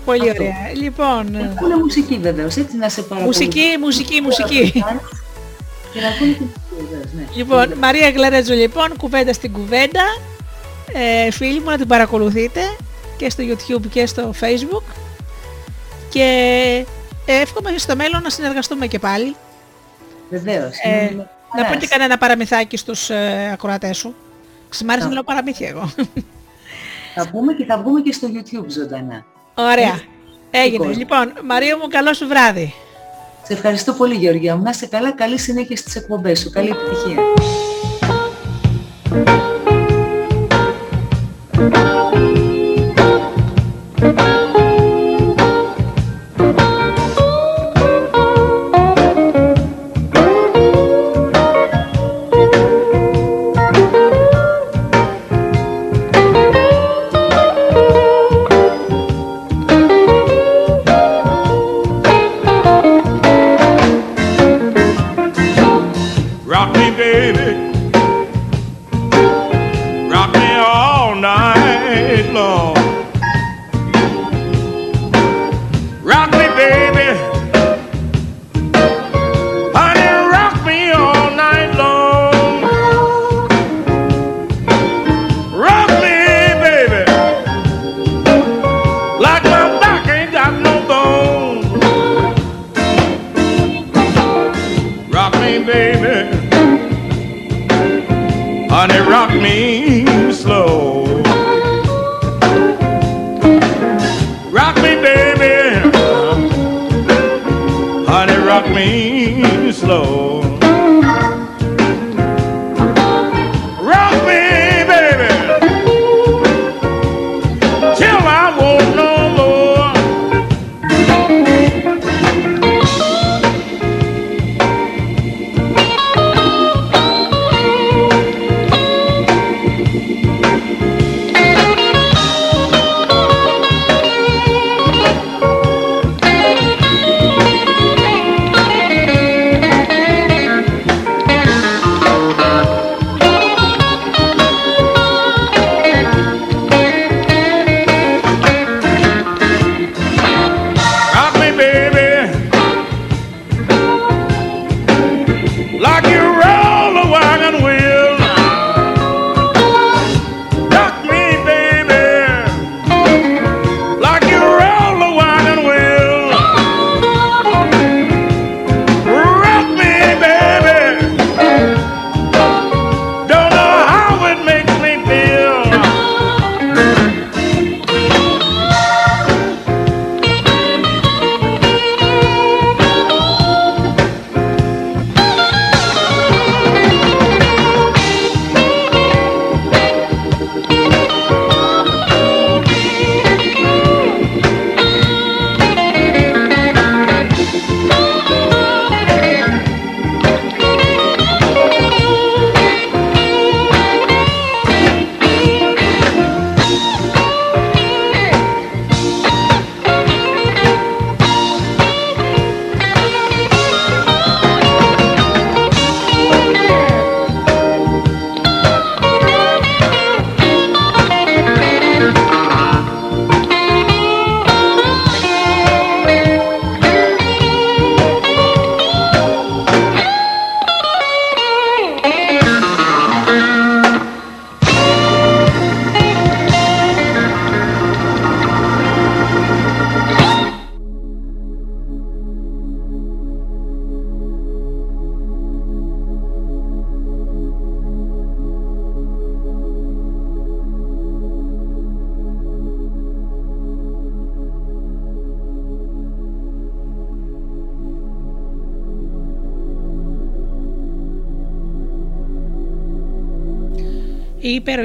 [0.05, 0.43] Πολύ Αυτό.
[0.43, 0.55] ωραία.
[0.75, 3.45] Λοιπόν, Ακούνε μουσική βεβαίως, έτσι να σε παρακολουθήσω.
[3.45, 4.71] μουσική, μουσική, μουσική.
[5.93, 7.25] Και να ακούνε και μουσική βεβαίως, ναι.
[7.35, 10.01] Λοιπόν, Μαρία Γκλαρέτζο λοιπόν, κουβέντα στην κουβέντα.
[10.93, 12.61] Ε, φίλοι μου να την παρακολουθείτε
[13.17, 14.83] και στο YouTube και στο Facebook.
[16.09, 16.85] Και
[17.25, 19.35] εύχομαι στο μέλλον να συνεργαστούμε και πάλι.
[20.29, 20.71] Βεβαίως.
[20.83, 21.15] Ε, είναι με
[21.55, 21.77] να πω χαράς.
[21.77, 24.15] και κανένα παραμυθάκι στους ε, ακροατές σου.
[24.85, 25.13] Μ' άρεσε να Α.
[25.13, 25.89] λέω παραμύθια εγώ.
[27.15, 29.25] Θα πούμε και θα βγούμε και στο YouTube ζωντανά.
[29.55, 29.99] Ωραία.
[30.51, 30.85] Έγινε.
[30.85, 30.97] Λοιπόν.
[30.97, 32.73] Λοιπόν, Μαρία μου, καλό σου βράδυ.
[33.43, 34.63] Σε ευχαριστώ πολύ Γεωργία μου.
[34.63, 36.49] Να είσαι καλά, καλή συνέχεια στις εκπομπές σου.
[36.49, 37.23] Καλή επιτυχία.
[41.57, 42.44] Rock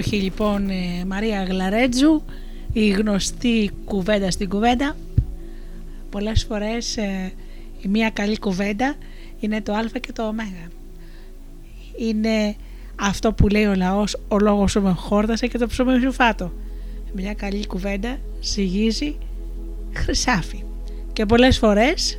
[0.00, 2.22] υπέροχη λοιπόν ε, Μαρία Γλαρέτζου,
[2.72, 4.96] η γνωστή κουβέντα στην κουβέντα.
[6.10, 7.32] Πολλές φορές ε,
[7.80, 8.94] η μία καλή κουβέντα
[9.40, 10.34] είναι το α και το ω.
[11.98, 12.56] Είναι
[12.96, 16.52] αυτό που λέει ο λαός, ο λόγος σου με χόρτασε και το ψωμί σου φάτο.
[17.14, 19.16] Μια καλή κουβέντα ζυγίζει
[19.92, 20.64] χρυσάφι.
[21.12, 22.18] Και πολλές φορές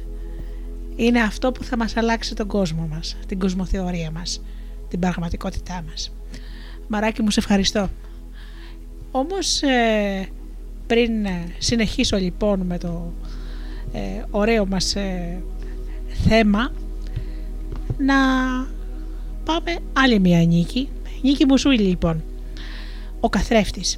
[0.95, 4.41] είναι αυτό που θα μας αλλάξει τον κόσμο μας, την κοσμοθεωρία μας,
[4.89, 6.11] την πραγματικότητά μας.
[6.93, 7.89] Μαράκι μου σε ευχαριστώ.
[9.11, 10.27] Όμως ε,
[10.87, 13.13] πριν ε, συνεχίσω λοιπόν με το
[13.93, 13.99] ε,
[14.31, 15.41] ωραίο μας ε,
[16.27, 16.71] θέμα
[17.97, 18.15] να
[19.45, 20.89] πάμε άλλη μια νίκη.
[21.21, 22.23] Νίκη Μουσούλη λοιπόν.
[23.19, 23.97] Ο καθρέφτης.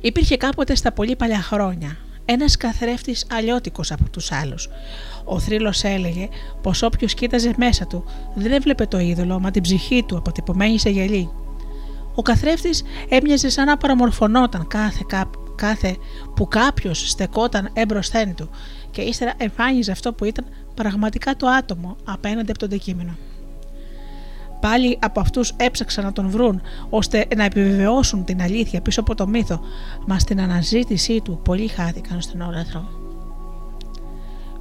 [0.00, 4.68] Υπήρχε κάποτε στα πολύ παλιά χρόνια ένας καθρέφτης αλλιώτικος από τους άλλους.
[5.24, 6.28] Ο θρύλος έλεγε
[6.62, 8.04] πως όποιος κοίταζε μέσα του
[8.34, 11.30] δεν έβλεπε το είδωλο μα την ψυχή του αποτυπωμένη σε γελί.
[12.14, 15.96] Ο καθρέφτης έμοιαζε σαν να παραμορφωνόταν κάθε, κά- κάθε
[16.36, 18.50] που κάποιος στεκόταν έμπροσθέν του
[18.90, 20.44] και ύστερα εμφάνιζε αυτό που ήταν
[20.74, 23.16] πραγματικά το άτομο απέναντι από το αντικείμενο.
[24.60, 29.26] Πάλι από αυτούς έψαξαν να τον βρουν ώστε να επιβεβαιώσουν την αλήθεια πίσω από το
[29.26, 29.60] μύθο,
[30.06, 33.01] μα στην αναζήτησή του πολλοί χάθηκαν στον όλαθρο.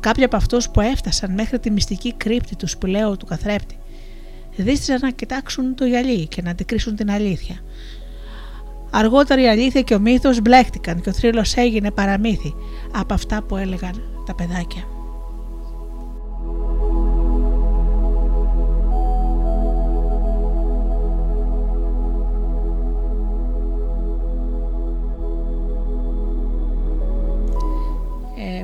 [0.01, 3.77] Κάποιοι από αυτούς που έφτασαν μέχρι τη μυστική κρύπτη τους σπηλαίου του καθρέπτη
[4.55, 7.55] δίστησαν να κοιτάξουν το γυαλί και να αντικρίσουν την αλήθεια.
[8.91, 12.53] Αργότερα η αλήθεια και ο μύθος μπλέχτηκαν και ο θρύλος έγινε παραμύθι
[12.91, 14.83] από αυτά που έλεγαν τα παιδάκια.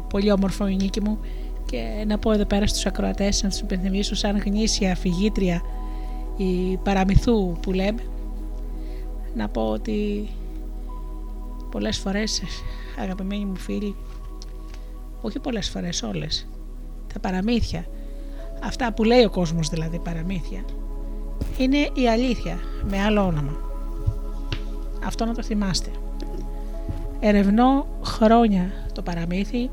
[0.10, 1.20] Πολύ όμορφο η νίκη μου.
[1.66, 5.62] Και να πω εδώ πέρα στους ακροατές να τους υπενθυμίσω σαν γνήσια φυγήτρια
[6.38, 8.02] η παραμυθού που λέμε
[9.36, 10.28] να πω ότι
[11.72, 12.42] πολλές φορές
[13.00, 13.96] αγαπημένοι μου φίλοι
[15.22, 16.48] όχι πολλές φορές όλες
[17.14, 17.86] τα παραμύθια
[18.64, 20.64] αυτά που λέει ο κόσμος δηλαδή παραμύθια
[21.58, 22.60] είναι η αλήθεια
[22.90, 23.58] με άλλο όνομα.
[25.06, 25.90] Αυτό να το θυμάστε.
[27.20, 29.70] Ερευνώ χρόνια το παραμύθι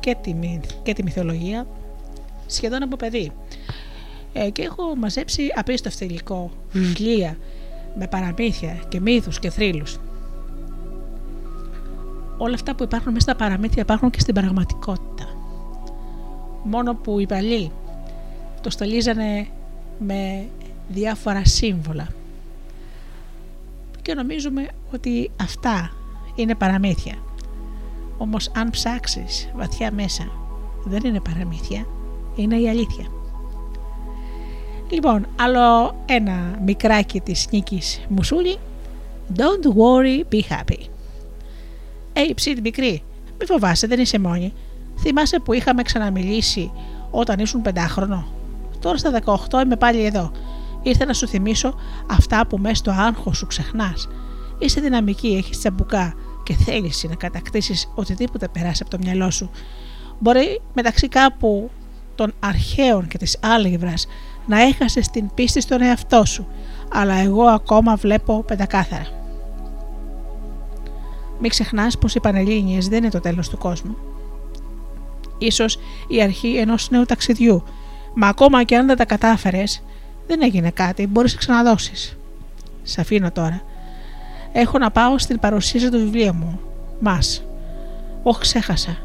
[0.00, 1.66] και τη, μυ- και τη μυθολογία
[2.46, 3.32] σχεδόν από παιδί.
[4.32, 7.36] Ε, και έχω μαζέψει απίστευτο υλικό, βιβλία
[7.98, 9.98] με παραμύθια και μύθους και θρύλους.
[12.38, 15.28] Όλα αυτά που υπάρχουν μέσα στα παραμύθια υπάρχουν και στην πραγματικότητα.
[16.64, 17.70] Μόνο που οι παλιοί
[18.60, 19.46] το στολίζανε
[19.98, 20.46] με
[20.88, 22.08] διάφορα σύμβολα.
[24.02, 25.92] Και νομίζουμε ότι αυτά
[26.34, 27.14] είναι παραμύθια.
[28.22, 30.30] Όμως αν ψάξεις βαθιά μέσα
[30.84, 31.86] δεν είναι παραμύθια,
[32.34, 33.06] είναι η αλήθεια.
[34.90, 38.56] Λοιπόν, άλλο ένα μικράκι της Νίκης Μουσούλη
[39.36, 40.86] Don't worry, be happy.
[42.12, 43.02] Ε, ψήτη μικρή,
[43.38, 44.52] μη φοβάσαι, δεν είσαι μόνη.
[44.98, 46.72] Θυμάσαι που είχαμε ξαναμιλήσει
[47.10, 48.26] όταν ήσουν πεντάχρονο;
[48.80, 49.10] Τώρα στα
[49.50, 50.32] 18 είμαι πάλι εδώ.
[50.82, 51.74] Ήρθα να σου θυμίσω
[52.10, 54.08] αυτά που μέσα στο άγχος σου ξεχνάς.
[54.58, 56.14] Είσαι δυναμική, έχεις τσαμπουκά
[56.50, 59.50] και θέληση να κατακτήσεις οτιδήποτε περάσει από το μυαλό σου.
[60.18, 61.70] Μπορεί μεταξύ κάπου
[62.14, 64.06] των αρχαίων και της άλγευρας
[64.46, 66.46] να έχασες την πίστη στον εαυτό σου,
[66.92, 69.06] αλλά εγώ ακόμα βλέπω πεντακάθαρα.
[71.40, 73.96] Μην ξεχνάς πως οι Πανελλήνιες δεν είναι το τέλος του κόσμου.
[75.38, 75.78] Ίσως
[76.08, 77.62] η αρχή ενός νέου ταξιδιού,
[78.14, 79.82] μα ακόμα και αν δεν τα κατάφερες,
[80.26, 82.16] δεν έγινε κάτι, μπορείς να ξαναδώσεις.
[82.82, 83.62] Σ' αφήνω τώρα.
[84.52, 86.60] Έχω να πάω στην παρουσίαση του βιβλίου μου.
[87.00, 87.44] Μας.
[88.22, 88.96] Όχι ξέχασα.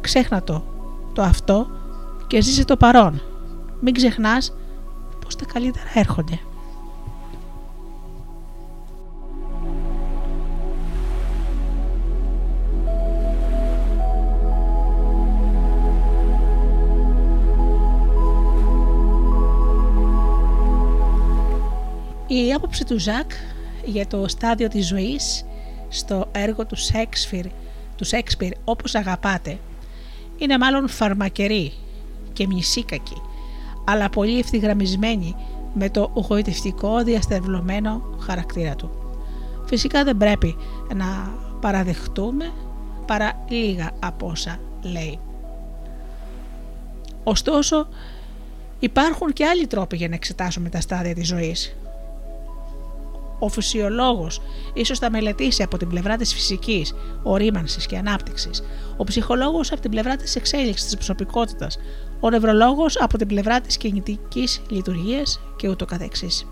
[0.00, 0.64] Ξέχνα το.
[1.12, 1.66] Το αυτό
[2.26, 3.22] και ζήσε το παρόν.
[3.80, 4.52] Μην ξεχνάς
[5.24, 6.38] πως τα καλύτερα έρχονται.
[22.26, 23.30] Η άποψη του Ζακ
[23.84, 25.44] για το στάδιο της ζωής
[25.88, 27.46] στο έργο του Σέξπιρ,
[27.96, 29.58] του Σέξπιρ όπως αγαπάτε
[30.38, 31.72] είναι μάλλον φαρμακερή
[32.32, 33.16] και μισήκακη
[33.84, 35.36] αλλά πολύ ευθυγραμμισμένη
[35.74, 38.90] με το γοητευτικό διαστευλωμένο χαρακτήρα του.
[39.66, 40.56] Φυσικά δεν πρέπει
[40.94, 42.52] να παραδεχτούμε
[43.06, 45.18] παρά λίγα από όσα λέει.
[47.24, 47.88] Ωστόσο,
[48.78, 51.76] υπάρχουν και άλλοι τρόποι για να εξετάσουμε τα στάδια της ζωής
[53.44, 54.40] ο φυσιολόγος
[54.74, 58.62] ίσως τα μελετήσει από την πλευρά της φυσικής, ορίμανσης και ανάπτυξης,
[58.96, 61.78] ο ψυχολόγος από την πλευρά της εξέλιξης της προσωπικότητας,
[62.20, 66.46] ο νευρολόγος από την πλευρά της κινητικής λειτουργίας και ούτω καθεξής.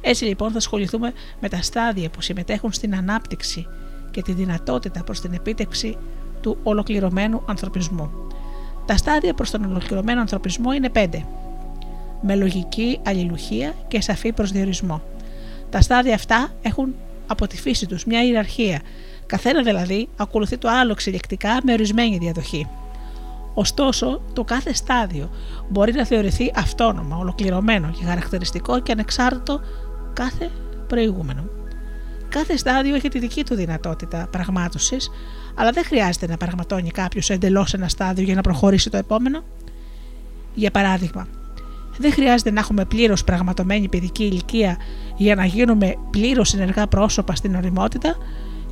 [0.00, 3.66] Έτσι λοιπόν θα ασχοληθούμε με τα στάδια που συμμετέχουν στην ανάπτυξη
[4.10, 5.96] και τη δυνατότητα προς την επίτευξη
[6.40, 8.10] του ολοκληρωμένου ανθρωπισμού.
[8.86, 11.26] Τα στάδια προς τον ολοκληρωμένο ανθρωπισμό είναι πέντε.
[12.22, 15.02] Με λογική αλληλουχία και σαφή προσδιορισμό.
[15.70, 16.94] Τα στάδια αυτά έχουν
[17.26, 18.80] από τη φύση τους μια ιεραρχία.
[19.26, 22.66] Καθένα δηλαδή ακολουθεί το άλλο εξελικτικά με ορισμένη διαδοχή.
[23.54, 25.30] Ωστόσο, το κάθε στάδιο
[25.68, 29.60] μπορεί να θεωρηθεί αυτόνομο, ολοκληρωμένο και χαρακτηριστικό και ανεξάρτητο
[30.12, 30.50] κάθε
[30.86, 31.44] προηγούμενο.
[32.28, 35.10] Κάθε στάδιο έχει τη δική του δυνατότητα πραγμάτωσης,
[35.54, 39.42] αλλά δεν χρειάζεται να πραγματώνει κάποιος εντελώς ένα στάδιο για να προχωρήσει το επόμενο.
[40.54, 41.28] Για παράδειγμα,
[42.00, 44.76] δεν χρειάζεται να έχουμε πλήρως πραγματομένη παιδική ηλικία
[45.16, 48.16] για να γίνουμε πλήρως ενεργά πρόσωπα στην οριμότητα.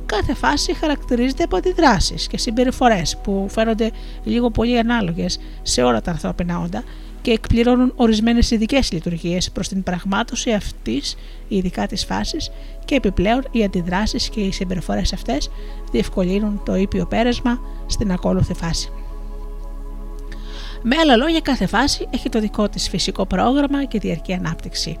[0.05, 3.91] Κάθε φάση χαρακτηρίζεται από αντιδράσεις και συμπεριφορές που φαίνονται
[4.23, 6.83] λίγο πολύ ανάλογες σε όλα τα ανθρώπινα όντα
[7.21, 11.15] και εκπληρώνουν ορισμένες ειδικές λειτουργίες προς την πραγμάτωση αυτής,
[11.47, 12.51] ειδικά της φάσης,
[12.85, 15.49] και επιπλέον οι αντιδράσεις και οι συμπεριφορές αυτές
[15.91, 18.91] διευκολύνουν το ήπιο πέρασμα στην ακόλουθη φάση.
[20.83, 24.97] Με άλλα λόγια, κάθε φάση έχει το δικό της φυσικό πρόγραμμα και διαρκή ανάπτυξη.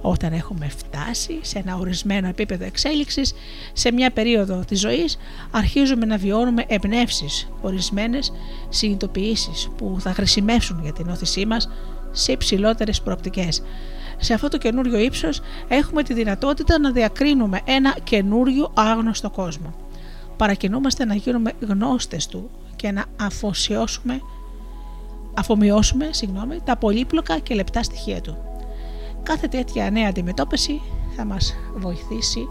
[0.00, 3.32] Όταν έχουμε φτάσει σε ένα ορισμένο επίπεδο εξέλιξης,
[3.72, 5.18] σε μια περίοδο της ζωής,
[5.50, 8.32] αρχίζουμε να βιώνουμε εμπνεύσεις, ορισμένες
[8.68, 11.70] συνειδητοποιήσεις που θα χρησιμεύσουν για την όθησή μας
[12.10, 13.62] σε υψηλότερες προοπτικές.
[14.16, 19.74] Σε αυτό το καινούριο ύψος έχουμε τη δυνατότητα να διακρίνουμε ένα καινούριο άγνωστο κόσμο.
[20.36, 24.20] Παρακινούμαστε να γίνουμε γνώστες του και να αφοσιώσουμε
[25.34, 28.36] αφομοιώσουμε συγγνώμη, τα πολύπλοκα και λεπτά στοιχεία του.
[29.22, 30.80] Κάθε τέτοια νέα αντιμετώπιση
[31.16, 32.48] θα μας βοηθήσει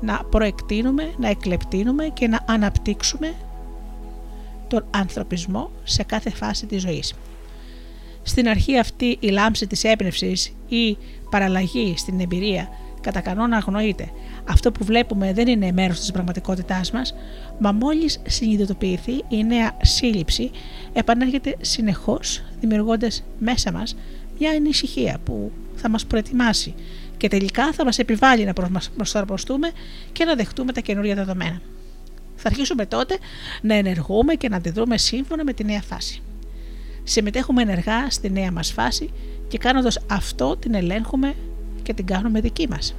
[0.00, 3.34] να προεκτείνουμε, να εκλεπτύνουμε και να αναπτύξουμε
[4.68, 7.14] τον ανθρωπισμό σε κάθε φάση της ζωής.
[8.22, 10.36] Στην αρχή αυτή η λάμψη της έμπνευση
[10.68, 10.96] ή
[11.30, 12.68] παραλλαγή στην εμπειρία
[13.00, 14.10] κατά κανόνα αγνοείται.
[14.48, 17.14] Αυτό που βλέπουμε δεν είναι μέρος της πραγματικότητάς μας,
[17.58, 20.50] μα μόλις συνειδητοποιηθεί η νέα σύλληψη
[20.92, 23.96] επανέρχεται συνεχώς δημιουργώντας μέσα μας
[24.38, 26.74] μια ανησυχία που θα μας προετοιμάσει
[27.16, 28.52] και τελικά θα μας επιβάλλει να
[28.96, 29.70] προσαρμοστούμε
[30.12, 31.60] και να δεχτούμε τα καινούργια δεδομένα.
[32.36, 33.18] Θα αρχίσουμε τότε
[33.62, 36.22] να ενεργούμε και να αντιδρούμε σύμφωνα με τη νέα φάση.
[37.04, 39.10] Συμμετέχουμε ενεργά στη νέα μας φάση
[39.48, 41.34] και κάνοντας αυτό την ελέγχουμε
[41.82, 42.94] και την κάνουμε δική μας.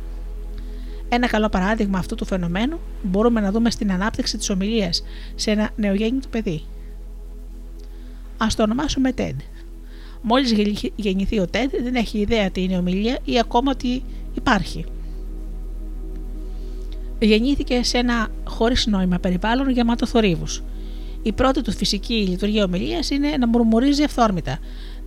[1.09, 5.03] Ένα καλό παράδειγμα αυτού του φαινομένου μπορούμε να δούμε στην ανάπτυξη της ομιλίας
[5.35, 6.63] σε ένα νεογέννητο παιδί.
[8.37, 9.35] Ας το ονομάσουμε TED.
[10.21, 10.53] Μόλις
[10.95, 14.03] γεννηθεί ο TED δεν έχει ιδέα τι είναι ομιλία ή ακόμα ότι
[14.35, 14.85] υπάρχει.
[17.19, 20.63] Γεννήθηκε σε ένα χωρίς νόημα περιβάλλον γεμάτο θορύβους.
[21.23, 24.59] Η πρώτη του φυσική λειτουργία ομιλίας είναι να μουρμουρίζει αυθόρμητα,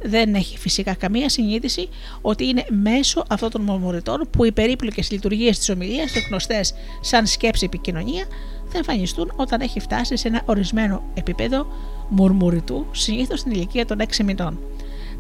[0.03, 1.89] δεν έχει φυσικά καμία συνείδηση
[2.21, 7.65] ότι είναι μέσω αυτών των μορμωρητών που οι περίπλοκες λειτουργίες της ομιλίας, γνωστές σαν σκέψη
[7.65, 8.27] επικοινωνία,
[8.69, 11.67] θα εμφανιστούν όταν έχει φτάσει σε ένα ορισμένο επίπεδο
[12.09, 14.59] μουρμουριτού, συνήθως στην ηλικία των 6 μηνών.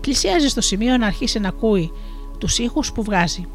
[0.01, 1.93] Πλησιάζει στο σημείο να αρχίσει να ακούει
[2.39, 3.48] τους ήχους που βγάζει.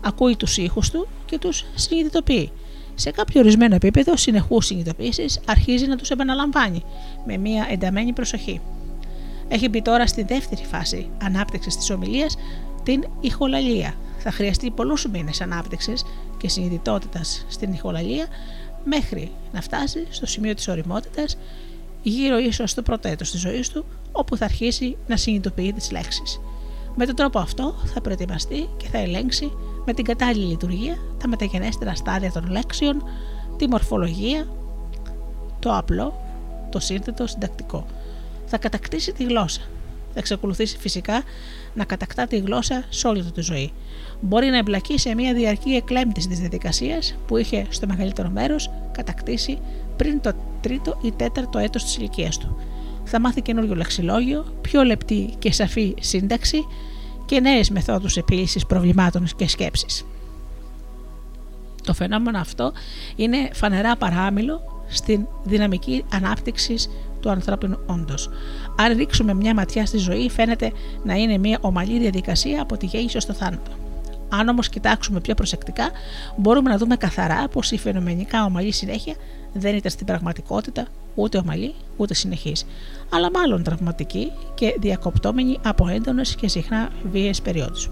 [0.00, 2.50] Ακούει τους ήχους του και τους συνειδητοποιεί.
[2.94, 6.82] Σε κάποιο ορισμένο επίπεδο συνεχούς συνειδητοποίησης αρχίζει να τους επαναλαμβάνει
[7.26, 8.60] με μια ενταμένη προσοχή.
[9.52, 12.36] Έχει μπει τώρα στη δεύτερη φάση ανάπτυξης της ομιλίας,
[12.82, 13.94] την ηχολαλία.
[14.18, 16.04] Θα χρειαστεί πολλούς μήνες ανάπτυξης
[16.36, 18.26] και συνειδητότητας στην ηχολαλία
[18.84, 21.36] μέχρι να φτάσει στο σημείο της οριμότητας,
[22.02, 26.40] γύρω ίσως στο πρώτο έτος της ζωής του, όπου θα αρχίσει να συνειδητοποιεί τις λέξεις.
[26.96, 29.52] Με τον τρόπο αυτό θα προετοιμαστεί και θα ελέγξει
[29.84, 33.04] με την κατάλληλη λειτουργία τα μεταγενέστερα στάδια των λέξεων,
[33.56, 34.48] τη μορφολογία,
[35.58, 36.20] το απλό,
[36.70, 37.86] το σύνθετο συντακτικό
[38.52, 39.60] θα κατακτήσει τη γλώσσα.
[40.12, 41.22] Θα εξακολουθήσει φυσικά
[41.74, 43.72] να κατακτά τη γλώσσα σε όλη του τη ζωή.
[44.20, 49.58] Μπορεί να εμπλακεί σε μια διαρκή εκλέμπτηση της διαδικασίας που είχε στο μεγαλύτερο μέρος κατακτήσει
[49.96, 52.56] πριν το τρίτο ή τέταρτο έτος της ηλικίας του.
[53.04, 56.66] Θα μάθει καινούριο λεξιλόγιο, πιο λεπτή και σαφή σύνταξη
[57.26, 60.04] και νέες μεθόδους επίλυσης προβλημάτων και σκέψης.
[61.84, 62.72] Το φαινόμενο αυτό
[63.16, 66.88] είναι φανερά παράμιλο στην δυναμική ανάπτυξης
[67.22, 68.14] του ανθρώπινου όντω.
[68.76, 70.72] Αν ρίξουμε μια ματιά στη ζωή, φαίνεται
[71.04, 73.70] να είναι μια ομαλή διαδικασία από τη γέννηση ως το θάνατο.
[74.28, 75.90] Αν όμως κοιτάξουμε πιο προσεκτικά,
[76.36, 79.14] μπορούμε να δούμε καθαρά πως η φαινομενικά ομαλή συνέχεια
[79.52, 82.66] δεν ήταν στην πραγματικότητα ούτε ομαλή ούτε συνεχής,
[83.10, 87.90] αλλά μάλλον τραυματική και διακοπτόμενη από έντονες και συχνά βίαιες περιόδους.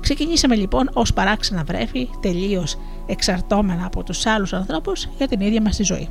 [0.00, 5.76] Ξεκινήσαμε λοιπόν ως παράξενα βρέφη, τελείως εξαρτώμενα από τους άλλους ανθρώπους για την ίδια μας
[5.76, 6.08] τη ζωή.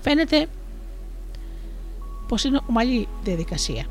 [0.00, 0.46] Φαίνεται
[2.28, 3.86] πως είναι ομαλή διαδικασία.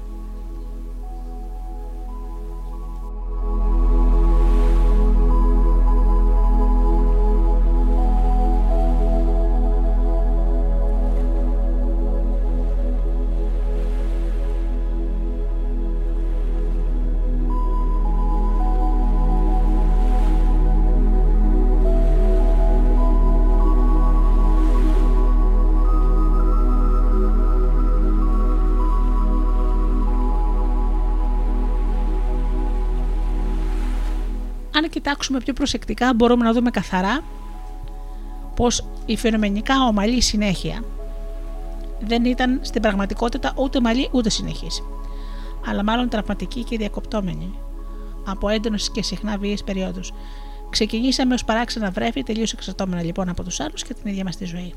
[35.00, 37.24] Κοιτάξουμε πιο προσεκτικά μπορούμε να δούμε καθαρά
[38.56, 40.84] πως η φαινομενικά ομαλή συνέχεια
[42.00, 44.84] δεν ήταν στην πραγματικότητα ούτε ομαλή ούτε συνεχής,
[45.66, 47.54] αλλά μάλλον τραυματική και διακοπτόμενη
[48.26, 50.12] από έντονες και συχνά βίαιες περιόδους.
[50.70, 54.46] Ξεκινήσαμε ως παράξενα βρέφη, τελείως εξαρτώμενα λοιπόν από τους άλλους και την ίδια μας τη
[54.46, 54.74] ζωή.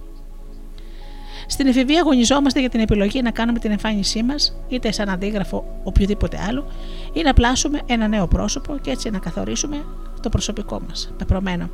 [1.53, 6.39] Στην εφηβεία αγωνιζόμαστε για την επιλογή να κάνουμε την εμφάνισή μας, είτε σαν αντίγραφο οποιοδήποτε
[6.49, 6.67] άλλο,
[7.13, 9.85] ή να πλάσουμε ένα νέο πρόσωπο και έτσι να καθορίσουμε
[10.23, 11.13] το προσωπικό μας.
[11.19, 11.71] Πεπρωμένο.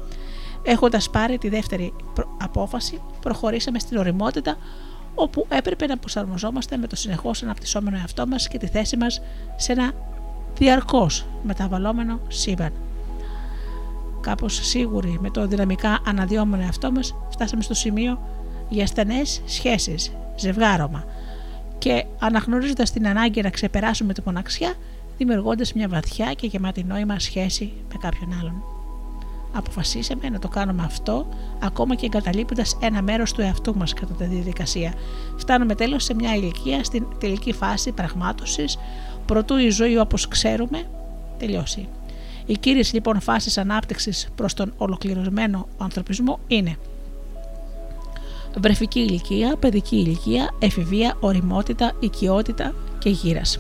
[0.63, 1.93] Έχοντας πάρει τη δεύτερη
[2.39, 4.57] απόφαση, προχωρήσαμε στην οριμότητα,
[5.15, 9.21] όπου έπρεπε να προσαρμοζόμαστε με το συνεχώς αναπτυσσόμενο εαυτό μας και τη θέση μας
[9.57, 9.93] σε ένα
[10.59, 12.73] διαρκώς μεταβαλλόμενο σύμπαν.
[14.21, 18.19] Κάπως σίγουροι με το δυναμικά αναδυόμενο εαυτό μας, φτάσαμε στο σημείο
[18.69, 21.05] για στενές σχέσεις, ζευγάρωμα
[21.79, 24.75] και αναγνωρίζοντας την ανάγκη να ξεπεράσουμε τη μοναξιά,
[25.19, 28.63] δημιουργώντας μια βαθιά και γεμάτη νόημα σχέση με κάποιον άλλον.
[29.53, 31.29] Αποφασίσαμε να το κάνουμε αυτό,
[31.63, 34.93] ακόμα και εγκαταλείποντας ένα μέρος του εαυτού μας κατά τη διαδικασία.
[35.37, 38.79] Φτάνουμε τέλος σε μια ηλικία στην τελική φάση πραγμάτωσης,
[39.27, 40.85] προτού η ζωή όπως ξέρουμε
[41.39, 41.89] τελειώσει.
[42.47, 46.77] Οι κύριες λοιπόν φάσεις ανάπτυξης προς τον ολοκληρωμένο ανθρωπισμό είναι
[48.61, 53.59] βρεφική ηλικία, παιδική ηλικία, εφηβεία, οριμότητα, οικειότητα και γύρας.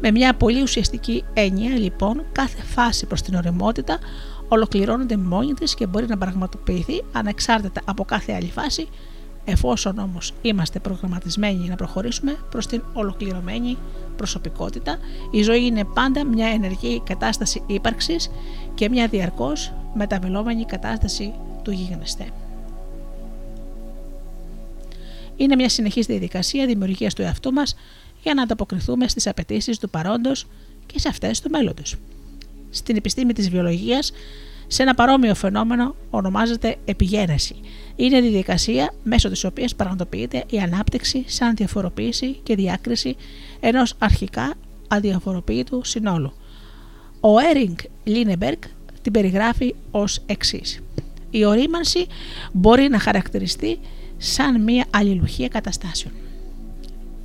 [0.00, 3.98] Με μια πολύ ουσιαστική έννοια λοιπόν κάθε φάση προς την οριμότητα
[4.48, 8.88] ολοκληρώνεται μόνη της και μπορεί να πραγματοποιηθεί ανεξάρτητα από κάθε άλλη φάση
[9.44, 13.76] εφόσον όμως είμαστε προγραμματισμένοι να προχωρήσουμε προς την ολοκληρωμένη
[14.16, 14.98] προσωπικότητα
[15.30, 18.30] η ζωή είναι πάντα μια ενεργή κατάσταση ύπαρξης
[18.74, 22.26] και μια διαρκώς μεταβελόμενη κατάσταση του γίγνεσθε.
[25.36, 27.76] Είναι μια συνεχής διαδικασία δημιουργίας του εαυτού μας
[28.22, 30.46] για να ανταποκριθούμε στις απαιτήσεις του παρόντος
[30.86, 31.96] και σε αυτές του μέλλοντος.
[32.70, 34.12] Στην επιστήμη της βιολογίας,
[34.66, 37.54] σε ένα παρόμοιο φαινόμενο ονομάζεται επιγένεση.
[37.96, 43.16] Είναι η διαδικασία μέσω της οποίας πραγματοποιείται η ανάπτυξη σαν διαφοροποίηση και διάκριση
[43.60, 44.54] ενός αρχικά
[44.88, 46.32] αδιαφοροποίητου συνόλου.
[47.20, 48.58] Ο Έρινγκ Λίνεμπεργκ
[49.02, 50.80] την περιγράφει ως εξής.
[51.30, 52.06] Η ορίμανση
[52.52, 53.78] μπορεί να χαρακτηριστεί
[54.18, 56.14] σαν μία αλληλουχία καταστάσεων.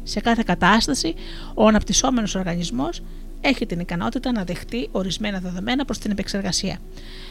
[0.03, 1.15] Σε κάθε κατάσταση,
[1.53, 3.01] ο αναπτυσσόμενος οργανισμός
[3.41, 6.77] έχει την ικανότητα να δεχτεί ορισμένα δεδομένα προς την επεξεργασία.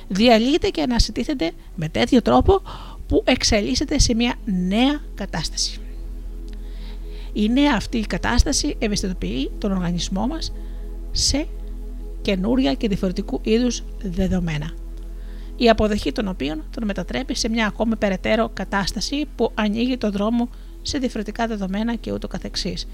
[0.09, 2.62] Διαλύεται και ανασυντήθεται με τέτοιο τρόπο
[3.09, 5.80] που εξελίσσεται σε μια νέα κατάσταση.
[7.32, 10.52] Η νέα αυτή κατάσταση ευαισθητοποιεί τον οργανισμό μας
[11.12, 11.47] σε
[12.22, 14.70] καινούρια και διαφορετικού είδους δεδομένα.
[15.60, 20.48] Η αποδοχή των οποίων τον μετατρέπει σε μια ακόμη περαιτέρω κατάσταση που ανοίγει το δρόμο
[20.82, 22.89] σε διαφορετικά δεδομένα και ούτω καθεξής.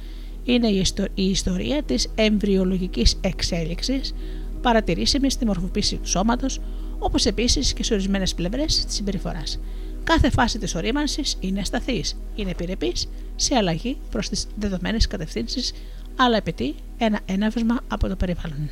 [0.44, 0.68] Είναι
[1.14, 4.14] η ιστορία της εμβριολογικής εξέλιξης
[4.62, 6.60] παρατηρήσιμη στη μορφοποίηση του σώματος,
[6.98, 9.60] όπως επίσης και σε ορισμένες πλευρές της συμπεριφοράς.
[10.04, 15.72] Κάθε φάση της ορίμανσης είναι ασταθής, είναι επιρρεπής σε αλλαγή προς τις δεδομένες κατευθύνσεις,
[16.16, 18.70] αλλά απαιτεί ένα έναυσμα από το περιβάλλον.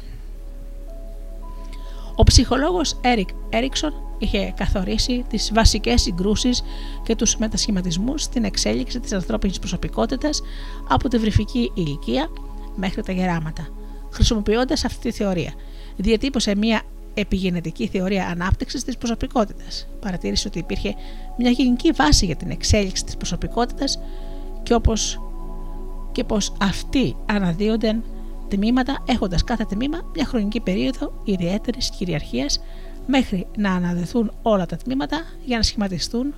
[2.22, 6.62] Ο ψυχολόγος Έρικ Έριξον είχε καθορίσει τις βασικές συγκρούσεις
[7.02, 10.42] και τους μετασχηματισμούς στην εξέλιξη της ανθρώπινης προσωπικότητας
[10.88, 12.28] από τη βρυφική ηλικία
[12.76, 13.68] μέχρι τα γεράματα.
[14.10, 15.52] Χρησιμοποιώντας αυτή τη θεωρία,
[15.96, 16.82] διατύπωσε μια
[17.14, 19.88] επιγενετική θεωρία ανάπτυξης της προσωπικότητας.
[20.00, 20.94] Παρατήρησε ότι υπήρχε
[21.38, 23.98] μια γενική βάση για την εξέλιξη της προσωπικότητας
[24.62, 25.20] και, όπως,
[26.12, 27.96] και πως αυτοί αναδύονται
[28.56, 32.60] τμήματα έχοντας κάθε τμήμα μια χρονική περίοδο ιδιαίτερης κυριαρχίας
[33.06, 36.34] μέχρι να αναδεθούν όλα τα τμήματα για να σχηματιστούν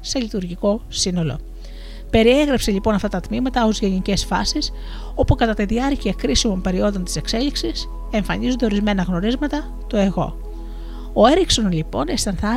[0.00, 1.38] σε λειτουργικό σύνολο.
[2.10, 4.72] Περιέγραψε λοιπόν αυτά τα τμήματα ως γενικές φάσεις,
[5.14, 10.36] όπου κατά τη διάρκεια κρίσιμων περιόδων της εξέλιξης εμφανίζονται ορισμένα γνωρίσματα το εγώ.
[11.12, 12.06] Ο Έριξον λοιπόν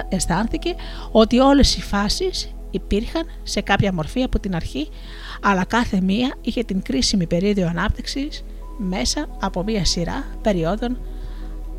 [0.09, 0.75] αισθάνθηκε
[1.11, 4.89] ότι όλες οι φάσεις υπήρχαν σε κάποια μορφή από την αρχή,
[5.41, 8.43] αλλά κάθε μία είχε την κρίσιμη περίοδο ανάπτυξης
[8.87, 10.97] μέσα από μία σειρά περιόδων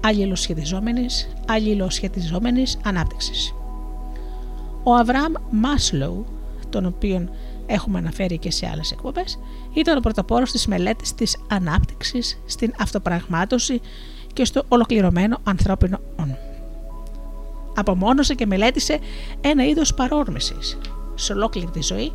[0.00, 3.54] αλληλοσχετιζόμενης, αλληλοσχετιζόμενης ανάπτυξης.
[4.82, 6.26] Ο Αβραάμ Μάσλοου,
[6.70, 7.30] τον οποίον
[7.66, 9.38] έχουμε αναφέρει και σε άλλες εκπομπές,
[9.72, 13.80] ήταν ο πρωτοπόρος της μελέτης της ανάπτυξης στην αυτοπραγμάτωση
[14.32, 16.36] και στο ολοκληρωμένο ανθρώπινο όν.
[17.76, 18.98] Απομόνωσε και μελέτησε
[19.40, 20.78] ένα είδος παρόρμησης
[21.14, 22.12] σε ολόκληρη τη ζωή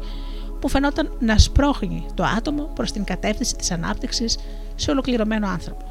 [0.60, 4.38] που φαινόταν να σπρώχνει το άτομο προς την κατεύθυνση της ανάπτυξης
[4.78, 5.86] σε ολοκληρωμένο άνθρωπο.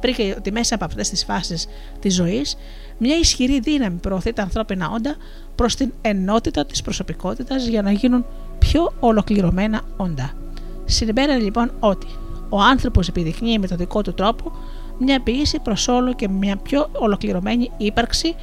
[0.00, 1.66] Βρήκε ότι μέσα από αυτές τις φάσεις
[2.00, 2.56] της ζωής
[2.98, 5.16] μια ισχυρή δύναμη προωθεί τα ανθρώπινα όντα
[5.54, 8.24] προς την ενότητα της προσωπικότητας για να γίνουν
[8.58, 10.32] πιο ολοκληρωμένα όντα.
[10.84, 12.06] Συμπέρανε λοιπόν ότι
[12.48, 14.52] ο άνθρωπος επιδεικνύει με τον δικό του τρόπο
[14.98, 18.34] μια ποιήση προς όλο και μια πιο ολοκληρωμένη ύπαρξη,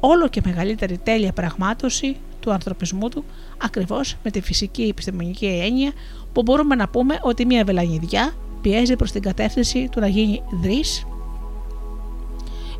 [0.00, 3.24] όλο και μεγαλύτερη τέλεια πραγμάτωση του ανθρωπισμού του,
[3.62, 5.92] ακριβώς με τη φυσική επιστημονική έννοια
[6.32, 8.32] που μπορούμε να πούμε ότι μια βελανιδιά
[8.62, 11.06] πιέζει προς την κατεύθυνση του να γίνει δρύς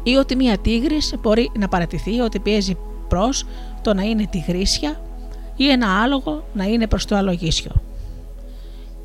[0.03, 2.77] ή ότι μια τίγρης μπορεί να παρατηθεί ότι πιέζει
[3.09, 3.45] προς
[3.83, 5.01] το να είναι τυγρίσια
[5.57, 7.71] ή ένα άλογο να είναι προς το αλογίσιο.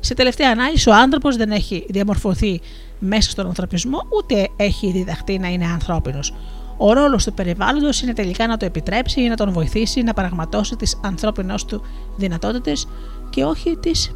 [0.00, 2.60] Σε τελευταία ανάλυση, ο άνθρωπος δεν έχει διαμορφωθεί
[2.98, 6.34] μέσα στον ανθρωπισμό, ούτε έχει διδαχτεί να είναι ανθρώπινος.
[6.76, 10.76] Ο ρόλος του περιβάλλοντος είναι τελικά να το επιτρέψει ή να τον βοηθήσει να πραγματώσει
[10.76, 11.82] τις ανθρώπινε του
[12.16, 12.86] δυνατότητες
[13.30, 14.14] και όχι τις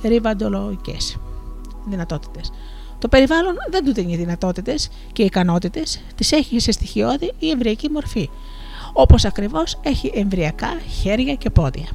[0.00, 0.96] περιβαλλοντολογικέ
[1.86, 2.52] δυνατότητες.
[2.98, 8.30] Το περιβάλλον δεν του δίνει δυνατότητες και ικανότητες, τις έχει σε στοιχειώδη ή εμβριακή μορφή,
[8.92, 11.86] όπως ακριβώς έχει εμβριακά χέρια και πόδια.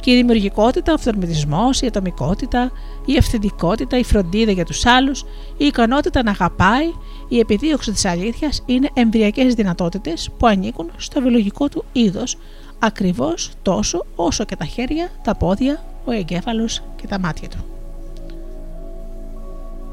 [0.00, 2.72] Και η δημιουργικότητα, ο αυθορμητισμός, η ατομικότητα,
[3.04, 5.24] η ευθυντικότητα, η φροντίδα για τους άλλους,
[5.56, 6.92] η ικανότητα να αγαπάει,
[7.28, 12.38] η επιδίωξη της αλήθειας είναι εμβριακές δυνατότητες που ανήκουν στο βιολογικό του είδος,
[12.78, 17.79] ακριβώς τόσο όσο και τα χέρια, τα πόδια, ο εγκέφαλος και τα μάτια του.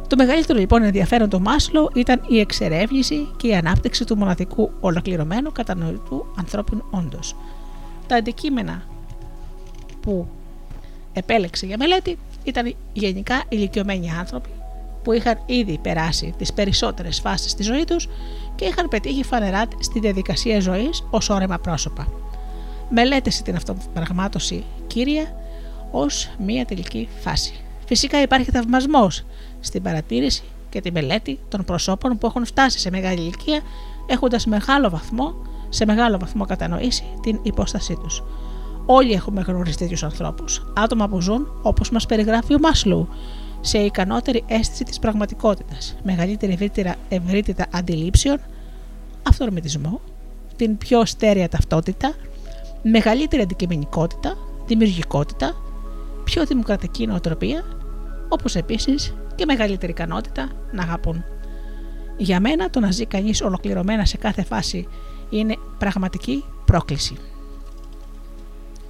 [0.07, 5.51] Το μεγαλύτερο λοιπόν ενδιαφέρον του Μάσλο ήταν η εξερεύνηση και η ανάπτυξη του μοναδικού ολοκληρωμένου
[5.51, 7.19] κατανοητού ανθρώπινου όντω.
[8.07, 8.83] Τα αντικείμενα
[10.01, 10.27] που
[11.13, 14.49] επέλεξε για μελέτη ήταν γενικά ηλικιωμένοι άνθρωποι
[15.03, 18.07] που είχαν ήδη περάσει τις περισσότερες φάσεις της ζωής τους
[18.55, 22.07] και είχαν πετύχει φανερά στη διαδικασία ζωής ως όρεμα πρόσωπα.
[22.89, 25.35] Μελέτησε την αυτοπραγμάτωση κύρια
[25.91, 27.53] ως μία τελική φάση.
[27.87, 29.25] Φυσικά υπάρχει θαυμασμός
[29.59, 33.61] στην παρατήρηση και τη μελέτη των προσώπων που έχουν φτάσει σε μεγάλη ηλικία
[34.05, 35.35] έχοντας μεγάλο βαθμό,
[35.69, 38.23] σε μεγάλο βαθμό κατανοήσει την υπόστασή τους.
[38.85, 40.65] Όλοι έχουμε γνωρίσει τέτοιους ανθρώπους.
[40.75, 43.07] Άτομα που ζουν όπως μας περιγράφει ο Μάσλου,
[43.61, 48.39] σε ικανότερη αίσθηση της πραγματικότητας, μεγαλύτερη ευρύτερα, ευρύτητα αντιλήψεων,
[49.23, 50.01] αυτορμητισμό,
[50.55, 52.13] την πιο στέρεα ταυτότητα,
[52.83, 54.37] μεγαλύτερη αντικειμενικότητα,
[54.67, 55.55] δημιουργικότητα,
[56.23, 57.63] πιο δημοκρατική νοοτροπία,
[58.29, 61.23] όπως επίσης και μεγαλύτερη ικανότητα να αγαπούν.
[62.17, 64.87] Για μένα το να ζει κανείς ολοκληρωμένα σε κάθε φάση
[65.29, 67.17] είναι πραγματική πρόκληση.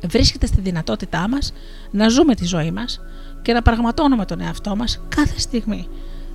[0.07, 1.53] Βρίσκεται στη δυνατότητά μας
[1.91, 3.01] να ζούμε τη ζωή μας
[3.41, 5.87] και να πραγματώνουμε τον εαυτό μας κάθε στιγμή,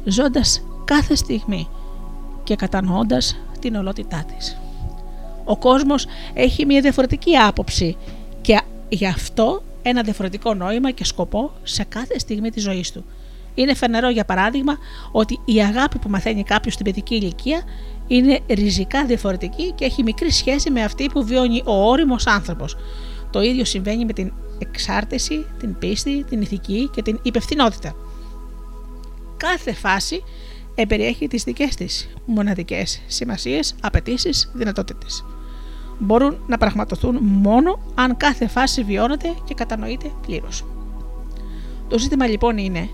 [0.05, 1.69] ζώντας κάθε στιγμή
[2.45, 4.57] και κατανοώντας την ολότητά της.
[5.45, 7.97] Ο κόσμος έχει μια διαφορετική άποψη
[8.41, 13.05] και γι' αυτό ένα διαφορετικό νόημα και σκοπό σε κάθε στιγμή της ζωής του.
[13.55, 14.79] Είναι φανερό για παράδειγμα
[15.13, 17.63] ότι η αγάπη που μαθαίνει κάποιος στην παιδική ηλικία
[18.07, 22.77] είναι ριζικά διαφορετική και έχει μικρή σχέση με αυτή που βιώνει ο όριμος άνθρωπος.
[23.31, 27.95] Το ίδιο συμβαίνει με την εξάρτηση, την πίστη, την ηθική και την υπευθυνότητα.
[29.37, 30.23] Κάθε φάση
[30.75, 35.25] εμπεριέχει τις δικές της μοναδικές σημασίες, απαιτήσεις, δυνατότητες.
[36.05, 40.65] Μπορούν να πραγματοθούν μόνο αν κάθε φάση βιώνεται και κατανοείται πλήρως.
[41.89, 42.89] Το ζήτημα λοιπόν είναι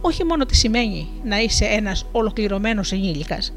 [0.00, 3.52] όχι μόνο τι σημαίνει να είσαι ένας ολοκληρωμένος ενήλικας,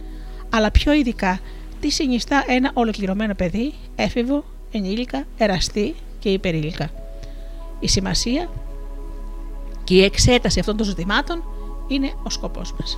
[0.49, 1.40] αλλά πιο ειδικά
[1.80, 6.90] τι συνιστά ένα ολοκληρωμένο παιδί, έφηβο, ενήλικα, εραστή και υπερήλικα.
[7.80, 8.49] Η σημασία
[9.84, 11.44] και η εξέταση αυτών των ζητημάτων
[11.88, 12.98] είναι ο σκοπός μας.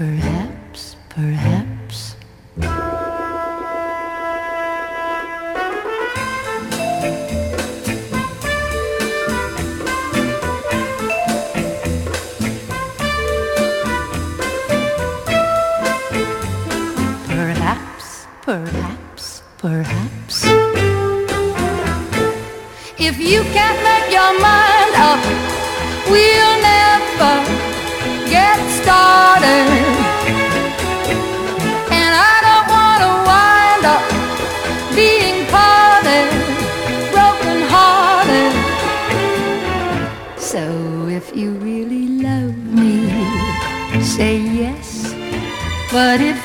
[0.00, 0.37] over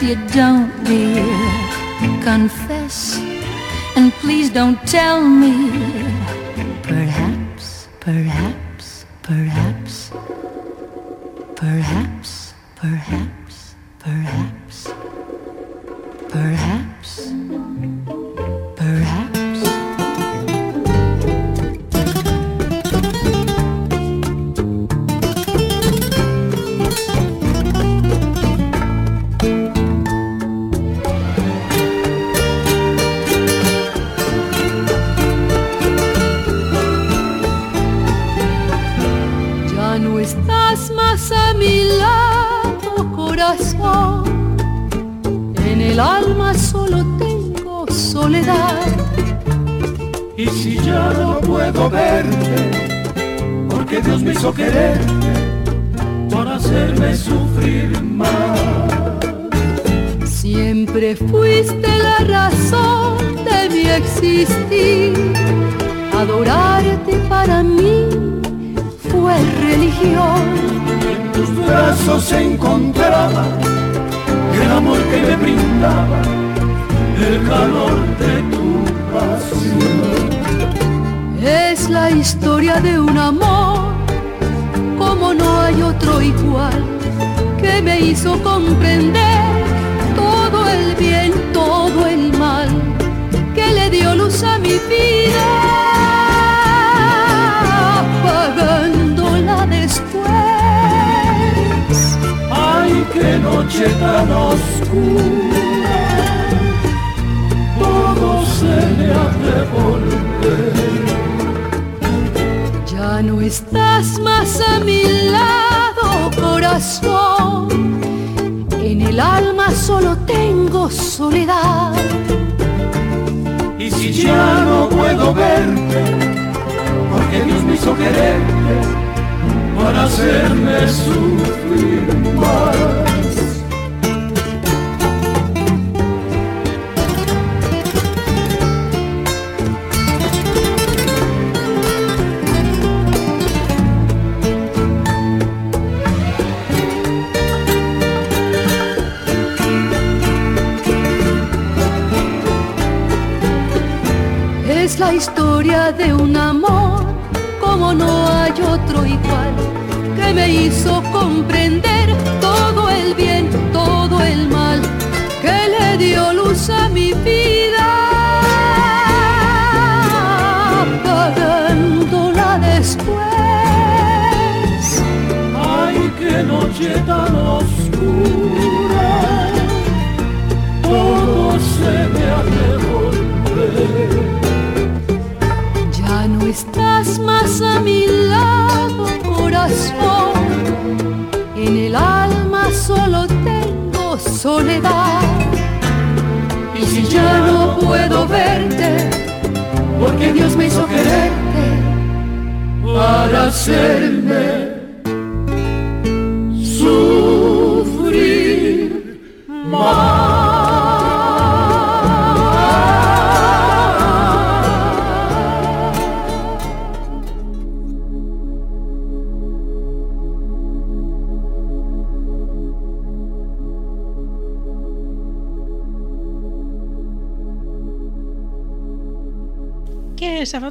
[0.04, 1.24] you don't, dear,
[2.22, 3.18] confess.
[3.96, 5.72] And please don't tell me.
[6.82, 8.53] Perhaps, perhaps,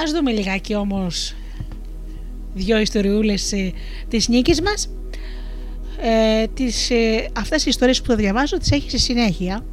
[0.06, 1.36] Ας δούμε λιγάκι όμως
[2.54, 3.74] δυο ιστοριούλες ε,
[4.08, 4.90] της νίκης μας.
[6.02, 9.66] Ε, τις, ε, αυτές οι ιστορίες που θα διαβάζω τις έχει στη συνέχεια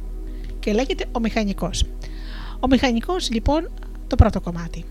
[0.59, 1.83] και λέγεται «Ο Μηχανικός».
[2.59, 3.71] Ο Μηχανικός λοιπόν
[4.07, 4.85] το πρώτο κομμάτι.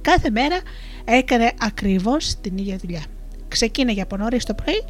[0.00, 0.60] Κάθε μέρα
[1.04, 3.02] έκανε ακριβώς την ίδια δουλειά.
[3.48, 4.82] Ξεκίναγε από νωρίς το πρωί,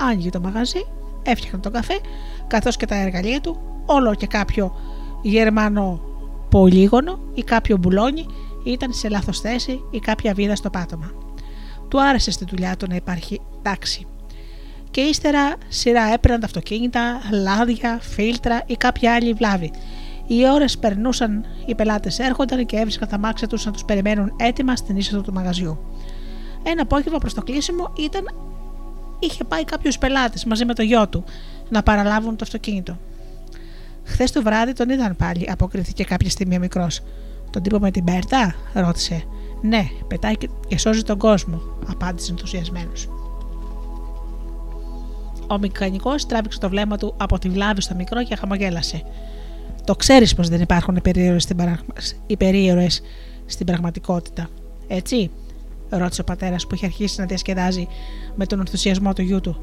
[0.00, 0.86] άνοιγε το μαγαζί,
[1.22, 2.00] έφτιαχνε τον καφέ,
[2.46, 4.76] καθώς και τα εργαλεία του, όλο και κάποιο
[5.22, 6.00] γερμανό
[6.48, 8.26] πολύγωνο ή κάποιο μπουλόνι
[8.64, 11.12] ήταν σε λάθος θέση ή κάποια βίδα στο πάτωμα.
[11.88, 14.06] Του άρεσε στη δουλειά του να υπάρχει τάξη.
[14.90, 19.70] Και ύστερα σειρά έπαιρναν τα αυτοκίνητα, λάδια, φίλτρα ή κάποια άλλη βλάβη.
[20.26, 24.76] Οι ώρες περνούσαν, οι πελάτες έρχονταν και έβρισκαν τα μάξια τους να τους περιμένουν έτοιμα
[24.76, 25.78] στην είσοδο του μαγαζιού.
[26.62, 28.24] Ένα απόγευμα προς το κλείσιμο ήταν.
[29.18, 31.24] είχε πάει κάποιος πελάτης μαζί με το γιο του
[31.68, 32.98] να παραλάβουν το αυτοκίνητο.
[34.04, 37.00] Χθες το βράδυ τον είδαν πάλι, αποκρίθηκε κάποια στιγμή ο μικρός.
[37.52, 39.24] Τον τύπο με την Μπέρτα, ρώτησε.
[39.60, 40.34] Ναι, πετάει
[40.66, 43.08] και σώζει τον κόσμο, απάντησε ενθουσιασμένος.
[45.46, 49.02] Ο μηχανικός τράβηξε το βλέμμα του από τη βλάβη στο μικρό και χαμογέλασε.
[49.84, 50.96] Το ξέρεις πως δεν υπάρχουν
[52.26, 53.02] υπερήρωες
[53.46, 54.48] στην πραγματικότητα,
[54.88, 55.30] έτσι,
[55.88, 57.88] ρώτησε ο πατέρας που είχε αρχίσει να διασκεδάζει
[58.34, 59.60] με τον ενθουσιασμό του γιού του.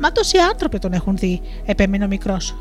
[0.00, 2.56] Μα τόσοι άνθρωποι τον έχουν δει, επέμεινε ο μικρός.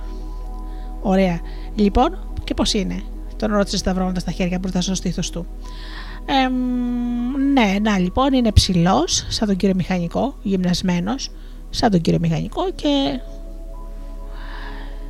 [1.01, 1.39] Ωραία.
[1.75, 3.03] Λοιπόν, και πώς είναι;
[3.39, 5.47] Τον ρώτησε σταυρώνοντα τα χέρια μπροστά στο στήθος του.
[6.25, 6.47] Ε,
[7.53, 11.31] ναι, να λοιπόν, είναι ψηλός, σαν τον κύριο Μηχανικό, γυμνασμένος,
[11.69, 13.19] σαν τον κύριο Μηχανικό και.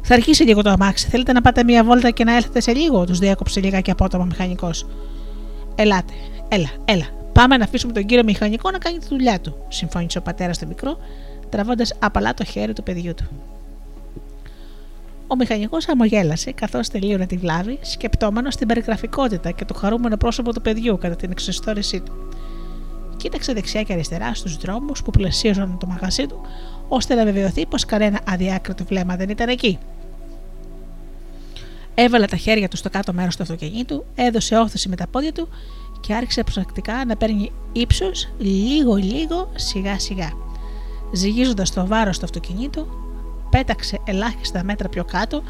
[0.01, 1.07] Θα αρχίσει λίγο το αμάξι.
[1.07, 4.25] Θέλετε να πάτε μία βόλτα και να έλθετε σε λίγο, τους διέκοψε λιγάκι απότομα ο
[4.25, 4.85] μηχανικός.
[5.75, 6.13] Ελάτε,
[6.47, 7.05] έλα, έλα.
[7.33, 10.67] Πάμε να αφήσουμε τον κύριο Μηχανικό να κάνει τη δουλειά του, συμφώνησε ο πατέρας του
[10.67, 10.97] μικρό,
[11.49, 13.27] τραβώντας απαλά το χέρι του παιδιού του.
[15.31, 20.61] Ο μηχανικός αμογέλασε καθώς τελείωνε τη βλάβη, σκεπτόμενος στην περιγραφικότητα και το χαρούμενο πρόσωπο του
[20.61, 22.13] παιδιού κατά την εξιστόρησή του.
[23.17, 26.41] Κοίταξε δεξιά και αριστερά στους δρόμους που πλαισίωσαν το μαγαζί του,
[26.87, 29.77] ώστε να βεβαιωθεί πως κανένα αδιάκριτο βλέμμα δεν ήταν εκεί.
[31.95, 35.47] Έβαλε τα χέρια του στο κάτω μέρος του αυτοκινήτου, έδωσε όθηση με τα πόδια του
[35.99, 40.29] και άρχισε προσεκτικά να παίρνει ύψος λίγο-λίγο σιγά σιγά.
[41.13, 42.87] Ζυγίζοντας το βάρος του αυτοκινήτου,
[43.49, 45.43] πέταξε ελάχιστα μέτρα πιο κάτω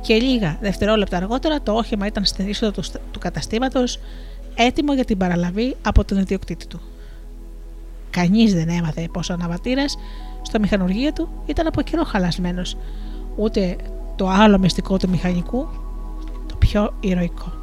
[0.00, 3.98] και λίγα δευτερόλεπτα αργότερα το όχημα ήταν στην είσοδο του, του καταστήματος
[4.54, 6.80] έτοιμο για την παραλαβή από τον ιδιοκτήτη του.
[8.10, 9.98] Κανείς δεν έμαθε πως ο αναβατήρας
[10.42, 12.76] στο μηχανουργείο του ήταν από καιρό χαλασμένος,
[13.36, 13.76] ούτε
[14.16, 15.68] το άλλο μυστικό του μηχανικού,
[16.46, 17.59] το πιο ηρωικό.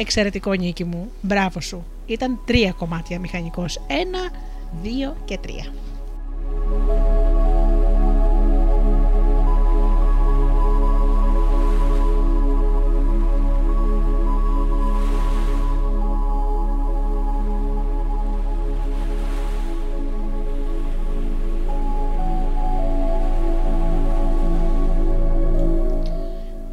[0.00, 1.10] Εξαιρετικό νίκη μου.
[1.20, 1.84] Μπράβο σου.
[2.06, 3.80] Ήταν τρία κομμάτια μηχανικός.
[3.86, 4.30] Ένα,
[4.82, 5.64] δύο και τρία.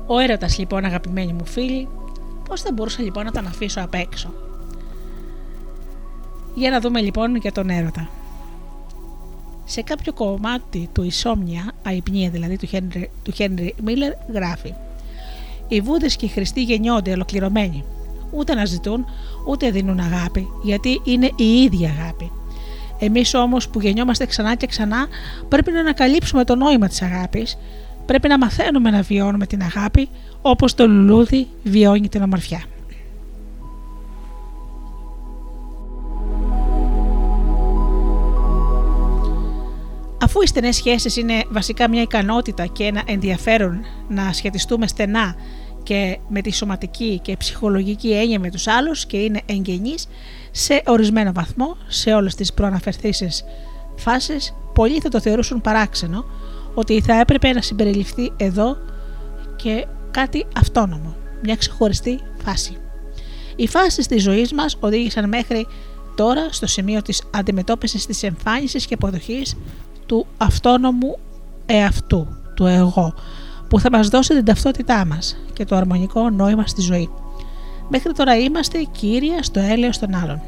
[0.10, 1.88] Ο έρωτας λοιπόν αγαπημένοι μου φίλοι
[2.48, 4.34] Πώς θα μπορούσα λοιπόν να τον αφήσω απ' έξω;
[6.56, 8.10] Για να δούμε λοιπόν για τον έρωτα.
[9.66, 14.74] Σε κάποιο κομμάτι του Ισόμνια, αϊπνία δηλαδή του Henry, του Henry Miller, γράφει
[15.68, 17.84] «Οι βούδες και οι χριστοί γεννιόνται ολοκληρωμένοι.
[18.32, 19.06] Ούτε να ζητούν,
[19.48, 22.32] ούτε δίνουν αγάπη, γιατί είναι η ίδια αγάπη.
[23.00, 25.08] Εμείς όμως που γεννιόμαστε ξανά και ξανά
[25.50, 27.58] πρέπει να ανακαλύψουμε το νόημα της αγάπης,
[28.08, 30.10] πρέπει να μαθαίνουμε να βιώνουμε την αγάπη
[30.42, 32.62] όπως το λουλούδι βιώνει την ομορφιά.
[40.24, 45.36] Αφού οι στενές σχέσεις είναι βασικά μια ικανότητα και ένα ενδιαφέρον να σχετιστούμε στενά
[45.84, 50.08] και με τη σωματική και ψυχολογική έννοια με τους άλλους και είναι εγγενείς
[50.52, 53.44] σε ορισμένο βαθμό σε όλες τις προαναφερθήσεις
[53.96, 56.26] φάσεις, πολλοί θα το θεωρούσαν παράξενο
[56.80, 58.78] ότι θα έπρεπε να συμπεριληφθεί εδώ
[59.56, 62.78] και κάτι αυτόνομο, μια ξεχωριστή φάση.
[63.56, 65.68] Οι φάσεις της ζωής μας οδήγησαν μέχρι
[66.16, 69.56] τώρα στο σημείο της αντιμετώπισης της εμφάνισης και αποδοχής
[70.06, 71.18] του αυτόνομου
[71.66, 73.14] εαυτού, του εγώ,
[73.70, 77.10] που θα μας δώσει την ταυτότητά μας και το αρμονικό νόημα στη ζωή.
[77.90, 80.42] Μέχρι τώρα είμαστε κύρια στο έλεος των άλλων.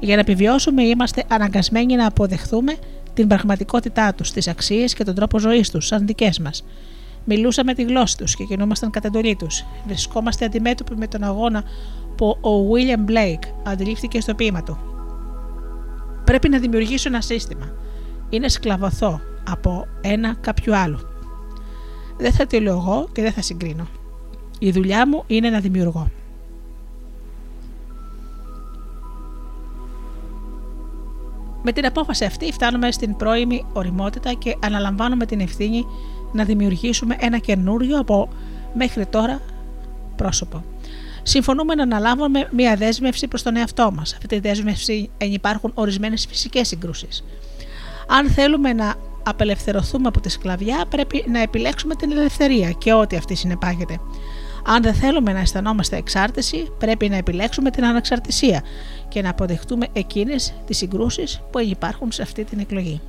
[0.00, 2.76] Για να επιβιώσουμε είμαστε αναγκασμένοι να αποδεχθούμε
[3.16, 6.64] την πραγματικότητά τους, τις αξίες και τον τρόπο ζωής τους σαν δικές μας–
[7.28, 9.64] Μιλούσαμε τη γλώσσα τους και κινούμασταν κατά εντολή τους.
[9.86, 11.64] Βρισκόμαστε αντιμέτωποι με τον αγώνα
[12.16, 14.78] που ο William Blake αντιλήφθηκε στο ποίημα του.
[16.24, 17.72] Πρέπει να δημιουργήσω ένα σύστημα.
[18.28, 20.98] Είναι σκλαβωθώ από ένα κάποιου άλλου.
[22.16, 23.86] Δεν θα τη εγώ και δεν θα συγκρίνω.
[24.58, 26.10] Η δουλειά μου είναι να δημιουργώ.
[31.68, 35.86] Με την απόφαση αυτή φτάνουμε στην πρώιμη οριμότητα και αναλαμβάνουμε την ευθύνη
[36.32, 38.28] να δημιουργήσουμε ένα καινούριο από
[38.74, 39.40] μέχρι τώρα
[40.16, 40.64] πρόσωπο.
[41.22, 44.12] Συμφωνούμε να αναλάβουμε μια δέσμευση προς τον εαυτό μας.
[44.12, 47.24] Αυτή τη δέσμευση υπάρχουν ορισμένες φυσικές συγκρούσεις.
[48.08, 53.34] Αν θέλουμε να απελευθερωθούμε από τη σκλαβιά, πρέπει να επιλέξουμε την ελευθερία και ό,τι αυτή
[53.34, 54.00] συνεπάγεται.
[54.68, 58.62] Αν δεν θέλουμε να αισθανόμαστε εξάρτηση, πρέπει να επιλέξουμε την αναξαρτησία
[59.08, 63.00] και να αποδεχτούμε εκείνες τις συγκρούσεις που υπάρχουν σε αυτή την εκλογή.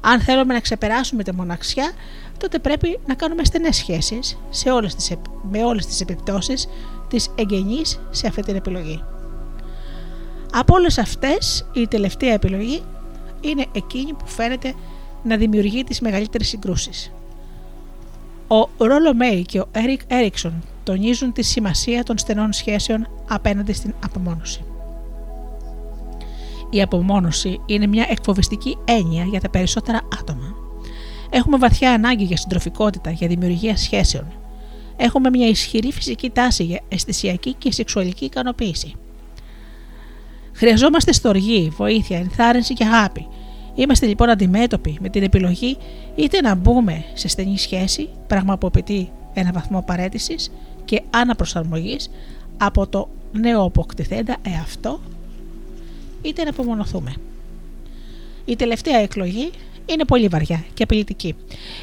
[0.00, 1.92] Αν θέλουμε να ξεπεράσουμε τη μοναξιά,
[2.38, 5.12] τότε πρέπει να κάνουμε στενές σχέσεις σε όλες τις,
[5.50, 6.68] με όλες τις επιπτώσεις
[7.08, 9.02] της εγγενής σε αυτή την επιλογή.
[10.52, 12.82] Από όλες αυτές η τελευταία επιλογή
[13.40, 14.74] είναι εκείνη που φαίνεται
[15.22, 17.12] να δημιουργεί τις μεγαλύτερες συγκρούσεις.
[18.52, 23.94] Ο Ρόλο Μέι και ο Έρικ Έριξον τονίζουν τη σημασία των στενών σχέσεων απέναντι στην
[24.04, 24.64] απομόνωση.
[26.70, 30.54] Η απομόνωση είναι μια εκφοβιστική έννοια για τα περισσότερα άτομα.
[31.30, 34.26] Έχουμε βαθιά ανάγκη για συντροφικότητα, για δημιουργία σχέσεων.
[34.96, 38.94] Έχουμε μια ισχυρή φυσική τάση για αισθησιακή και σεξουαλική ικανοποίηση.
[40.52, 43.26] Χρειαζόμαστε στοργή, βοήθεια, ενθάρρυνση και αγάπη.
[43.80, 45.76] Είμαστε λοιπόν αντιμέτωποι με την επιλογή
[46.14, 50.52] είτε να μπούμε σε στενή σχέση, πράγμα που απαιτεί ένα βαθμό παρέτησης
[50.84, 52.10] και αναπροσαρμογής
[52.56, 55.00] από το νέο αποκτηθέντα εαυτό,
[56.22, 57.14] είτε να απομονωθούμε.
[58.44, 59.50] Η τελευταία εκλογή
[59.86, 61.34] είναι πολύ βαριά και απειλητική.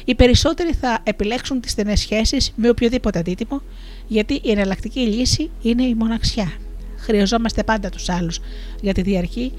[0.04, 3.62] Οι περισσότεροι θα επιλέξουν τις στενές σχέσεις με οποιοδήποτε αντίτιμο,
[4.08, 6.52] γιατί η εναλλακτική λύση είναι η μοναξιά.
[6.96, 8.40] Χρειαζόμαστε πάντα τους άλλους
[8.80, 9.52] για τη διαρκή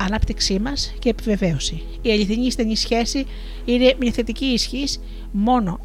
[0.00, 1.82] ανάπτυξή μας και επιβεβαίωση.
[2.02, 3.26] Η αληθινή στενή σχέση
[3.64, 5.00] είναι μια θετική ισχύς
[5.30, 5.80] μόνο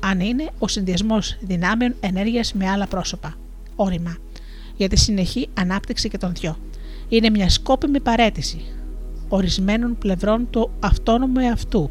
[0.00, 3.34] αν είναι ο συνδυασμός δυνάμεων ενέργειας με άλλα πρόσωπα.
[3.76, 4.16] Όρημα.
[4.76, 6.56] Για τη συνεχή ανάπτυξη και των δυο.
[7.08, 8.60] Είναι μια σκόπιμη παρέτηση
[9.28, 11.90] ορισμένων πλευρών του αυτόνομου εαυτού,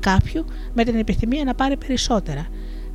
[0.00, 0.44] κάποιου
[0.74, 2.46] με την επιθυμία να πάρει περισσότερα,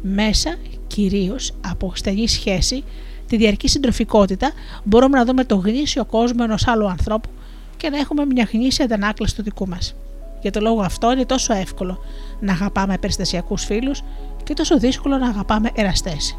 [0.01, 0.55] μέσα
[0.87, 2.83] κυρίως από στενή σχέση,
[3.27, 4.51] τη διαρκή συντροφικότητα,
[4.83, 7.29] μπορούμε να δούμε το γνήσιο κόσμο ενός άλλου ανθρώπου
[7.85, 9.95] και να έχουμε μια γνήσια αντανάκλαση του δικού μας.
[10.41, 11.99] Για το λόγο αυτό είναι τόσο εύκολο
[12.39, 14.01] να αγαπάμε περιστασιακούς φίλους
[14.43, 16.37] και τόσο δύσκολο να αγαπάμε εραστές.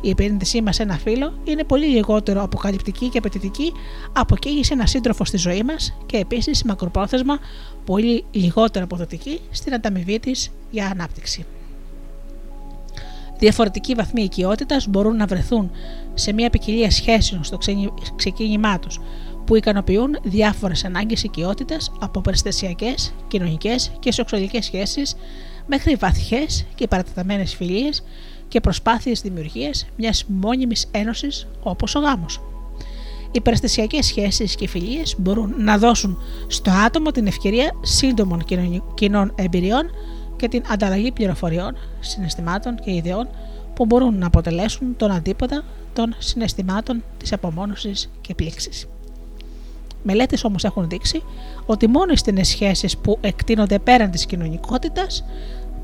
[0.00, 3.72] Η επένδυσή μας σε ένα φίλο είναι πολύ λιγότερο αποκαλυπτική και απαιτητική
[4.12, 7.38] από εκείνη σε ένα σύντροφο στη ζωή μας και επίσης μακροπρόθεσμα
[7.84, 11.46] πολύ λιγότερο αποδοτική στην ανταμοιβή της για ανάπτυξη.
[13.38, 15.70] Διαφορετικοί βαθμοί οικειότητας μπορούν να βρεθούν
[16.14, 17.58] σε μια ποικιλία σχέσεων στο
[18.16, 19.00] ξεκίνημά τους,
[19.48, 25.14] που ικανοποιούν διάφορες ανάγκες οικειότητας από περιστασιακές, κοινωνικές και σεξουαλικές σχέσεις
[25.66, 28.04] μέχρι βαθιές και παρατεταμένες φιλίες
[28.48, 32.40] και προσπάθειες δημιουργίας μιας μόνιμης ένωσης όπως ο γάμος.
[33.32, 38.44] Οι περιστασιακές σχέσεις και φιλίες μπορούν να δώσουν στο άτομο την ευκαιρία σύντομων
[38.94, 39.90] κοινών εμπειριών
[40.36, 43.28] και την ανταλλαγή πληροφοριών, συναισθημάτων και ιδεών
[43.74, 48.86] που μπορούν να αποτελέσουν τον αντίποτα των συναισθημάτων της απομόνωσης και πλήξης.
[50.02, 51.22] Μελέτες όμως έχουν δείξει
[51.66, 55.24] ότι μόνο οι στενές σχέσεις που εκτείνονται πέραν της κοινωνικότητας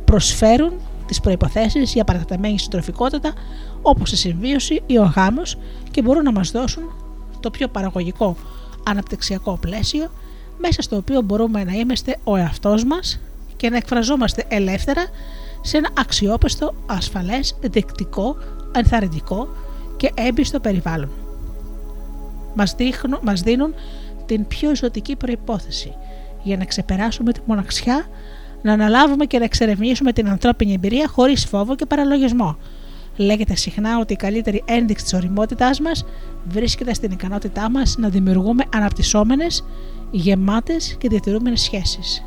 [0.05, 0.73] προσφέρουν
[1.07, 3.33] τις προϋποθέσεις για παρατεταμένη συντροφικότητα
[3.83, 5.59] όπως η συμβίωση ή ο γάμος
[5.91, 6.83] και μπορούν να μας δώσουν
[7.41, 8.37] το πιο παραγωγικό
[8.85, 10.11] αναπτυξιακό πλαίσιο
[10.59, 13.21] μέσα στο οποίο μπορούμε να είμαστε ο εαυτός μας
[13.57, 15.07] και να εκφραζόμαστε ελεύθερα
[15.61, 18.37] σε ένα αξιόπιστο, ασφαλές, δεκτικό,
[18.73, 19.49] ενθαρρυντικό
[19.97, 21.11] και έμπιστο περιβάλλον.
[22.55, 23.75] Μας, δείχνουν, μας δίνουν
[24.27, 25.95] την πιο ζωτική προϋπόθεση
[26.43, 28.07] για να ξεπεράσουμε τη μοναξιά
[28.63, 32.57] να αναλάβουμε και να εξερευνήσουμε την ανθρώπινη εμπειρία χωρίς φόβο και παραλογισμό.
[33.17, 36.05] Λέγεται συχνά ότι η καλύτερη ένδειξη της οριμότητάς μας
[36.49, 39.65] βρίσκεται στην ικανότητά μας να δημιουργούμε αναπτυσσόμενες,
[40.11, 42.25] γεμάτες και διατηρούμενες σχέσεις.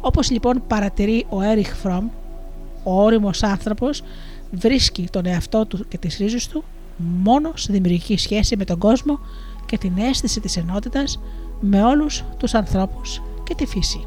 [0.00, 2.08] Όπως λοιπόν παρατηρεί ο Έριχ Φρόμ,
[2.82, 4.02] ο όριμος άνθρωπος
[4.50, 6.64] βρίσκει τον εαυτό του και τις ρίζες του
[6.96, 9.18] μόνο σε δημιουργική σχέση με τον κόσμο
[9.74, 11.20] και την αίσθηση της ενότητας
[11.60, 14.06] με όλους τους ανθρώπους και τη φύση.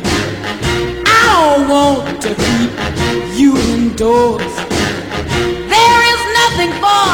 [1.71, 2.71] want to keep
[3.39, 4.55] you indoors.
[5.73, 7.11] There is nothing for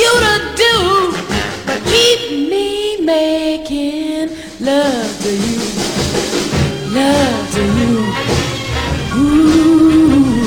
[0.00, 0.34] you to
[0.64, 0.76] do
[1.66, 2.20] but keep
[2.52, 4.28] me making
[4.60, 5.62] love to you,
[6.98, 7.94] love to you,
[9.18, 10.46] ooh,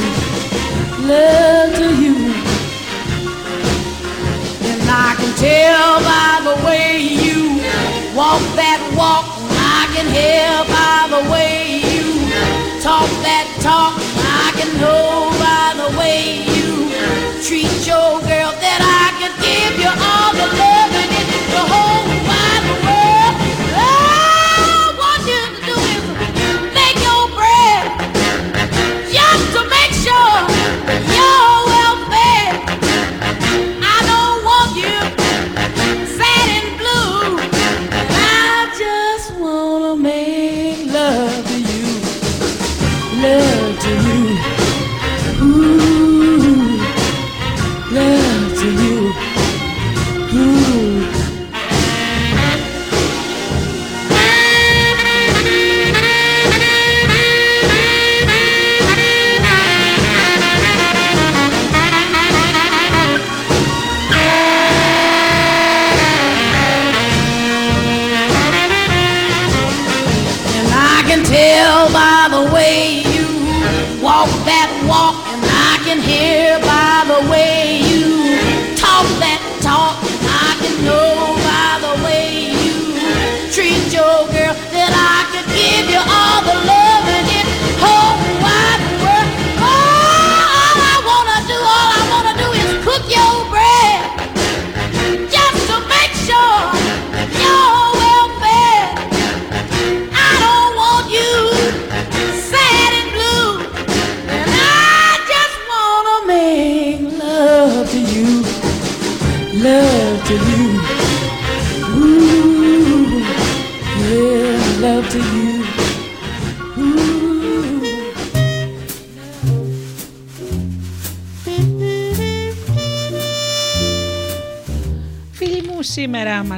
[1.11, 2.15] love to you.
[4.69, 6.87] And I can tell by the way
[7.23, 7.39] you
[8.15, 9.25] walk that walk,
[9.75, 11.48] I can hear by the way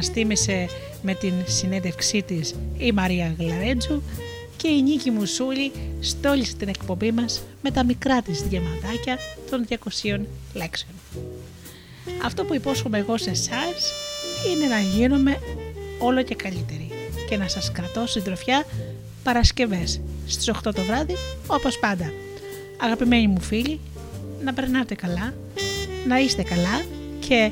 [0.01, 0.65] μας τίμησε
[1.01, 4.01] με την συνέντευξή της η Μαρία Γλαρέτζου
[4.57, 9.17] και η Νίκη Μουσούλη στόλισε την εκπομπή μας με τα μικρά της διαμαντάκια
[9.49, 9.75] των 200
[10.53, 10.91] λέξεων.
[12.23, 13.93] Αυτό που υπόσχομαι εγώ σε εσάς
[14.51, 15.37] είναι να γίνομαι
[15.99, 16.89] όλο και καλύτερη
[17.29, 18.65] και να σας κρατώ συντροφιά
[19.23, 21.15] Παρασκευές στις 8 το βράδυ
[21.47, 22.13] όπως πάντα.
[22.81, 23.79] Αγαπημένοι μου φίλοι,
[24.43, 25.33] να περνάτε καλά,
[26.07, 26.85] να είστε καλά
[27.27, 27.51] και